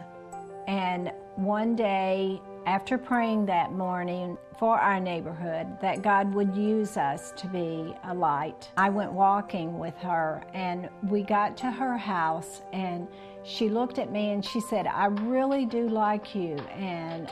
and 0.66 1.12
one 1.36 1.76
day 1.76 2.40
after 2.66 2.96
praying 2.96 3.46
that 3.46 3.72
morning 3.72 4.38
for 4.58 4.78
our 4.78 4.98
neighborhood 4.98 5.66
that 5.80 6.02
God 6.02 6.32
would 6.32 6.56
use 6.56 6.96
us 6.96 7.32
to 7.36 7.46
be 7.48 7.94
a 8.04 8.14
light, 8.14 8.70
I 8.76 8.88
went 8.88 9.12
walking 9.12 9.78
with 9.78 9.96
her 9.98 10.42
and 10.54 10.88
we 11.08 11.22
got 11.22 11.56
to 11.58 11.70
her 11.70 11.98
house 11.98 12.62
and 12.72 13.06
she 13.42 13.68
looked 13.68 13.98
at 13.98 14.10
me 14.10 14.30
and 14.30 14.44
she 14.44 14.60
said, 14.60 14.86
I 14.86 15.06
really 15.06 15.66
do 15.66 15.88
like 15.88 16.34
you. 16.34 16.56
And 16.76 17.30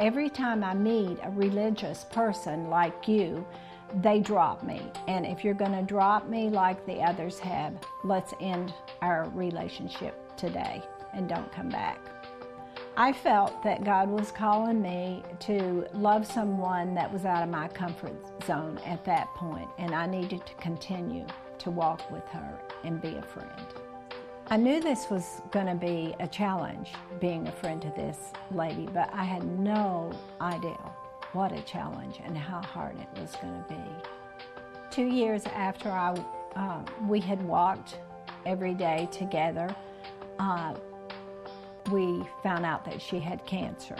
every 0.00 0.28
time 0.28 0.64
I 0.64 0.74
meet 0.74 1.18
a 1.22 1.30
religious 1.30 2.04
person 2.10 2.68
like 2.68 3.06
you, 3.06 3.46
they 4.02 4.20
drop 4.20 4.62
me. 4.62 4.82
And 5.08 5.26
if 5.26 5.44
you're 5.44 5.54
going 5.54 5.72
to 5.72 5.82
drop 5.82 6.28
me 6.28 6.48
like 6.48 6.84
the 6.86 7.00
others 7.00 7.38
have, 7.38 7.74
let's 8.04 8.34
end 8.40 8.74
our 9.02 9.28
relationship 9.30 10.36
today 10.36 10.82
and 11.12 11.28
don't 11.28 11.50
come 11.52 11.68
back. 11.68 11.98
I 12.98 13.12
felt 13.12 13.62
that 13.62 13.84
God 13.84 14.08
was 14.08 14.30
calling 14.30 14.80
me 14.80 15.22
to 15.40 15.86
love 15.92 16.26
someone 16.26 16.94
that 16.94 17.12
was 17.12 17.26
out 17.26 17.42
of 17.42 17.50
my 17.50 17.68
comfort 17.68 18.14
zone 18.44 18.78
at 18.86 19.04
that 19.04 19.34
point, 19.34 19.68
and 19.76 19.94
I 19.94 20.06
needed 20.06 20.46
to 20.46 20.54
continue 20.54 21.26
to 21.58 21.70
walk 21.70 22.10
with 22.10 22.26
her 22.28 22.58
and 22.84 23.00
be 23.00 23.16
a 23.16 23.22
friend. 23.22 23.50
I 24.48 24.56
knew 24.56 24.80
this 24.80 25.10
was 25.10 25.42
going 25.50 25.66
to 25.66 25.74
be 25.74 26.14
a 26.20 26.26
challenge, 26.28 26.92
being 27.20 27.48
a 27.48 27.52
friend 27.52 27.82
to 27.82 27.88
this 27.90 28.16
lady, 28.50 28.88
but 28.94 29.12
I 29.12 29.24
had 29.24 29.44
no 29.44 30.12
idea 30.40 30.78
what 31.32 31.52
a 31.52 31.60
challenge 31.62 32.20
and 32.24 32.36
how 32.36 32.60
hard 32.60 32.96
it 32.98 33.20
was 33.20 33.34
going 33.36 33.62
to 33.62 33.68
be. 33.68 34.08
Two 34.90 35.06
years 35.06 35.44
after 35.46 35.90
I, 35.90 36.14
uh, 36.54 36.80
we 37.06 37.20
had 37.20 37.42
walked 37.42 37.98
every 38.44 38.74
day 38.74 39.08
together, 39.12 39.74
uh, 40.38 40.74
we 41.90 42.24
found 42.42 42.64
out 42.64 42.84
that 42.84 43.00
she 43.00 43.18
had 43.18 43.44
cancer. 43.46 43.96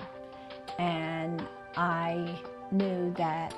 And 0.79 1.47
I 1.77 2.39
knew 2.71 3.13
that 3.17 3.55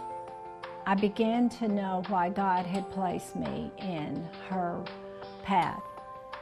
I 0.87 0.95
began 0.95 1.49
to 1.51 1.69
know 1.69 2.03
why 2.09 2.31
God 2.31 2.65
had 2.65 2.91
placed 2.91 3.37
me 3.37 3.71
in 3.79 4.27
her 4.49 4.83
path 5.43 5.83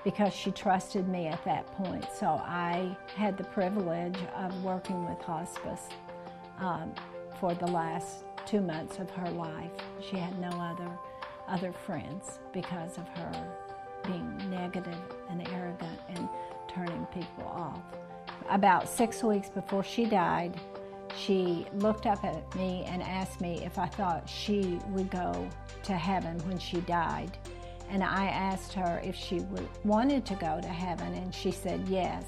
because 0.04 0.32
she 0.32 0.52
trusted 0.52 1.08
me 1.08 1.26
at 1.26 1.44
that 1.44 1.66
point. 1.72 2.06
So 2.16 2.26
I 2.26 2.96
had 3.16 3.36
the 3.36 3.44
privilege 3.44 4.16
of 4.36 4.62
working 4.62 5.04
with 5.08 5.20
hospice 5.20 5.88
um, 6.60 6.94
for 7.40 7.54
the 7.54 7.66
last 7.66 8.24
two 8.46 8.60
months 8.60 8.98
of 8.98 9.10
her 9.10 9.30
life. 9.30 9.70
She 10.00 10.16
had 10.16 10.38
no 10.38 10.48
other 10.48 10.90
other 11.48 11.72
friends 11.72 12.38
because 12.52 12.98
of 12.98 13.06
her 13.08 13.56
being 14.04 14.50
negative 14.50 14.98
and 15.30 15.46
arrogant 15.48 16.00
and 16.08 16.28
turning 16.68 17.06
people 17.06 17.44
off. 17.46 17.80
About 18.50 18.88
six 18.88 19.22
weeks 19.22 19.48
before 19.48 19.84
she 19.84 20.06
died, 20.06 20.60
she 21.16 21.66
looked 21.74 22.06
up 22.06 22.24
at 22.24 22.54
me 22.54 22.84
and 22.86 23.02
asked 23.02 23.40
me 23.40 23.64
if 23.64 23.78
I 23.78 23.86
thought 23.86 24.28
she 24.28 24.78
would 24.88 25.10
go 25.10 25.48
to 25.84 25.92
heaven 25.94 26.38
when 26.48 26.58
she 26.58 26.80
died. 26.82 27.36
And 27.88 28.02
I 28.02 28.26
asked 28.26 28.72
her 28.74 29.00
if 29.04 29.14
she 29.14 29.40
would, 29.40 29.68
wanted 29.84 30.26
to 30.26 30.34
go 30.34 30.60
to 30.60 30.68
heaven, 30.68 31.14
and 31.14 31.34
she 31.34 31.52
said 31.52 31.88
yes. 31.88 32.24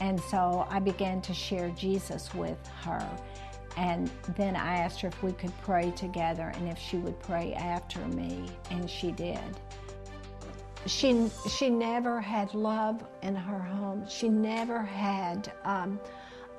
And 0.00 0.20
so 0.20 0.66
I 0.70 0.78
began 0.78 1.20
to 1.22 1.34
share 1.34 1.70
Jesus 1.70 2.32
with 2.34 2.58
her. 2.82 3.06
And 3.76 4.10
then 4.36 4.54
I 4.54 4.76
asked 4.76 5.00
her 5.00 5.08
if 5.08 5.22
we 5.22 5.32
could 5.32 5.52
pray 5.62 5.90
together 5.92 6.52
and 6.54 6.68
if 6.68 6.78
she 6.78 6.96
would 6.96 7.20
pray 7.20 7.54
after 7.54 8.00
me, 8.08 8.48
and 8.70 8.88
she 8.88 9.10
did. 9.10 9.38
She, 10.86 11.28
she 11.48 11.70
never 11.70 12.20
had 12.20 12.54
love 12.54 13.04
in 13.22 13.34
her 13.34 13.58
home. 13.58 14.04
She 14.08 14.28
never 14.28 14.82
had 14.82 15.52
um, 15.64 15.98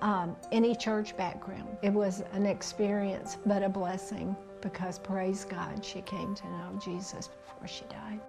um, 0.01 0.35
any 0.51 0.75
church 0.75 1.15
background. 1.15 1.77
It 1.83 1.93
was 1.93 2.23
an 2.33 2.45
experience, 2.45 3.37
but 3.45 3.63
a 3.63 3.69
blessing 3.69 4.35
because, 4.61 4.97
praise 4.99 5.45
God, 5.45 5.85
she 5.85 6.01
came 6.01 6.33
to 6.35 6.47
know 6.47 6.79
Jesus 6.83 7.29
before 7.29 7.67
she 7.67 7.85
died. 7.85 8.19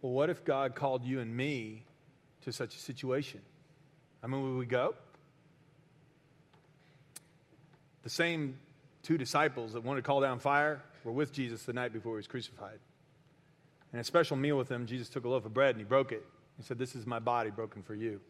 Well, 0.00 0.12
what 0.12 0.30
if 0.30 0.44
God 0.44 0.76
called 0.76 1.04
you 1.04 1.18
and 1.18 1.36
me 1.36 1.84
to 2.42 2.52
such 2.52 2.76
a 2.76 2.78
situation? 2.78 3.40
I 4.22 4.26
mean, 4.26 4.42
would 4.42 4.58
we 4.58 4.66
go? 4.66 4.94
The 8.02 8.10
same 8.10 8.58
two 9.02 9.18
disciples 9.18 9.72
that 9.72 9.84
wanted 9.84 10.02
to 10.02 10.06
call 10.06 10.20
down 10.20 10.38
fire 10.38 10.82
were 11.04 11.12
with 11.12 11.32
Jesus 11.32 11.62
the 11.62 11.72
night 11.72 11.92
before 11.92 12.12
he 12.12 12.16
was 12.16 12.26
crucified. 12.26 12.78
In 13.92 13.98
a 13.98 14.04
special 14.04 14.36
meal 14.36 14.58
with 14.58 14.68
them, 14.68 14.86
Jesus 14.86 15.08
took 15.08 15.24
a 15.24 15.28
loaf 15.28 15.46
of 15.46 15.54
bread 15.54 15.70
and 15.70 15.78
he 15.78 15.84
broke 15.84 16.12
it. 16.12 16.24
He 16.56 16.62
said, 16.62 16.78
This 16.78 16.94
is 16.94 17.06
my 17.06 17.18
body 17.18 17.50
broken 17.50 17.82
for 17.82 17.94
you. 17.94 18.20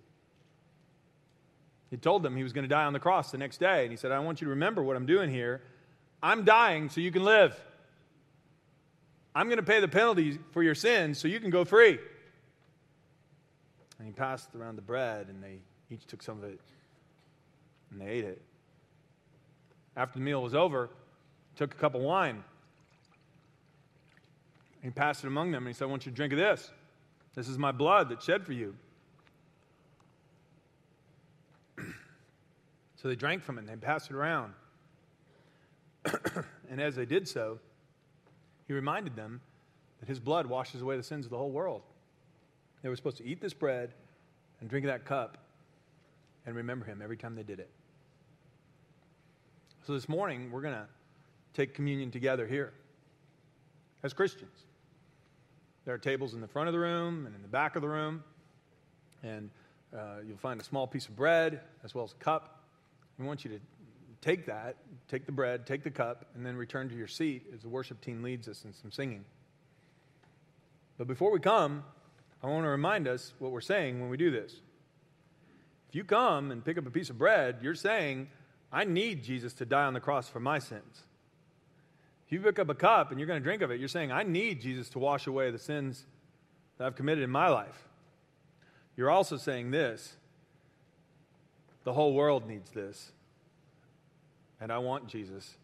He 1.91 1.97
told 1.97 2.23
them 2.23 2.37
he 2.37 2.43
was 2.43 2.53
going 2.53 2.65
to 2.65 2.69
die 2.69 2.85
on 2.85 2.93
the 2.93 3.01
cross 3.01 3.31
the 3.31 3.39
next 3.39 3.59
day. 3.59 3.83
And 3.83 3.91
he 3.91 3.97
said, 3.97 4.13
I 4.13 4.19
want 4.19 4.41
you 4.41 4.45
to 4.45 4.51
remember 4.51 4.83
what 4.83 4.95
I'm 4.97 5.07
doing 5.07 5.31
here. 5.31 5.63
I'm 6.23 6.45
dying 6.45 6.91
so 6.91 7.01
you 7.01 7.11
can 7.11 7.25
live. 7.25 7.59
I'm 9.35 9.47
going 9.47 9.59
to 9.59 9.63
pay 9.63 9.81
the 9.81 9.89
penalty 9.89 10.39
for 10.51 10.63
your 10.63 10.75
sins 10.75 11.19
so 11.19 11.29
you 11.29 11.41
can 11.41 11.51
go 11.51 11.65
free. 11.65 11.99
And 13.99 14.07
he 14.07 14.13
passed 14.13 14.55
around 14.55 14.77
the 14.77 14.83
bread, 14.83 15.29
and 15.29 15.43
they 15.43 15.61
each 15.91 16.07
took 16.07 16.23
some 16.23 16.39
of 16.39 16.45
it 16.45 16.61
and 17.91 18.01
they 18.01 18.07
ate 18.07 18.25
it. 18.25 18.43
After 19.97 20.19
the 20.19 20.25
meal 20.25 20.43
was 20.43 20.55
over, 20.55 20.91
took 21.57 21.75
a 21.75 21.77
cup 21.77 21.95
of 21.95 22.03
wine 22.03 22.45
he 24.83 24.91
passed 24.91 25.25
it 25.25 25.27
among 25.27 25.51
them 25.51 25.65
and 25.65 25.75
he 25.75 25.75
said, 25.77 25.85
I 25.85 25.89
want 25.89 26.07
you 26.07 26.13
to 26.13 26.17
drink 26.17 26.33
of 26.33 26.39
this. 26.39 26.71
This 27.35 27.49
is 27.49 27.59
my 27.59 27.73
blood 27.73 28.09
that's 28.09 28.25
shed 28.25 28.45
for 28.45 28.53
you. 28.53 28.75
So 32.97 33.07
they 33.07 33.15
drank 33.15 33.45
from 33.45 33.59
it 33.59 33.61
and 33.61 33.69
they 33.69 33.77
passed 33.77 34.11
it 34.11 34.17
around. 34.17 34.55
and 36.69 36.81
as 36.81 36.97
they 36.97 37.07
did 37.07 37.29
so, 37.29 37.61
he 38.67 38.73
reminded 38.73 39.15
them 39.15 39.41
that 40.01 40.09
his 40.09 40.19
blood 40.19 40.47
washes 40.47 40.83
away 40.83 40.97
the 40.97 41.03
sins 41.05 41.25
of 41.25 41.31
the 41.31 41.39
whole 41.39 41.53
world. 41.53 41.83
They 42.83 42.89
were 42.89 42.97
supposed 42.97 43.19
to 43.19 43.25
eat 43.25 43.41
this 43.41 43.55
bread 43.55 43.95
and 44.61 44.69
drink 44.69 44.87
that 44.87 45.05
cup 45.05 45.39
and 46.49 46.57
remember 46.57 46.87
him 46.87 47.03
every 47.03 47.19
time 47.19 47.35
they 47.35 47.43
did 47.43 47.61
it. 47.61 47.69
So 49.87 49.93
this 49.93 50.09
morning, 50.09 50.51
we're 50.51 50.63
going 50.63 50.73
to 50.73 50.87
take 51.53 51.75
communion 51.75 52.11
together 52.11 52.47
here 52.47 52.73
as 54.03 54.15
Christians. 54.15 54.65
There 55.85 55.95
are 55.95 55.99
tables 55.99 56.33
in 56.33 56.41
the 56.41 56.49
front 56.49 56.67
of 56.67 56.73
the 56.73 56.79
room 56.79 57.27
and 57.27 57.35
in 57.35 57.43
the 57.43 57.49
back 57.49 57.77
of 57.77 57.83
the 57.83 57.89
room, 57.89 58.25
and 59.23 59.51
uh, 59.95 60.21
you'll 60.27 60.39
find 60.39 60.59
a 60.59 60.65
small 60.65 60.87
piece 60.87 61.07
of 61.07 61.15
bread 61.17 61.61
as 61.85 61.95
well 61.95 62.05
as 62.05 62.13
a 62.13 62.25
cup. 62.25 62.63
We 63.19 63.27
want 63.27 63.45
you 63.45 63.51
to 63.51 63.61
take 64.23 64.47
that, 64.47 64.77
take 65.07 65.27
the 65.27 65.33
bread, 65.33 65.67
take 65.67 65.85
the 65.85 65.91
cup, 65.91 66.31
and 66.35 66.47
then 66.47 66.57
return 66.57 66.89
to 66.89 66.97
your 66.97 67.09
seat 67.09 67.45
as 67.55 67.61
the 67.61 67.69
worship 67.69 68.01
team 68.01 68.23
leads 68.23 68.49
us 68.49 68.65
in 68.65 68.73
some 68.73 68.91
singing. 68.91 69.27
But 70.97 71.09
before 71.09 71.31
we 71.31 71.41
come, 71.41 71.85
I 72.43 72.47
want 72.47 72.65
to 72.65 72.71
remind 72.71 73.07
us 73.07 73.35
what 73.39 73.53
we're 73.53 73.61
saying 73.61 74.01
when 74.01 74.09
we 74.09 74.17
do 74.17 74.31
this. 74.31 74.63
If 75.89 75.95
you 75.95 76.05
come 76.05 76.51
and 76.51 76.65
pick 76.65 76.77
up 76.77 76.87
a 76.87 76.91
piece 76.91 77.11
of 77.11 77.19
bread, 77.19 77.59
you're 77.63 77.75
saying, 77.75 78.29
I 78.71 78.85
need 78.85 79.23
Jesus 79.23 79.55
to 79.55 79.65
die 79.65 79.85
on 79.85 79.95
the 79.95 80.01
cross 80.01 80.29
for 80.29 80.41
my 80.41 80.59
sins. 80.59 81.05
If 82.27 82.33
you 82.33 82.41
pick 82.41 82.59
up 82.59 82.69
a 82.69 82.75
cup 82.75 83.11
and 83.11 83.19
you're 83.19 83.27
going 83.27 83.41
to 83.41 83.45
drink 83.45 83.63
of 83.63 83.71
it, 83.71 83.81
you're 83.81 83.89
saying, 83.89 84.13
I 84.13 84.23
need 84.23 84.61
Jesus 84.61 84.91
to 84.91 84.99
wash 84.99 85.27
away 85.27 85.51
the 85.51 85.59
sins 85.59 86.05
that 86.77 86.87
I've 86.87 86.95
committed 86.95 87.25
in 87.25 87.31
my 87.31 87.49
life. 87.49 87.89
You're 88.97 89.11
also 89.11 89.37
saying 89.37 89.71
this 89.71 90.15
the 91.85 91.93
whole 91.95 92.13
world 92.13 92.47
needs 92.47 92.71
this. 92.71 93.13
And 94.61 94.71
I 94.71 94.79
want 94.79 95.07
Jesus 95.07 95.57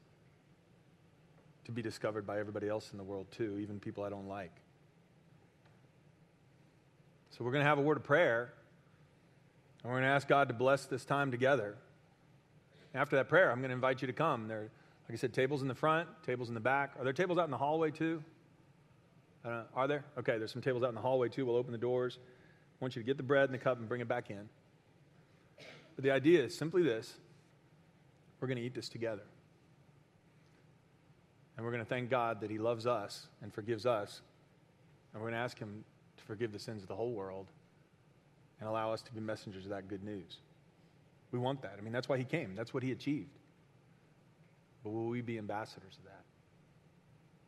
to 1.65 1.73
be 1.73 1.83
discovered 1.83 2.27
by 2.27 2.39
everybody 2.39 2.69
else 2.69 2.93
in 2.93 2.99
the 2.99 3.05
world, 3.05 3.27
too, 3.31 3.59
even 3.61 3.81
people 3.81 4.05
I 4.05 4.09
don't 4.09 4.29
like. 4.29 4.53
So 7.31 7.45
we're 7.45 7.51
going 7.51 7.63
to 7.65 7.69
have 7.69 7.79
a 7.79 7.83
word 7.83 7.97
of 7.97 8.05
prayer, 8.05 8.55
and 9.85 9.93
we're 9.93 9.99
going 9.99 10.09
to 10.09 10.15
ask 10.15 10.27
God 10.27 10.49
to 10.49 10.55
bless 10.55 10.87
this 10.87 11.05
time 11.05 11.31
together. 11.31 11.77
After 12.95 13.17
that 13.17 13.29
prayer, 13.29 13.53
I'm 13.53 13.59
going 13.59 13.69
to 13.69 13.75
invite 13.75 14.01
you 14.01 14.07
to 14.07 14.15
come. 14.15 14.49
There, 14.49 14.63
like 14.63 15.13
I 15.13 15.17
said, 15.17 15.35
tables 15.35 15.61
in 15.61 15.69
the 15.69 15.75
front, 15.75 16.09
tables 16.25 16.49
in 16.49 16.55
the 16.55 16.61
back. 16.61 16.95
Are 16.99 17.05
there 17.05 17.13
tables 17.13 17.39
out 17.39 17.45
in 17.45 17.51
the 17.51 17.59
hallway, 17.59 17.91
too? 17.91 18.25
Uh, 19.45 19.65
are 19.75 19.87
there? 19.87 20.07
Okay, 20.19 20.39
there's 20.39 20.53
some 20.53 20.63
tables 20.63 20.83
out 20.83 20.89
in 20.89 20.95
the 20.95 21.03
hallway, 21.03 21.29
too. 21.29 21.45
We'll 21.45 21.57
open 21.57 21.71
the 21.71 21.79
doors. 21.79 22.19
I 22.19 22.77
want 22.85 22.97
you 22.97 23.03
to 23.03 23.07
get 23.07 23.19
the 23.19 23.23
bread 23.23 23.45
and 23.45 23.53
the 23.53 23.63
cup 23.63 23.79
and 23.79 23.87
bring 23.87 24.01
it 24.01 24.09
back 24.09 24.31
in. 24.31 24.49
But 25.97 26.03
the 26.03 26.13
idea 26.13 26.43
is 26.43 26.57
simply 26.57 26.83
this 26.83 27.15
we're 28.41 28.49
going 28.49 28.59
to 28.59 28.65
eat 28.65 28.75
this 28.75 28.89
together. 28.89 29.23
And 31.57 31.65
we're 31.65 31.73
going 31.73 31.85
to 31.85 31.89
thank 31.89 32.11
God 32.11 32.41
that 32.41 32.51
He 32.51 32.59
loves 32.59 32.87
us 32.87 33.27
and 33.43 33.53
forgives 33.53 33.85
us. 33.85 34.23
And 35.13 35.23
we're 35.23 35.29
going 35.29 35.39
to 35.39 35.45
ask 35.45 35.59
Him 35.59 35.85
to 36.17 36.25
forgive 36.25 36.53
the 36.53 36.59
sins 36.59 36.83
of 36.83 36.89
the 36.89 36.97
whole 36.97 37.13
world 37.13 37.49
and 38.61 38.69
allow 38.69 38.93
us 38.93 39.03
to 39.03 39.13
be 39.13 39.21
messengers 39.21 39.65
of 39.65 39.71
that 39.71 39.89
good 39.89 40.03
news. 40.05 40.39
We 41.33 41.39
want 41.39 41.63
that. 41.63 41.77
I 41.79 41.83
mean, 41.83 41.93
that's 41.93 42.09
why 42.09 42.19
He 42.19 42.25
came, 42.25 42.55
that's 42.55 42.73
what 42.73 42.83
He 42.83 42.93
achieved. 42.93 43.39
But 44.83 44.91
will 44.91 45.09
we 45.09 45.23
be 45.23 45.39
ambassadors 45.39 45.97
of 45.99 46.05
that? 46.05 46.23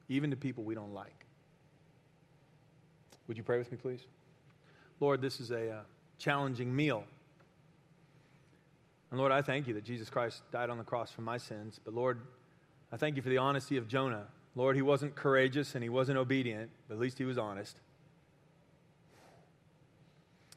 Even 0.09 0.31
to 0.31 0.37
people 0.37 0.65
we 0.65 0.75
don't 0.75 0.95
like. 0.95 1.27
Would 3.29 3.37
you 3.37 3.43
pray 3.43 3.59
with 3.59 3.71
me, 3.71 3.79
please? 3.79 4.01
Lord, 5.01 5.21
this 5.21 5.41
is 5.41 5.51
a 5.51 5.71
uh, 5.71 5.81
challenging 6.19 6.75
meal. 6.75 7.05
And 9.11 9.21
Lord, 9.21 9.33
I 9.33 9.43
thank 9.43 9.67
you 9.67 9.75
that 9.75 9.85
Jesus 9.85 10.09
Christ 10.09 10.43
died 10.51 10.71
on 10.71 10.79
the 10.79 10.85
cross 10.85 11.11
for 11.11 11.23
my 11.23 11.37
sins. 11.37 11.79
But 11.85 11.95
Lord, 11.95 12.21
I 12.93 12.97
thank 12.97 13.17
you 13.17 13.23
for 13.23 13.29
the 13.29 13.39
honesty 13.39 13.77
of 13.77 13.89
Jonah. 13.89 14.27
Lord, 14.55 14.75
he 14.75 14.83
wasn't 14.83 15.15
courageous 15.15 15.75
and 15.75 15.83
he 15.83 15.91
wasn't 15.91 16.19
obedient, 16.19 16.71
but 16.89 16.95
at 16.95 17.01
least 17.01 17.19
he 17.19 17.25
was 17.25 17.37
honest. 17.37 17.77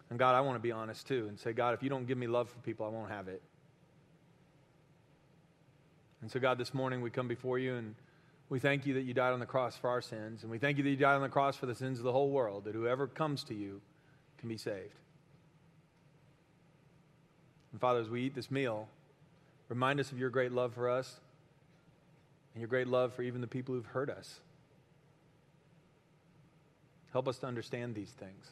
And 0.09 0.17
God, 0.17 0.35
I 0.35 0.41
want 0.41 0.55
to 0.55 0.59
be 0.59 0.71
honest 0.71 1.07
too 1.07 1.25
and 1.27 1.39
say, 1.39 1.53
God, 1.53 1.73
if 1.73 1.83
you 1.83 1.89
don't 1.89 2.07
give 2.07 2.17
me 2.17 2.27
love 2.27 2.49
for 2.49 2.59
people, 2.59 2.85
I 2.85 2.89
won't 2.89 3.11
have 3.11 3.27
it. 3.27 3.41
And 6.21 6.29
so, 6.29 6.39
God, 6.39 6.57
this 6.57 6.73
morning 6.73 7.01
we 7.01 7.09
come 7.09 7.27
before 7.27 7.59
you 7.59 7.75
and 7.75 7.95
we 8.49 8.59
thank 8.59 8.85
you 8.85 8.95
that 8.95 9.03
you 9.03 9.13
died 9.13 9.31
on 9.31 9.39
the 9.39 9.45
cross 9.45 9.77
for 9.77 9.89
our 9.89 10.01
sins. 10.01 10.41
And 10.41 10.51
we 10.51 10.57
thank 10.57 10.77
you 10.77 10.83
that 10.83 10.89
you 10.89 10.95
died 10.95 11.15
on 11.15 11.21
the 11.21 11.29
cross 11.29 11.55
for 11.55 11.67
the 11.67 11.75
sins 11.75 11.99
of 11.99 12.03
the 12.03 12.11
whole 12.11 12.31
world, 12.31 12.65
that 12.65 12.73
whoever 12.73 13.07
comes 13.07 13.43
to 13.45 13.53
you 13.53 13.79
can 14.37 14.49
be 14.49 14.57
saved. 14.57 14.95
And 17.71 17.79
Father, 17.79 17.99
as 17.99 18.09
we 18.09 18.23
eat 18.23 18.33
this 18.33 18.49
meal, 18.49 18.87
remind 19.69 19.99
us 19.99 20.11
of 20.11 20.17
your 20.17 20.31
great 20.31 20.51
love 20.51 20.73
for 20.73 20.89
us 20.89 21.19
and 22.53 22.61
your 22.61 22.67
great 22.67 22.87
love 22.87 23.13
for 23.13 23.21
even 23.21 23.41
the 23.41 23.47
people 23.47 23.75
who've 23.75 23.85
hurt 23.85 24.09
us. 24.09 24.39
Help 27.11 27.27
us 27.27 27.37
to 27.39 27.47
understand 27.47 27.93
these 27.93 28.11
things. 28.11 28.51